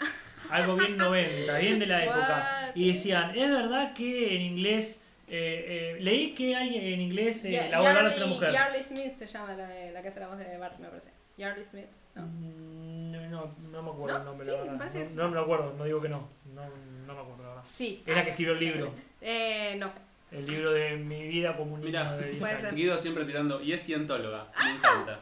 [0.51, 2.65] Algo bien 90, bien de la época.
[2.69, 2.77] What?
[2.77, 5.05] Y decían, es verdad que en inglés.
[5.31, 8.53] Eh, eh, leí que alguien en inglés eh, la voz de Bart es una mujer.
[8.53, 11.11] Yardley Smith se llama la, de, la que hace la voz de Bart, me parece.
[11.39, 11.87] Yardley Smith.
[12.17, 12.23] ¿no?
[12.27, 14.19] Mm, No, no, no me acuerdo ¿No?
[14.19, 14.95] el nombre, Sí, la verdad.
[14.95, 16.29] no, no me lo acuerdo, no digo que no.
[16.55, 16.63] No,
[17.07, 17.63] no me acuerdo, la verdad.
[17.65, 18.03] Sí.
[18.05, 18.93] Es la que escribió el libro.
[19.21, 20.01] Eh, no sé.
[20.33, 22.67] El libro de mi vida como un niño Mira, de 10 Puede años.
[22.69, 22.75] ser.
[22.77, 25.21] Guido siempre tirando, y es cientóloga, me encanta.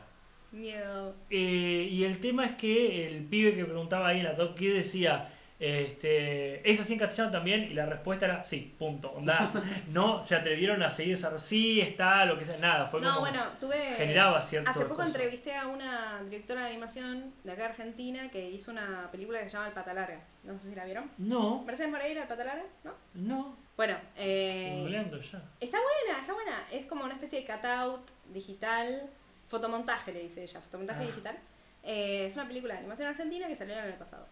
[0.50, 1.14] Miedo.
[1.30, 4.72] Eh, y el tema es que el pibe que preguntaba ahí en la Top Kid
[4.74, 5.30] decía,
[5.60, 7.62] este, ¿es así en castellano también?
[7.64, 9.10] Y la respuesta era sí, punto.
[9.12, 9.52] Onda,
[9.88, 11.36] no se atrevieron a seguir esa...
[11.38, 12.86] Sí, está, lo que sea, nada.
[12.86, 13.20] Fue No, como...
[13.20, 13.94] bueno, tuve.
[13.96, 15.08] generaba cierto Hace poco cosa.
[15.08, 19.46] entrevisté a una directora de animación de acá de Argentina que hizo una película que
[19.46, 20.20] se llama El Pata Larga.
[20.44, 21.10] No sé si la vieron.
[21.18, 22.64] No, ¿Mercedes Moreira, El Pata Larga?
[22.84, 22.92] ¿No?
[23.14, 23.56] no.
[23.76, 25.02] Bueno, eh, ya.
[25.60, 26.66] está buena, está buena.
[26.72, 29.08] Es como una especie de cutout digital,
[29.48, 31.06] fotomontaje le dice ella, fotomontaje Ah.
[31.06, 31.38] digital.
[31.84, 34.26] Eh, es una película de animación argentina que salió en el pasado.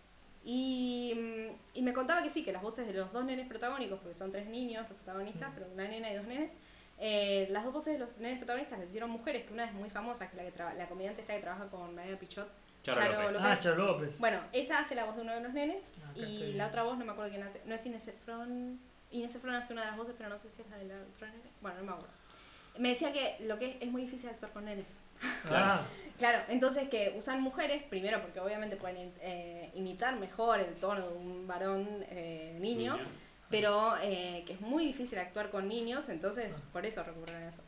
[0.49, 3.99] Y, mm, y me contaba que sí, que las voces de los dos nenes protagónicos,
[3.99, 6.53] porque son tres niños los protagonistas, pero una nena y dos nenes,
[7.01, 9.90] eh, las dos voces de los nenes protagonistas las hicieron mujeres, que una es muy
[9.90, 12.49] famosa, que es la que traba- la comediante esta que trabaja con María Pichot.
[12.84, 13.32] Charo Charo López.
[13.32, 13.42] López.
[13.51, 14.18] Ah, Charo López.
[14.20, 16.97] Bueno, esa hace la voz de uno de los nenes Ah, y la otra voz
[16.97, 17.61] no me acuerdo quién hace.
[17.64, 18.78] No es Inés Efron.
[19.11, 20.94] Inés Efron hace una de las voces, pero no sé si es la de la
[21.12, 21.42] otra nene.
[21.61, 22.12] Bueno, no me acuerdo.
[22.78, 24.86] Me decía que lo que es, es muy difícil actuar con nenes.
[25.51, 25.82] Ah,
[26.18, 31.14] Claro, entonces que usan mujeres, primero porque obviamente pueden eh, imitar mejor el tono de
[31.16, 32.98] un varón eh, niño,
[33.50, 36.68] pero eh, que es muy difícil actuar con niños, entonces Ah.
[36.72, 37.62] por eso recurren a eso.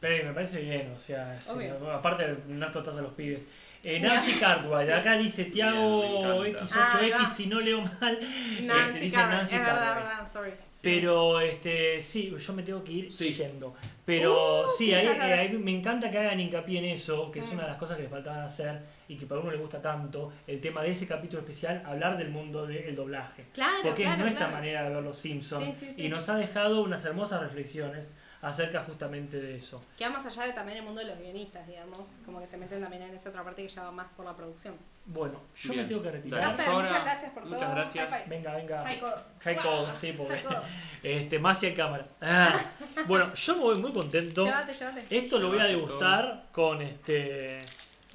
[0.00, 1.50] Pero me parece bien, o sea, sí,
[1.92, 3.46] aparte no explotas a los pibes.
[3.84, 4.00] Eh.
[4.00, 4.92] Nancy Cartwright, Sí.
[4.92, 6.02] acá dice Tiago
[6.42, 7.16] Bien, me X8X, encanta.
[7.20, 8.18] Ah, si no leo mal.
[8.20, 10.50] este, Nancy dice Cartwright, Nancy es verdad, verdad, sorry.
[10.82, 13.32] Pero este sí, yo me tengo que ir Sí.
[13.32, 13.74] yendo.
[14.04, 17.38] Pero Uh, sí, sí, ahí, eh, ahí me encanta que hagan hincapié en eso, que
[17.38, 17.52] es Mm.
[17.52, 20.32] una de las cosas que le faltaban hacer y que para uno le gusta tanto,
[20.48, 23.44] el tema de ese capítulo especial, hablar del mundo del doblaje.
[23.54, 24.60] Claro, Porque claro, es nuestra claro.
[24.60, 26.02] manera de ver los Simpsons Sí, sí, sí.
[26.04, 29.80] y nos ha dejado unas hermosas reflexiones acerca justamente de eso.
[29.96, 32.56] Que va más allá de también el mundo de los guionistas, digamos, como que se
[32.56, 34.74] meten también en esa otra parte que ya va más por la producción.
[35.06, 35.82] Bueno, yo Bien.
[35.82, 36.50] me tengo que retirar.
[36.52, 37.70] Muchas gracias por muchas todo.
[37.74, 38.08] gracias.
[38.10, 38.36] High five.
[38.36, 38.82] Venga, venga.
[38.84, 39.22] High code.
[39.40, 39.62] High Wow.
[39.64, 40.42] code, sí, porque
[41.02, 42.06] este, más hacia cámara.
[42.20, 42.60] Ah.
[43.06, 44.44] Bueno, yo me voy muy contento.
[44.44, 45.16] Llévate, llévate.
[45.16, 47.62] Esto lo voy a degustar con este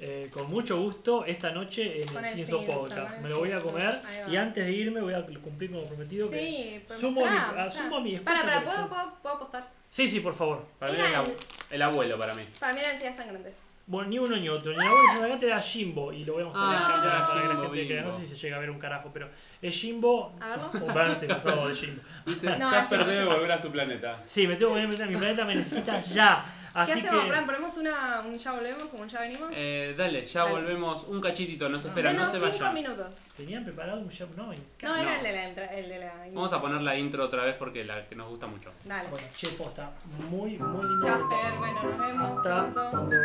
[0.00, 3.18] eh, con mucho gusto esta noche en Con el el Cinso Podcast.
[3.20, 6.30] Me lo voy a comer y antes de irme voy a cumplir con lo prometido.
[6.30, 7.70] que- Sí, pero sumo mi- ah, mostrá.
[7.70, 8.60] sumo mi Para, para.
[8.64, 9.68] ¿puedo, puedo, puedo apostar?
[9.94, 10.66] Sí, sí, por favor.
[10.80, 11.36] Para mí Era el-
[11.70, 12.42] el abuelo para mí.
[12.58, 13.54] Para mí la densidad sangrante.
[13.86, 14.72] Bueno, ni uno ni otro.
[14.72, 16.12] Ni la voz de Sasagata era Jimbo.
[16.12, 18.00] Y lo voy a mostrar Ah, en cámara era para que la Jimbo, gente crea.
[18.02, 18.18] No Bimbo.
[18.20, 19.28] sé si se llega a ver un carajo, pero
[19.62, 20.36] es Jimbo.
[20.40, 20.70] A verlo.
[20.82, 20.92] O
[21.28, 22.02] pasado de Jimbo.
[22.26, 23.36] Dice, No, no, debe yo no.
[23.36, 24.20] volver a su planeta.
[24.26, 26.44] Sí, me tengo que meter a mi planeta, me necesita ya.
[26.74, 27.30] ¿Qué Así hacemos, que.
[27.30, 27.46] Fran?
[27.46, 29.48] ¿Ponemos una, un ya volvemos o un ya venimos?
[29.52, 30.54] Eh, dale, ya Dale.
[30.56, 32.74] volvemos un cachitito, nos esperan, no Denos se cinco vayan.
[32.74, 33.18] minutos.
[33.36, 34.28] ¿Tenían preparado un jab?
[34.36, 35.12] No, en No, era No.
[35.16, 36.12] el de la entra- el de la.
[36.32, 38.72] Vamos a poner la intro otra vez porque la que nos gusta mucho.
[38.84, 39.08] Dale.
[39.08, 39.92] Bueno, che, posta.
[40.28, 41.06] Muy, muy lindo.
[41.06, 42.90] Casper, bueno, nos vemos Hasta pronto.
[42.90, 43.16] cuando.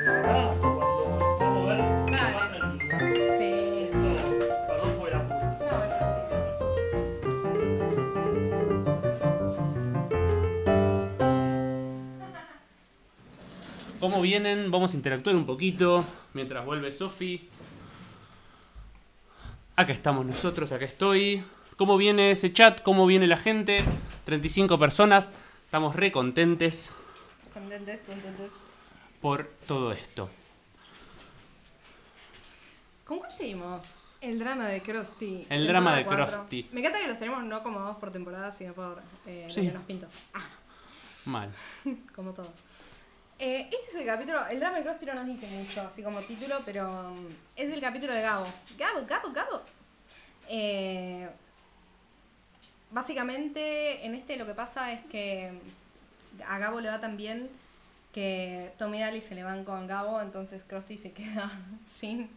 [1.39, 3.37] Cuando más tranquilo.
[3.39, 3.89] Sí.
[3.89, 3.98] Esto,
[13.99, 14.71] ¿Cómo vienen?
[14.71, 17.49] Vamos a interactuar un poquito mientras vuelve Sofi.
[19.75, 21.43] Acá estamos nosotros, acá estoy.
[21.77, 22.81] ¿Cómo viene ese chat?
[22.81, 23.83] ¿Cómo viene la gente?
[24.25, 25.29] 35 personas.
[25.65, 26.91] Estamos re contentes
[27.53, 28.51] Contentes, contentes.
[29.21, 30.29] por todo esto.
[33.05, 33.91] ¿Con cuál seguimos?
[34.21, 35.45] El drama de Krusty.
[35.49, 36.25] El drama de cuatro.
[36.31, 36.67] Krusty.
[36.71, 39.61] Me encanta que los tenemos no como dos por temporada, sino por eh, Sí.
[39.61, 40.07] lo que nos pinto.
[40.33, 40.41] Ah,
[41.25, 41.51] Mal.
[42.15, 42.51] como todo.
[43.41, 46.19] Eh, este es el capítulo, el drama de Krusty no nos dice mucho, así como
[46.19, 47.25] título, pero um,
[47.55, 48.43] es el capítulo de Gabo.
[48.77, 49.61] Gabo, Gabo, Gabo.
[50.49, 51.25] Eh,
[52.91, 55.53] básicamente, en este lo que pasa es que
[56.45, 57.49] a Gabo le va tan bien
[58.11, 61.49] que Tommy y Daly se le van con Gabo, entonces Krusty se queda
[61.85, 62.29] sin.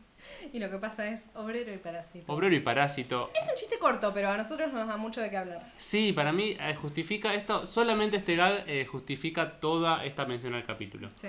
[0.53, 2.33] Y lo que pasa es obrero y parásito.
[2.33, 3.31] Obrero y parásito.
[3.35, 5.73] Es un chiste corto, pero a nosotros nos da mucho de qué hablar.
[5.77, 7.67] Sí, para mí eh, justifica esto.
[7.67, 11.11] Solamente este gag eh, justifica toda esta mención al capítulo.
[11.21, 11.29] Sí.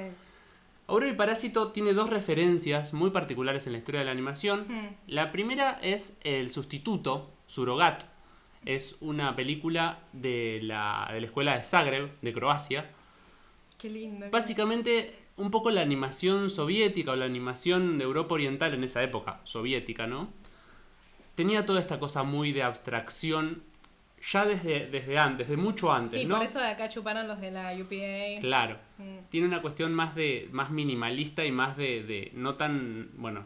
[0.86, 4.66] Obrero y Parásito tiene dos referencias muy particulares en la historia de la animación.
[4.68, 4.96] Hmm.
[5.08, 8.04] La primera es El Sustituto, Surogat.
[8.66, 12.92] Es una película de la, de la escuela de Zagreb, de Croacia.
[13.78, 14.30] Qué lindo.
[14.30, 19.42] Básicamente, un poco la animación soviética o la animación de Europa Oriental en esa época,
[19.44, 20.32] soviética, ¿no?
[21.36, 23.64] Tenía toda esta cosa muy de abstracción
[24.32, 26.38] ya desde, desde antes, desde mucho antes, Sí, ¿no?
[26.38, 28.40] por eso de acá chuparon los de la UPA.
[28.40, 28.78] Claro.
[28.98, 29.18] Mm.
[29.30, 33.46] Tiene una cuestión más de más minimalista y más de, de no tan, bueno,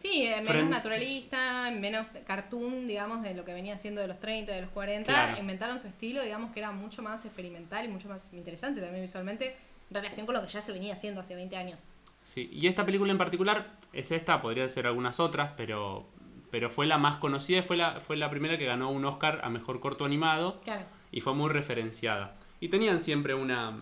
[0.00, 4.50] Sí, eh, menos naturalista, menos cartoon, digamos, de lo que venía siendo de los 30,
[4.50, 5.12] de los 40.
[5.12, 5.38] Claro.
[5.38, 9.48] Inventaron su estilo, digamos, que era mucho más experimental y mucho más interesante también visualmente
[9.48, 9.52] en
[9.90, 11.78] relación con lo que ya se venía haciendo hace 20 años.
[12.22, 16.06] Sí, y esta película en particular es esta, podría ser algunas otras, pero,
[16.50, 19.40] pero fue la más conocida y fue la, fue la primera que ganó un Oscar
[19.42, 20.84] a Mejor Corto Animado Claro.
[21.10, 22.36] y fue muy referenciada.
[22.60, 23.80] Y tenían siempre una,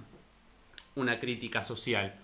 [0.95, 2.15] una crítica social.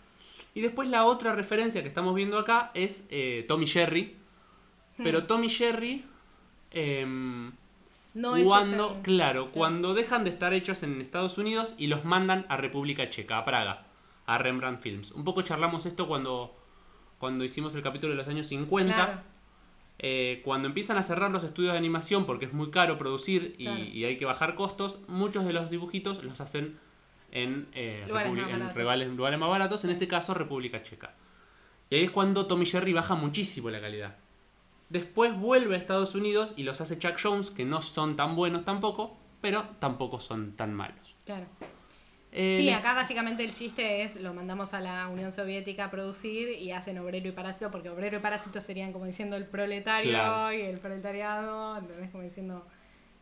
[0.54, 4.16] Y después la otra referencia que estamos viendo acá es eh, Tommy Jerry,
[4.98, 5.26] pero Hmm.
[5.26, 6.04] Tommy Jerry...
[6.70, 7.52] em,
[8.14, 12.04] No hechos cuando, en- claro, cuando dejan de estar hechos en Estados Unidos y los
[12.04, 13.86] mandan a República Checa, a Praga,
[14.26, 15.10] a Rembrandt Films.
[15.12, 16.56] Un poco charlamos esto cuando,
[17.18, 18.94] cuando hicimos el capítulo de los años 50.
[18.94, 19.20] Claro.
[19.98, 23.64] Eh, cuando empiezan a cerrar los estudios de animación porque es muy caro producir y,
[23.64, 23.78] Claro.
[23.84, 26.78] y hay que bajar costos, muchos de los dibujitos los hacen
[27.30, 31.14] en, eh, Lugares República- más en rivales- lugares más baratos, en este caso República Checa.
[31.90, 34.16] Y ahí es cuando Tommy Jerry baja muchísimo la calidad.
[34.94, 38.64] Después vuelve a Estados Unidos y los hace Chuck Jones, que no son tan buenos
[38.64, 41.16] tampoco, pero tampoco son tan malos.
[41.24, 41.46] Claro.
[42.30, 46.48] Eh, Sí, acá básicamente el chiste es lo mandamos a la Unión Soviética a producir
[46.60, 50.52] y hacen obrero y parásito, porque obrero y parásito serían como diciendo el proletario Claro.
[50.56, 52.10] y el proletariado, ¿entendés?
[52.12, 52.64] Como diciendo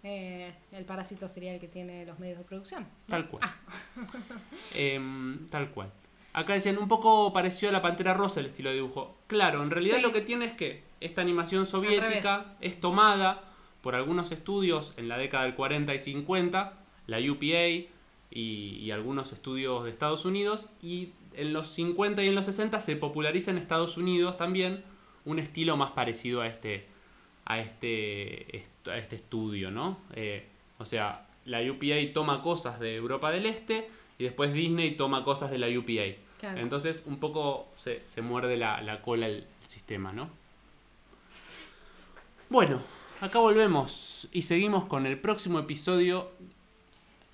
[0.03, 2.87] eh, el parásito sería el que tiene los medios de producción.
[3.09, 3.43] Tal cual.
[3.47, 3.55] Ah.
[4.75, 5.91] Em, tal cual.
[6.35, 9.17] Acá decían, un poco pareció a la Pantera Rosa el estilo de dibujo.
[9.27, 10.03] Claro, en realidad Sí.
[10.03, 13.43] lo que tiene es que esta animación soviética es tomada
[13.83, 16.73] por algunos estudios en la década del 40 y 50,
[17.07, 17.89] la UPA y,
[18.31, 22.97] y algunos estudios de Estados Unidos, y en los 50 y en los 60 se
[22.97, 24.85] populariza en Estados Unidos también
[25.25, 26.87] un estilo más parecido a este,
[27.45, 29.99] a este, est- a este estudio, ¿no?
[30.15, 30.47] Eh,
[30.79, 33.89] o sea, la UPA toma cosas de Europa del Este
[34.19, 36.17] y después Disney toma cosas de la UPA.
[36.43, 36.59] Claro.
[36.61, 40.29] Entonces un poco se, se muerde la, la cola el, el sistema, ¿no?
[42.49, 42.83] Bueno,
[43.21, 46.33] acá volvemos y seguimos con el próximo episodio.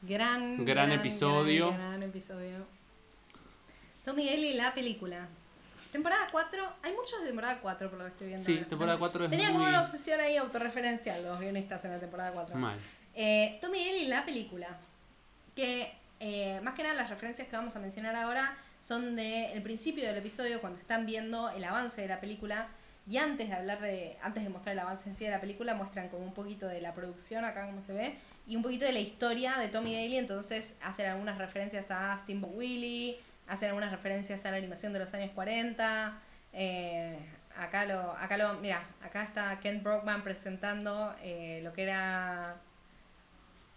[0.03, 1.69] Gran, Gran episodio.
[1.69, 2.67] Gran, gran episodio.
[4.05, 5.27] Tommy Daly, la película.
[5.91, 6.73] Temporada 4.
[6.83, 8.45] Hay muchos de temporada 4 por lo que estoy viendo.
[8.45, 8.69] Sí, ahora.
[8.69, 12.31] temporada 4 es Tenían muy como una obsesión ahí autorreferencial los guionistas en la temporada
[12.33, 12.57] 4.
[12.57, 12.77] mal.
[13.15, 14.79] Eh, Tommy Daly, la película.
[15.57, 19.63] Que eh, más que nada las referencias que vamos a mencionar ahora son del el
[19.63, 22.69] principio del episodio cuando están viendo el avance de la película
[23.07, 25.75] y antes de hablar de antes de mostrar el avance en sí de la película
[25.75, 28.15] muestran como un poquito de la producción acá como se ve
[28.47, 32.55] y un poquito de la historia de Tommy Daly entonces hacen algunas referencias a Steamboat
[32.55, 36.19] Willie hacen algunas referencias a la animación de los años 40.
[36.53, 37.19] eh,
[37.57, 42.57] acá lo, acá lo, mira, acá está Ken Brockman presentando eh, lo que era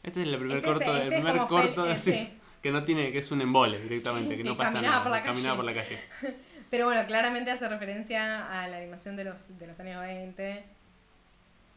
[0.04, 2.12] Este es el primer Este es- corto, el este es primer corto fel- eh, sí,
[2.14, 2.34] sí.
[2.62, 5.12] Que no tiene, que es un embole directamente, Sí, que no pasa caminaba nada, por
[5.12, 6.00] la caminaba por la calle.
[6.70, 10.64] Pero bueno, claramente hace referencia a la animación de los, de los años 20.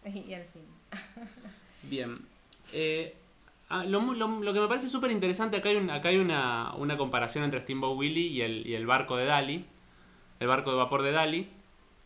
[0.07, 0.63] Y, al fin.
[1.83, 2.17] Bien.
[2.73, 3.15] Eh,
[3.71, 6.75] ah, lo, lo- lo que me parece súper interesante, acá hay, un- acá hay una,
[6.75, 9.65] una comparación entre Steamboat Willie y el, y el barco de Dali,
[10.41, 11.49] el barco de vapor de Dali,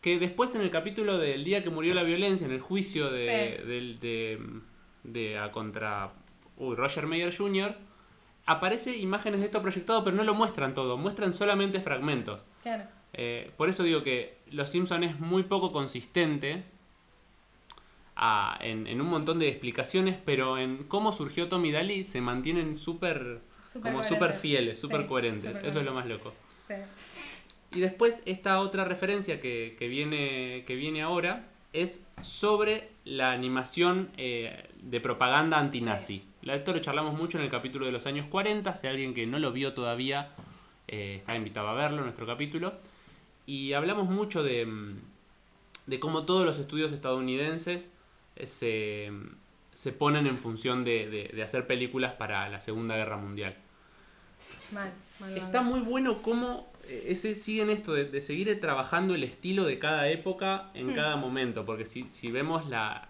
[0.01, 3.19] que después en el capítulo del día que murió la violencia, en el juicio de,
[3.59, 3.67] Sí.
[3.67, 4.39] del- de,
[5.03, 6.11] de- a contra
[6.57, 7.75] uy, Roger Mayer Jr.,
[8.51, 12.41] aparece imágenes de esto proyectado, pero no lo muestran todo, muestran solamente fragmentos.
[12.63, 12.83] Claro.
[13.13, 16.63] Eh, por eso digo que Los Simpson es muy poco consistente
[18.15, 22.77] a- en, en un montón de explicaciones, pero en cómo surgió Tommy Daly se mantienen
[22.77, 23.39] súper
[23.81, 25.55] como súper fieles, súper Sí, coherentes.
[25.63, 26.33] Eso es lo más loco.
[26.67, 26.73] Sí.
[27.71, 34.09] Y después esta otra referencia que, que viene, que viene ahora es sobre la animación
[34.17, 36.23] eh, de propaganda antinazi.
[36.43, 38.73] Esto lo charlamos mucho en el capítulo de los años 40.
[38.75, 40.31] Si alguien que no lo vio todavía
[40.87, 42.73] eh, está invitado a verlo en nuestro capítulo.
[43.45, 44.95] Y hablamos mucho de, mm,
[45.87, 47.91] de cómo todos los estudios estadounidenses
[48.35, 49.11] eh, se,
[49.73, 53.55] se ponen en función de, de- de hacer películas para la Segunda Guerra Mundial.
[54.71, 55.37] Mal, mal, mal.
[55.37, 59.79] Está muy bueno cómo eh, ese, siguen esto de, de seguir trabajando el estilo de
[59.79, 60.95] cada época en Hmm.
[60.95, 61.65] cada momento.
[61.65, 63.08] Porque si, si vemos la.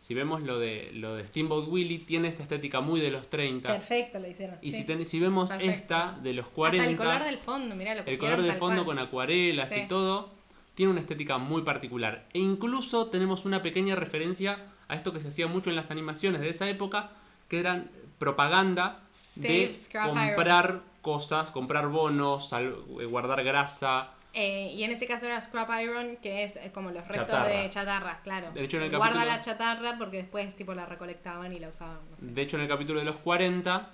[0.00, 3.68] Si vemos lo de lo de Steamboat Willie, tiene esta estética muy de los 30.
[3.68, 4.56] Perfecto lo hicieron.
[4.62, 4.78] Y sí.
[4.78, 5.72] si, ten- si vemos Perfecto.
[5.72, 8.54] esta de los Hasta 40, el color del fondo, mirá lo que el color de
[8.54, 9.80] fondo con acuarelas Sí.
[9.84, 10.30] y todo,
[10.74, 12.24] tiene una estética muy particular.
[12.32, 14.58] E incluso tenemos una pequeña referencia
[14.88, 17.10] a esto que se hacía mucho en las animaciones de esa época,
[17.48, 19.00] que eran propaganda
[19.36, 24.12] de Save comprar cosas, comprar bonos, eh, guardar grasa.
[24.32, 27.48] Eh, y en ese caso era scrap iron, que es eh, como los restos Chatarra.
[27.50, 28.52] de chatarra, claro.
[28.52, 31.68] De hecho, en el Guarda capítulo- la chatarra porque después tipo la recolectaban y la
[31.68, 31.98] usaban.
[32.10, 32.26] no sé.
[32.26, 33.90] De hecho, en el capítulo de los 40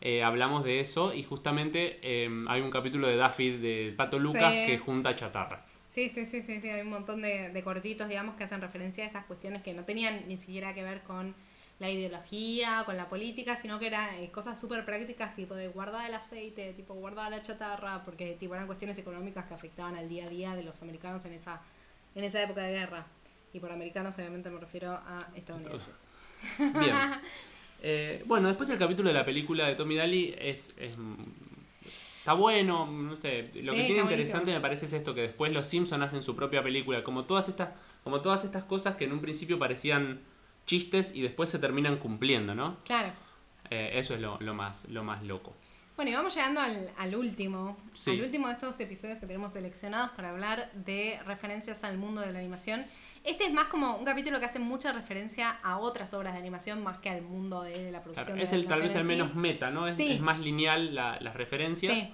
[0.00, 4.52] eh, hablamos de eso y justamente eh, hay un capítulo de Daffy de Pato Lucas
[4.52, 4.66] Sí.
[4.66, 5.64] que junta chatarra.
[5.88, 9.04] Sí, sí, sí, sí, sí, hay un montón de, de cortitos, digamos, que hacen referencia
[9.04, 11.34] a esas cuestiones que no tenían ni siquiera que ver con
[11.78, 16.08] la ideología, con la política, sino que eran eh, cosas súper prácticas, tipo de guardar
[16.08, 20.24] el aceite, tipo guardar la chatarra, porque tipo eran cuestiones económicas que afectaban al día
[20.24, 21.60] a día de los americanos en esa,
[22.14, 23.06] en esa época de guerra.
[23.52, 26.08] Y por americanos obviamente me refiero a estadounidenses.
[26.58, 26.96] Bien.
[27.82, 30.96] Eh, bueno, después el capítulo de la película de Tommy Daly es, es,
[32.18, 35.52] está bueno, no sé, lo Sí, que tiene interesante me parece es esto que después
[35.52, 37.68] los Simpsons hacen su propia película, como todas estas
[38.02, 40.20] como todas estas cosas que en un principio parecían
[40.66, 42.76] chistes y después se terminan cumpliendo, ¿no?
[42.84, 43.12] Claro.
[43.70, 45.54] Eh, eso es lo, lo más lo más loco.
[45.96, 48.10] Bueno, y vamos llegando al, al último, Sí.
[48.10, 52.32] al último de estos episodios que tenemos seleccionados para hablar de referencias al mundo de
[52.32, 52.84] la animación.
[53.24, 56.82] Este es más como un capítulo que hace mucha referencia a otras obras de animación
[56.84, 58.26] más que al mundo de la producción.
[58.26, 59.38] Claro, de es el tal vez el menos sí.
[59.38, 59.88] meta, ¿no?
[59.88, 60.12] Es, Sí.
[60.12, 62.12] es más lineal la- las referencias, Sí,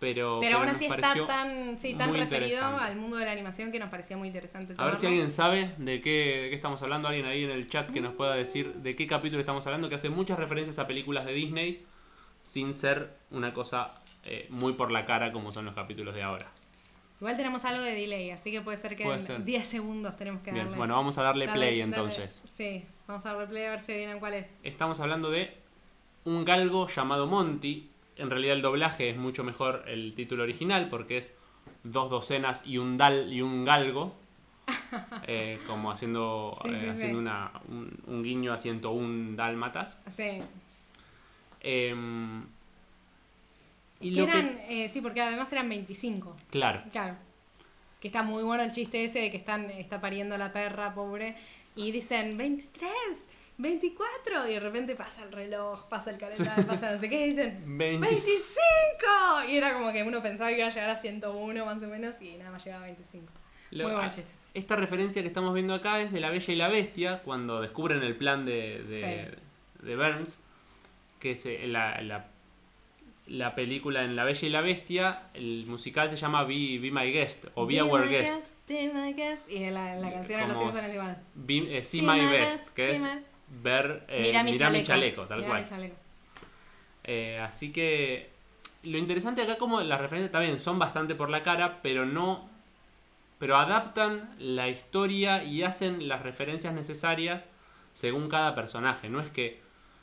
[0.00, 3.78] pero pero aún así está tan, sí, tan referido al mundo de la animación que
[3.78, 4.74] nos parecía muy interesante.
[4.76, 7.68] A ver si alguien sabe de qué, de qué estamos hablando, alguien ahí en el
[7.68, 10.86] chat que nos pueda decir de qué capítulo estamos hablando, que hace muchas referencias a
[10.86, 11.84] películas de Disney
[12.42, 13.88] sin ser una cosa
[14.24, 16.46] eh, muy por la cara como son los capítulos de ahora.
[17.20, 19.44] Igual tenemos algo de delay, así que puede ser que Puede en ser.
[19.44, 20.76] 10 segundos tenemos que Bien, darle.
[20.76, 22.42] bueno, vamos a darle darle- play darle- entonces.
[22.46, 24.46] Sí, vamos a darle play a ver si adivinan cuál es.
[24.62, 25.56] Estamos hablando de
[26.24, 27.88] un galgo llamado Monty.
[28.16, 31.34] En realidad el doblaje es mucho mejor el título original porque es
[31.82, 34.14] dos docenas y un dal y un galgo.
[35.26, 36.88] Eh, como haciendo, Sí, eh, sí, sí.
[36.88, 39.96] haciendo una- un, un guiño a 101 dálmatas.
[40.08, 40.40] Sí.
[41.60, 42.44] Em,
[44.00, 46.36] y lo eran, eh, sí, porque además eran 25.
[46.50, 46.82] Claro.
[46.92, 47.16] Claro.
[48.00, 51.36] Que está muy bueno el chiste ese de que están, está pariendo la perra, pobre.
[51.74, 52.92] Y dicen 23,
[53.58, 54.48] 24.
[54.48, 57.26] Y de repente pasa el reloj, pasa el calendario, pasa no sé qué.
[57.26, 59.48] Y dicen 20 25.
[59.48, 62.20] Y era como que uno pensaba que iba a llegar a 101 más o menos.
[62.20, 63.32] Y nada más llegaba a 25.
[63.70, 64.32] Lo- muy buen chiste.
[64.54, 68.02] Esta referencia que estamos viendo acá es de La Bella y la Bestia, cuando descubren
[68.04, 69.36] el plan de, de,
[69.82, 70.38] de Burns,
[71.18, 72.26] que es eh, la, la,
[73.26, 77.10] la película en La Bella y la Bestia, el musical se llama Be, Be My
[77.10, 78.68] Guest o Be, Our Guest.
[78.68, 79.50] be my guest.
[79.50, 81.16] Y la, la canción de los Como Simpsons es.
[81.34, 83.24] Be- eh, See, See My, my Best, best, que see es my-
[83.62, 84.86] ver, eh, Mira mi chaleco.
[84.86, 85.62] chaleco, tal cual.
[85.62, 85.96] mi chaleco.
[87.04, 88.30] Eh, así que
[88.82, 92.52] lo interesante acá como las referencias también son bastante por la cara, pero no
[93.38, 97.46] pero adaptan la historia y hacen las referencias necesarias
[97.92, 99.60] según cada personaje, no es que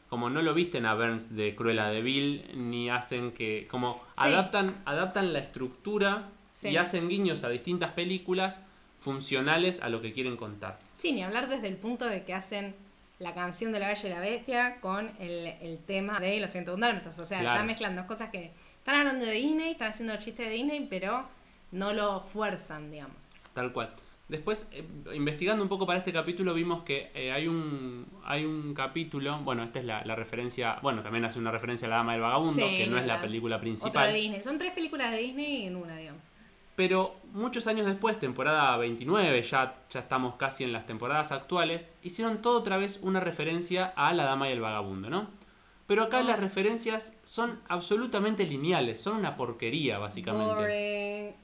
[0.10, 4.24] como no lo visten a Burns de Cruella de Vil, ni hacen que, como Sí.
[4.24, 6.68] adaptan, adaptan la estructura Sí.
[6.70, 8.60] y hacen guiños a distintas películas
[9.00, 10.78] funcionales a lo que quieren contar.
[10.96, 12.76] Sí, ni hablar desde el punto de que hacen
[13.22, 16.86] la canción de la Bella y la Bestia con el, el tema de los 101
[16.86, 17.18] Dálmatas.
[17.20, 17.60] O sea, Claro.
[17.60, 21.26] ya mezclan dos cosas que están hablando de Disney, están haciendo chistes de Disney, pero
[21.72, 23.16] no lo fuerzan, digamos.
[23.54, 23.94] Tal cual.
[24.28, 28.74] Después, eh, investigando un poco para este capítulo, vimos que eh, hay un hay un
[28.74, 32.14] capítulo, bueno, esta es la, la referencia, bueno, también hace una referencia a La Dama
[32.14, 34.08] del Vagabundo, Sí, que no es la película Otra principal.
[34.12, 34.42] de Disney.
[34.42, 36.22] Son tres películas de Disney en una, digamos.
[36.76, 42.42] Pero muchos años después, temporada 29, ya, ya estamos casi en las temporadas actuales, hicieron
[42.42, 45.28] todo otra vez una referencia a La Dama y el Vagabundo, ¿no?
[45.86, 46.24] Pero acá Ah.
[46.24, 50.54] las referencias son absolutamente lineales, son una porquería, básicamente.
[50.56, 51.36] Boring.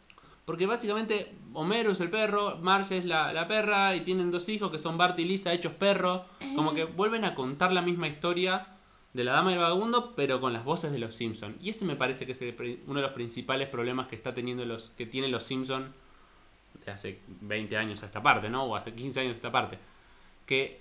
[0.45, 4.71] Porque básicamente Homero es el perro, Marge es la, la perra y tienen dos hijos
[4.71, 6.23] que son Bart y Lisa hechos perro.
[6.55, 8.65] Como que vuelven a contar la misma historia
[9.17, 11.57] de la dama y el vagabundo, pero con las voces de los Simpsons.
[11.59, 14.63] Y ese me parece que es el uno de los principales problemas que está teniendo
[14.63, 15.89] los que tienen los Simpsons
[16.85, 18.65] de hace 20 años a esta parte, ¿no?
[18.65, 19.79] O hace 15 años a esta parte.
[20.45, 20.79] Que,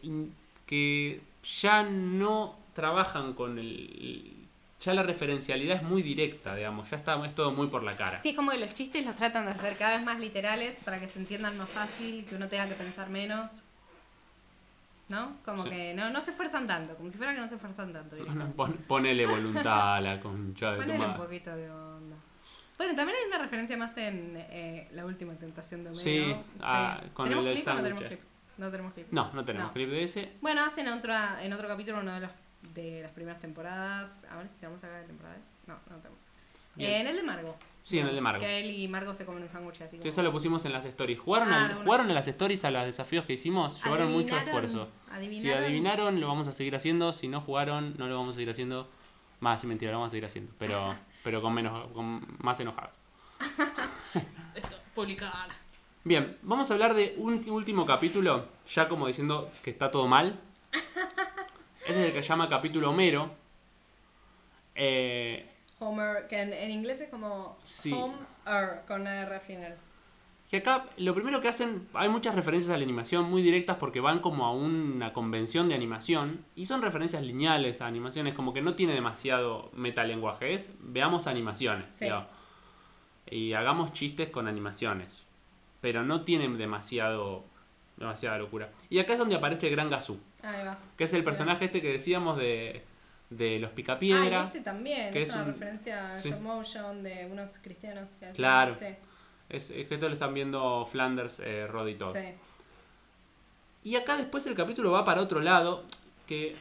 [0.66, 1.22] que
[1.62, 4.34] ya no trabajan con el...
[4.82, 6.90] Ya la referencialidad es muy directa, digamos.
[6.90, 8.20] Ya está, es todo muy por la cara.
[8.20, 11.00] Sí, es como que los chistes los tratan de hacer cada vez más literales para
[11.00, 13.62] que se entiendan más fácil, que uno tenga que pensar menos.
[15.08, 15.36] ¿No?
[15.44, 15.70] Como Sí.
[15.70, 18.16] que no, no se esfuerzan tanto, como si fuera que no se esfuerzan tanto.
[18.16, 21.22] Bueno, pon- ponele voluntad a la concha de tu Ponele un madre.
[21.24, 22.16] poquito de onda.
[22.76, 26.02] Bueno, también hay una referencia más en eh, La última tentación de Homero.
[26.02, 28.20] Sí, ah, con ¿Tenemos el clip o no tenemos clip?
[28.58, 29.06] No tenemos clip.
[29.12, 29.72] No, no tenemos No.
[29.72, 30.32] clip de ese.
[30.40, 32.30] Bueno, hacen otra, en otro capítulo uno de los
[32.74, 34.24] de las primeras temporadas.
[34.30, 35.52] A ver si tenemos acá de temporadas.
[35.68, 36.18] No, no tenemos.
[36.74, 36.90] Bien.
[36.90, 37.56] Eh, en el de Margo.
[37.86, 38.40] Sí, en el de Margo.
[38.40, 40.00] Que él y Margo se comen un sándwich así.
[40.02, 41.20] Sí, eso lo pusimos en las stories.
[41.20, 41.84] ¿Jugaron, Ah, al- bueno.
[41.84, 43.80] ¿Jugaron en las stories a los desafíos que hicimos?
[43.84, 44.88] Llevaron mucho Adivinaron- esfuerzo.
[45.30, 46.20] Si adivinaron.
[46.20, 47.12] lo vamos a seguir haciendo.
[47.12, 48.88] Si no jugaron, no lo vamos a seguir haciendo.
[49.38, 50.52] Más, sí, mentira, lo vamos a seguir haciendo.
[50.58, 52.90] Pero, pero con menos, con más enojados.
[54.56, 55.46] Esto, publicar.
[56.02, 60.40] Bien, vamos a hablar de un último capítulo, ya como diciendo que está todo mal.
[61.86, 63.30] Este es el que se llama capítulo Homero.
[64.74, 65.48] Eh,
[65.78, 67.92] Homer, que en, en inglés es como Sí.
[67.92, 69.74] Homer con una R al final.
[70.50, 74.00] Que acá lo primero que hacen, hay muchas referencias a la animación muy directas porque
[74.00, 78.62] van como a una convención de animación y son referencias lineales a animaciones, como que
[78.62, 82.04] no tiene demasiado metalenguaje, es veamos animaciones Sí.
[82.04, 82.28] digamos,
[83.28, 85.26] y hagamos chistes con animaciones,
[85.80, 87.44] pero no tienen demasiado
[87.96, 88.70] demasiada locura.
[88.88, 90.78] Y acá es donde aparece el Gran Gazú, Ahí va.
[90.96, 92.84] que es el personaje este que decíamos de,
[93.30, 94.40] de los Picapiedra.
[94.40, 95.12] Ah, y este también.
[95.12, 96.32] que es, es una un- referencia a sí.
[96.32, 98.74] motion de unos cristianos que hacen- Claro.
[98.78, 98.86] Sí,
[99.48, 102.14] Es, es que esto lo están viendo Flanders, eh, Rod y Todd.
[102.16, 102.34] sí.
[103.84, 105.84] Y acá después el capítulo va para otro lado,
[106.26, 106.56] que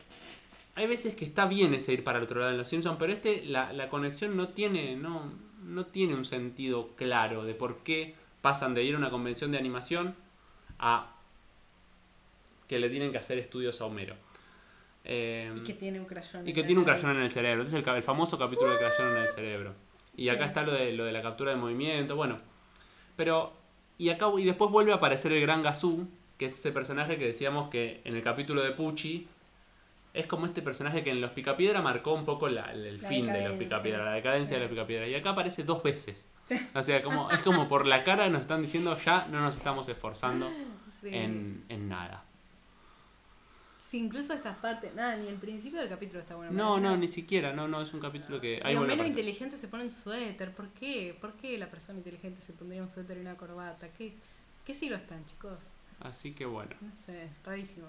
[0.76, 3.12] hay veces que está bien ese ir para el otro lado en Los Simpsons, pero
[3.14, 5.32] este la, la conexión no tiene, no,
[5.64, 9.58] no tiene un sentido claro de por qué pasan de ir a una convención de
[9.58, 10.16] animación
[10.78, 11.12] a
[12.68, 14.16] que le tienen que hacer estudios a Homero.
[15.08, 16.48] Eh, Y que tiene un crayón.
[16.48, 17.64] y que tiene un crayón en el cerebro.
[17.64, 19.74] Este es el, el famoso capítulo del crayón en el cerebro.
[20.18, 22.40] Y acá está lo de, lo de la captura de movimiento, bueno.
[23.16, 23.54] Pero,
[23.98, 26.08] y acá y después vuelve a aparecer el Gran Gazú,
[26.38, 29.28] que es este personaje que decíamos que en el capítulo de Pucci
[30.14, 33.28] es como este personaje que en los Picapiedra marcó un poco la- el La fin
[33.28, 33.58] de los.
[33.58, 34.62] Picapiedra, la decadencia Sí.
[34.62, 35.08] de los Picapiedra.
[35.08, 36.30] Y acá aparece dos veces.
[36.74, 39.88] O sea, como, es como por la cara nos están diciendo ya no nos estamos
[39.90, 40.50] esforzando
[41.02, 41.10] Sí.
[41.14, 42.24] en, en nada.
[43.98, 44.94] Incluso estas partes.
[44.94, 46.52] Nada, ni el principio del capítulo está bueno.
[46.52, 48.62] No, no, ni siquiera, no, no, es un capítulo que...
[48.64, 49.08] ahí Lo vuelve a menos aparecer.
[49.08, 50.52] inteligente se pone un suéter.
[50.54, 51.18] ¿Por qué?
[51.20, 53.88] ¿Por qué la persona inteligente se pondría un suéter y una corbata?
[53.90, 54.14] ¿Qué,
[54.66, 55.58] qué siglo están, chicos?
[56.02, 56.72] Así que bueno.
[56.82, 57.88] No sé, rarísimo.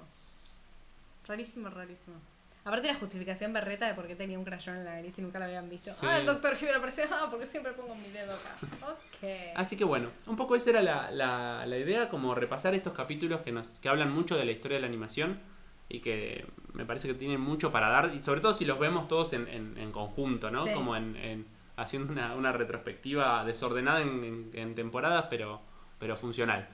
[1.26, 2.16] Rarísimo, rarísimo.
[2.64, 5.38] Aparte la justificación berreta de por qué tenía un crayón en la nariz y nunca
[5.38, 5.92] lo habían visto.
[5.92, 6.04] Sí.
[6.04, 7.04] Ah, el doctor Gibber apareció.
[7.12, 8.56] Ah, porque siempre pongo mi dedo acá.
[8.90, 9.28] Ok.
[9.54, 13.42] Así que bueno, un poco esa era la, la, la idea, como repasar estos capítulos
[13.42, 15.38] que, nos, que hablan mucho de la historia de la animación
[15.88, 19.08] y que me parece que tienen mucho para dar, y sobre todo si los vemos
[19.08, 20.64] todos en, en, en conjunto, ¿no?
[20.64, 20.72] Sí.
[20.74, 21.46] Como en, en-
[21.76, 25.60] haciendo una, una retrospectiva desordenada en, temporadas, pero,
[25.98, 26.66] pero funcional.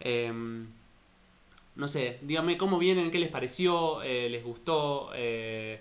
[0.00, 0.66] Em,
[1.76, 5.80] no sé, díganme cómo vienen, qué les pareció, eh, les gustó, eh,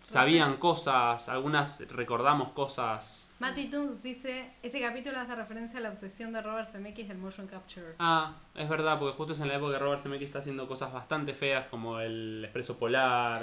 [0.00, 6.32] sabían cosas, algunas recordamos cosas Matty Toons dice, ese capítulo hace referencia a la obsesión
[6.32, 7.94] de Robert Zemeckis del motion capture.
[7.98, 10.92] Ah, es verdad, porque justo es en la época que Robert Zemeckis está haciendo cosas
[10.92, 13.42] bastante feas como el Expreso Polar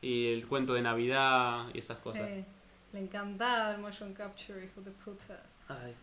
[0.00, 2.28] y el cuento de Navidad y esas cosas.
[2.28, 2.44] Sí,
[2.92, 5.40] le encantaba el motion capture, hijo de puta.
[5.68, 5.94] Ay.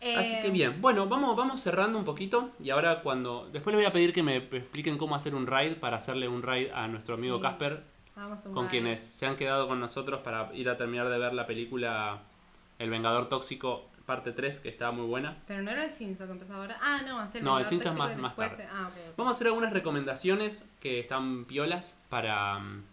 [0.00, 3.48] Eh, Así que bien, bueno, vamos, vamos cerrando un poquito y ahora cuando...
[3.50, 6.42] Después les voy a pedir que me expliquen cómo hacer un raid para hacerle un
[6.42, 7.42] raid a nuestro amigo Sí.
[7.42, 7.82] Casper
[8.52, 12.20] con quienes se han quedado con nosotros para ir a terminar de ver la película
[12.78, 15.36] El Vengador Tóxico, parte 3, que está muy buena.
[15.46, 16.78] Pero no era el Cinso que empezó ahora.
[16.80, 18.66] Ah, no, hacer No, el Simpson más- más tarde.
[18.72, 18.90] Ah.
[19.16, 22.84] Vamos a hacer algunas recomendaciones que están piolas para, mm,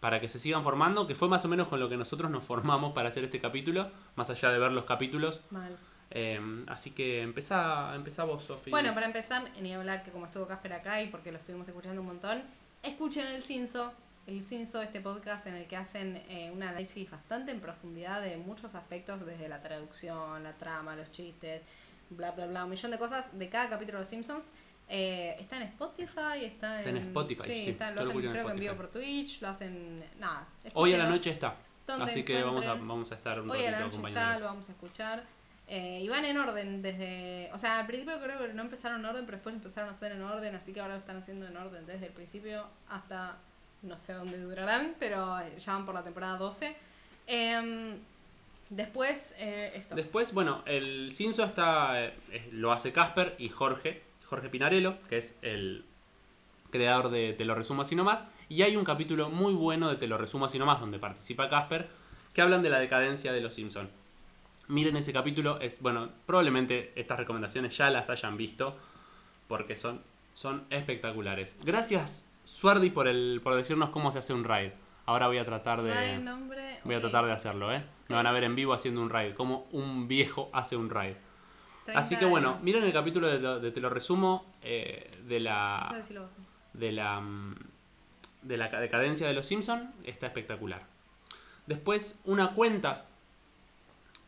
[0.00, 2.44] para que se sigan formando, que fue más o menos con lo que nosotros nos
[2.44, 5.42] formamos para hacer este capítulo, más allá de ver los capítulos.
[5.50, 5.76] Mal.
[6.10, 8.70] Eh, así que empezá, empezá vos, Sofi.
[8.70, 12.00] Bueno, para empezar, ni hablar que como estuvo Casper acá y porque lo estuvimos escuchando
[12.00, 12.42] un montón,
[12.82, 13.92] escuchen el Cinso.
[14.26, 18.36] El Cinso, este podcast en el que hacen eh, un análisis bastante en profundidad de
[18.36, 21.62] muchos aspectos, desde la traducción, la trama, los chistes,
[22.10, 24.44] bla, bla, bla, un millón de cosas de cada capítulo de los Simpsons.
[24.88, 28.46] Eh, está en Spotify, está Está en, Spotify, sí, está, lo lo hacen en creo
[28.46, 30.46] que en vivo por Twitch, lo hacen, nada.
[30.74, 31.56] Hoy a la noche está.
[31.86, 34.68] Así que vamos a, vamos a estar un Hoy a la noche está, lo vamos
[34.68, 35.24] a escuchar.
[35.66, 37.50] Eh, y van en orden desde.
[37.52, 40.12] O sea, al principio creo que no empezaron en orden, pero después empezaron a hacer
[40.12, 43.38] en orden, así que ahora lo están haciendo en orden desde el principio hasta.
[43.82, 46.76] No sé dónde durarán, pero eh, ya van por la temporada 12.
[47.26, 47.98] Em,
[48.70, 49.94] después, eh, esto.
[49.96, 55.34] Después, bueno, el Cinso está, eh, lo hace Casper y Jorge, Jorge Pinarello, que es
[55.42, 55.84] el
[56.70, 58.24] creador de Te lo resumo así nomás.
[58.48, 61.88] Y hay un capítulo muy bueno de Te lo resumo así nomás, donde participa Casper,
[62.32, 63.90] que hablan de la decadencia de los Simpson.
[64.68, 68.76] Miren ese capítulo, es bueno, probablemente estas recomendaciones ya las hayan visto,
[69.48, 70.00] porque son,
[70.34, 71.56] son espectaculares.
[71.64, 74.70] Gracias, Suardi, por, el, por decirnos cómo se hace un raid.
[75.06, 75.92] Ahora voy a tratar de...
[75.92, 77.82] Raid, nombre, Voy a tratar de hacerlo, ¿eh?
[78.08, 81.14] Me van a ver en vivo haciendo un raid, como un viejo hace un raid.
[81.86, 82.62] 30 Así que bueno, años.
[82.62, 85.86] miren el capítulo de, lo- de Te lo resumo eh, de la
[86.74, 87.54] de la mm,
[88.42, 90.82] de la decadencia de los Simpson está espectacular.
[91.66, 93.06] Después una cuenta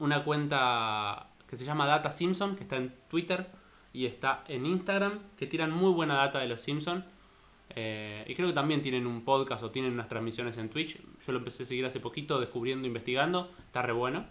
[0.01, 3.46] una cuenta que se llama Data Simpson que está en Twitter
[3.92, 7.05] y está en Instagram que tiran muy buena data de los Simpson
[7.76, 10.96] Eh, y creo que también tienen un podcast o tienen unas transmisiones en Twitch.
[11.26, 13.51] Yo lo empecé a seguir hace poquito, descubriendo, investigando.
[13.66, 14.24] Está re bueno.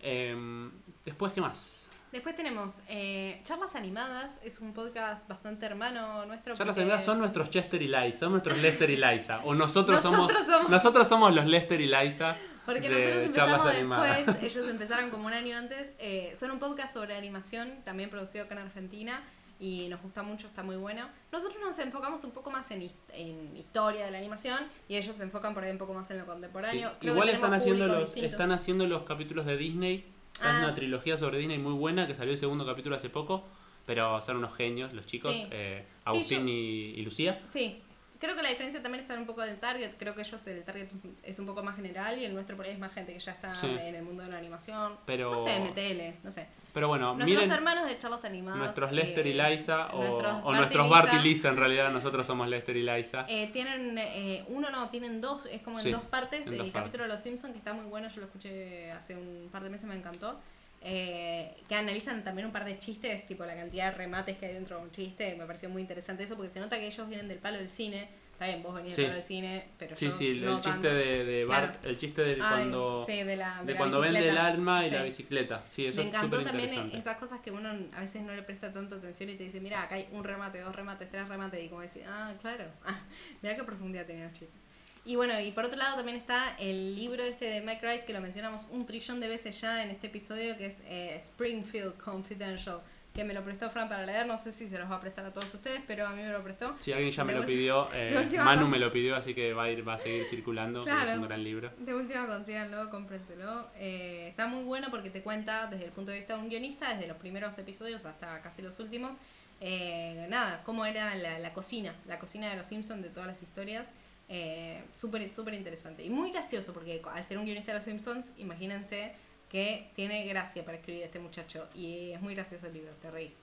[0.00, 0.70] Em,
[1.04, 1.88] después, ¿qué más?
[2.10, 6.54] Después tenemos eh, Charlas Animadas, es un podcast bastante hermano nuestro.
[6.54, 9.40] Charlas porque- Animadas son nuestros Chester y Liza, son nuestros Lester y Liza.
[9.44, 12.36] O nosotros, Nosotros somos, somos- nosotros somos los Lester y Liza
[12.66, 14.26] Porque de nosotros charlas empezamos animadas.
[14.26, 15.92] después, ellos empezaron como un año antes.
[15.98, 19.22] Eh, son un podcast sobre animación, también producido acá en Argentina.
[19.62, 21.08] Y nos gusta mucho, está muy bueno.
[21.30, 24.58] Nosotros nos enfocamos un poco más en, en historia de la animación
[24.88, 26.90] y ellos se enfocan por ahí un poco más en lo Sí, contemporáneo.
[26.98, 30.04] Creo Igual están haciendo, los, están haciendo los capítulos de Disney.
[30.34, 30.58] Es Ah.
[30.64, 33.44] una trilogía sobre Disney muy buena que salió el segundo capítulo hace poco.
[33.86, 35.46] Pero son unos genios los chicos, Sí.
[35.52, 37.40] eh, Sí, Agustín yo- y, y Lucía.
[37.46, 37.80] Sí,
[38.22, 39.90] creo que la diferencia también está en un poco del target.
[39.98, 40.88] Creo que ellos, el target
[41.24, 43.32] es un poco más general y el nuestro por ahí es más gente que ya
[43.32, 43.66] está Sí.
[43.66, 44.96] en el mundo de la animación.
[45.06, 46.46] Pero, No sé, MTL, no sé.
[46.72, 48.60] pero bueno, Nuestros miren hermanos de charlas animadas.
[48.60, 50.96] nuestros Lester y eh, Liza o, nuestros o Bart y nuestros Lisa.
[51.00, 51.48] Bart y Lisa.
[51.48, 53.26] En realidad nosotros somos Lester y Liza.
[53.28, 56.46] Eh, tienen eh, uno no, tienen dos, es como en Sí, dos partes.
[56.46, 59.16] en el dos capítulo de Los Simpsons, que está muy bueno, yo lo escuché hace
[59.16, 60.38] un par de meses, me encantó.
[60.84, 64.54] Eh, que analizan también un par de chistes, tipo la cantidad de remates que hay
[64.54, 65.34] dentro de un chiste.
[65.36, 68.08] Me pareció muy interesante eso, porque se nota que ellos vienen del palo del cine.
[68.32, 69.02] Está bien, vos venís Sí.
[69.02, 70.88] del palo del cine, pero Sí, yo sí, no el chiste tanto.
[70.88, 71.66] de, de Claro.
[71.68, 74.84] Bart, el chiste de cuando, sí, de la, de de la cuando vende el alma
[74.84, 74.94] y Sí.
[74.96, 75.62] la bicicleta.
[75.70, 78.96] Sí, eso Me encantó también esas cosas que uno a veces no le presta tanto
[78.96, 81.82] atención y te dice, mira, acá hay un remate, dos remates, tres remates, y como
[81.82, 82.64] decir, ah, claro,
[83.42, 84.58] mira qué profundidad tenían los chistes.
[85.04, 88.12] Y bueno, y por otro lado también está el libro este de Mike Rice, que
[88.12, 92.80] lo mencionamos un trillón de veces ya en este episodio, que es eh, Springfield Confidential,
[93.12, 95.26] que me lo prestó Fran para leer, no sé si se los va a prestar
[95.26, 96.76] a todos ustedes, pero a mí me lo prestó.
[96.78, 99.70] Si alguien ya me lo pidió, eh, Manu me lo pidió, así que va a
[99.70, 100.82] ir, va a seguir circulando.
[100.82, 101.10] Claro.
[101.10, 101.72] Es un gran libro.
[101.78, 103.70] De última consíganlo, cómprenselo.
[103.76, 106.94] Eh, está muy bueno porque te cuenta desde el punto de vista de un guionista,
[106.94, 109.16] desde los primeros episodios hasta casi los últimos,
[109.60, 113.42] eh, nada, cómo era la, la cocina, la cocina de los Simpsons de todas las
[113.42, 113.90] historias.
[114.28, 116.04] Eh, súper, súper interesante.
[116.04, 119.12] Y muy gracioso porque al ser un guionista de los Simpsons, imagínense
[119.50, 121.68] que tiene gracia para escribir este muchacho.
[121.74, 123.40] Y es muy gracioso el libro, te reís.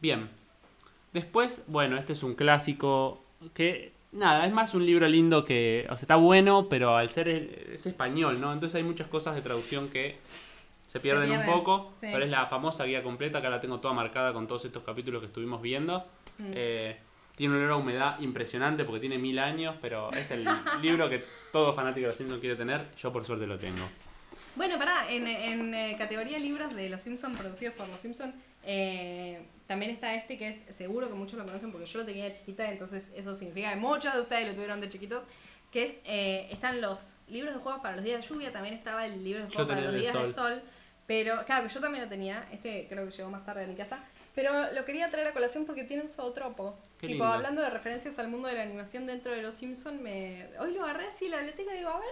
[0.00, 0.28] Bien.
[1.12, 5.94] Después, bueno, este es un clásico que, nada, es más un libro lindo que, o
[5.94, 8.52] sea, está bueno, pero al ser, es español, ¿no?
[8.52, 10.18] Entonces hay muchas cosas de traducción que
[10.88, 12.08] se pierden, pierden, un poco, sí.
[12.12, 15.20] pero es la famosa guía completa, que ahora tengo toda marcada con todos estos capítulos
[15.20, 16.04] que estuvimos viendo.
[16.38, 16.52] Mm.
[16.54, 16.96] Eh,
[17.36, 20.44] tiene un olor a humedad impresionante porque tiene mil años, pero es el
[20.82, 22.90] libro que todo fanático de los Simpsons quiere tener.
[22.96, 23.88] Yo por suerte lo tengo.
[24.56, 28.34] Bueno, pará, en, en eh, categoría libros de Los Simpsons, producidos por Los Simpsons,
[28.64, 32.24] eh, también está este que es, seguro que muchos lo conocen porque yo lo tenía
[32.24, 35.24] de chiquita, entonces eso significa que muchos de ustedes lo tuvieron de chiquitos,
[35.70, 39.04] que es, eh, están los libros de juegos para los días de lluvia, también estaba
[39.04, 40.62] el libro de juegos para los días de sol,
[41.06, 42.48] Pero, claro, que yo también lo tenía.
[42.50, 44.02] Este creo que llegó más tarde a mi casa.
[44.36, 46.78] Pero lo quería traer a colación porque tiene un zootropo.
[47.00, 47.32] Qué tipo, lindo.
[47.34, 50.46] hablando de referencias al mundo de la animación dentro de los Simpsons, me...
[50.60, 52.08] hoy lo agarré así la biblioteca y digo, a ver.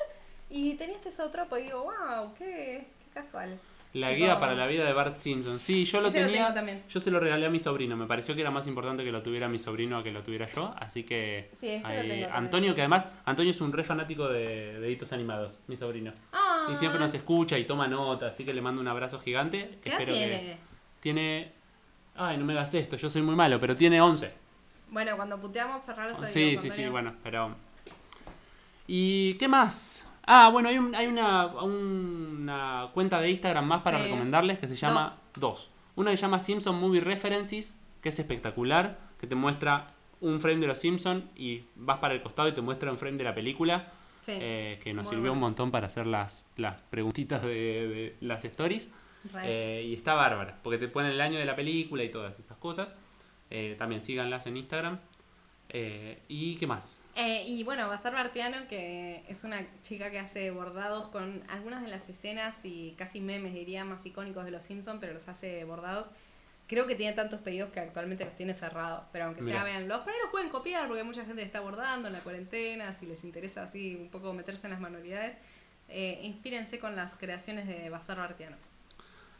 [0.50, 3.60] Y tenía este zootropo y digo, wow, qué, qué casual.
[3.92, 5.60] La Tipo- guía para la vida de Bart Simpson.
[5.60, 6.52] Sí, yo lo tenía.
[6.52, 6.82] también.
[6.88, 7.96] Yo se lo regalé a mi sobrino.
[7.96, 10.46] Me pareció que era más importante que lo tuviera mi sobrino a que lo tuviera
[10.46, 10.74] yo.
[10.78, 11.48] Así que.
[11.52, 12.28] Sí, ese lo tengo.
[12.32, 16.12] Antonio, que además, Antonio es un re fanático de deditos animados, mi sobrino.
[16.32, 19.78] Ah, Y siempre nos escucha y toma nota, así que le mando un abrazo gigante.
[19.82, 20.56] ¿Qué edad Espero que.
[21.00, 21.52] tiene?
[22.16, 24.32] Ay, no me hagas esto, yo soy muy malo, pero tiene 11.
[24.90, 27.54] Bueno, cuando puteamos, cerrar los Sí, sí, sí, bueno, pero.
[28.86, 30.04] ¿Y qué más?
[30.26, 34.04] Ah, bueno, hay, un- hay una, una cuenta de Instagram más para Sí.
[34.04, 35.22] recomendarles que se llama Dos.
[35.34, 35.70] Dos.
[35.96, 39.88] Una que se llama Simpson Movie References, que es espectacular, que te muestra
[40.20, 43.16] un frame de los Simpsons y vas para el costado y te muestra un frame
[43.18, 43.88] de la película,
[44.22, 44.32] Sí.
[44.34, 45.48] eh, que nos Muy sirvió un bueno.
[45.48, 48.90] montón para hacer las, las preguntitas de, de las stories.
[49.42, 52.56] Eh, y está bárbara, porque te ponen el año de la película y todas esas
[52.58, 52.92] cosas.
[53.50, 54.98] Eh, también síganlas en Instagram.
[55.70, 57.00] Eh, ¿Y qué más?
[57.16, 62.08] Y bueno, Bazar Bartiano, que es una chica que hace bordados con algunas de las
[62.08, 66.10] escenas y casi memes, diría, más icónicos de los Simpsons, pero los hace bordados.
[66.66, 69.64] Creo que tiene tantos pedidos que actualmente los tiene cerrados, pero aunque sea, Mirá.
[69.64, 70.00] véanlos.
[70.00, 73.22] Por ahí los pueden copiar porque mucha gente está bordando en la cuarentena, si les
[73.24, 75.36] interesa así un poco meterse en las manualidades.
[75.88, 78.56] Inspírense con las creaciones de Bazar Bartiano.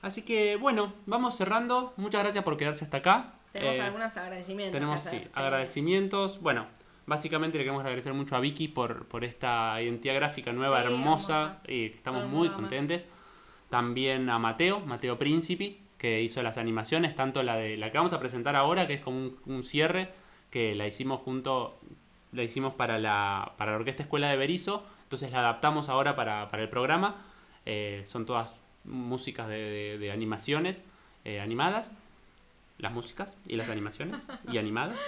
[0.04, 1.94] Así que bueno, vamos cerrando.
[1.96, 3.32] Muchas gracias por quedarse hasta acá.
[3.52, 4.72] Tenemos Eh, algunos agradecimientos.
[4.72, 6.40] tenemos sí, agradecimientos.
[6.40, 6.66] Bueno,
[7.06, 11.40] básicamente le queremos agradecer mucho a Vicky por, por esta identidad gráfica nueva, Sí, hermosa,
[11.42, 11.60] hermosa.
[11.68, 13.06] y estamos Todo muy contentes.
[13.70, 18.12] También a Mateo, Mateo Príncipe, que hizo las animaciones, tanto la de la que vamos
[18.12, 20.10] a presentar ahora, que es como un, un cierre,
[20.50, 21.76] que la hicimos junto,
[22.32, 26.48] la hicimos para la, para la Orquesta Escuela de Berizo, entonces la adaptamos ahora para,
[26.48, 27.22] para el programa.
[27.66, 28.54] Eh, son todas
[28.84, 30.84] músicas de, de- de animaciones
[31.24, 31.92] eh, animadas,
[32.78, 34.98] las músicas y las animaciones y animadas.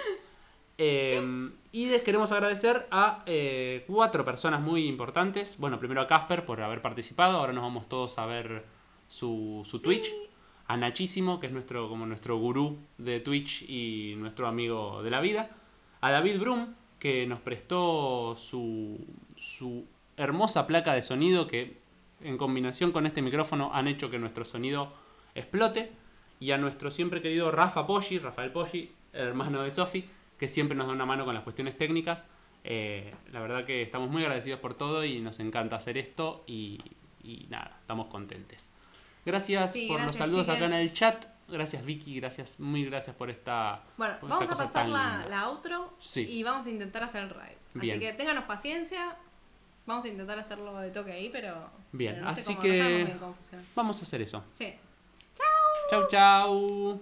[0.78, 5.56] Eh, y les queremos agradecer a eh, cuatro personas muy importantes.
[5.58, 7.38] Bueno, primero a Casper por haber participado.
[7.38, 8.64] Ahora nos vamos todos a ver
[9.08, 10.12] su, su Twitch.
[10.68, 15.20] A Nachísimo, que es nuestro, como nuestro gurú de Twitch y nuestro amigo de la
[15.20, 15.50] vida.
[16.00, 18.98] A David Brum, que nos prestó su,
[19.36, 19.84] su
[20.16, 21.76] hermosa placa de sonido que
[22.26, 24.92] en combinación con este micrófono han hecho que nuestro sonido
[25.34, 25.92] explote.
[26.38, 30.04] Y a nuestro siempre querido Rafa Poggi, Rafael Poggi, hermano de Sofi,
[30.38, 32.26] que siempre nos da una mano con las cuestiones técnicas.
[32.62, 36.78] Eh, la verdad que estamos muy agradecidos por todo y nos encanta hacer esto y,
[37.22, 38.68] y nada, estamos contentes.
[39.24, 41.24] Gracias Sí, por los gracias, saludos acá en el chat.
[41.48, 43.84] Gracias Vicky, gracias, muy gracias por esta...
[43.96, 46.26] Bueno, por vamos esta a pasar la, la outro Sí.
[46.28, 47.56] y vamos a intentar hacer el raid.
[47.74, 47.96] Bien.
[47.96, 49.16] Así que ténganos paciencia.
[49.86, 51.70] Vamos a intentar hacerlo de toque ahí, pero.
[51.92, 53.18] Bien, pero no sé así cómo, que- No bien.
[53.74, 54.44] Vamos a hacer eso.
[54.52, 54.74] Sí.
[55.90, 57.00] Chau, chau.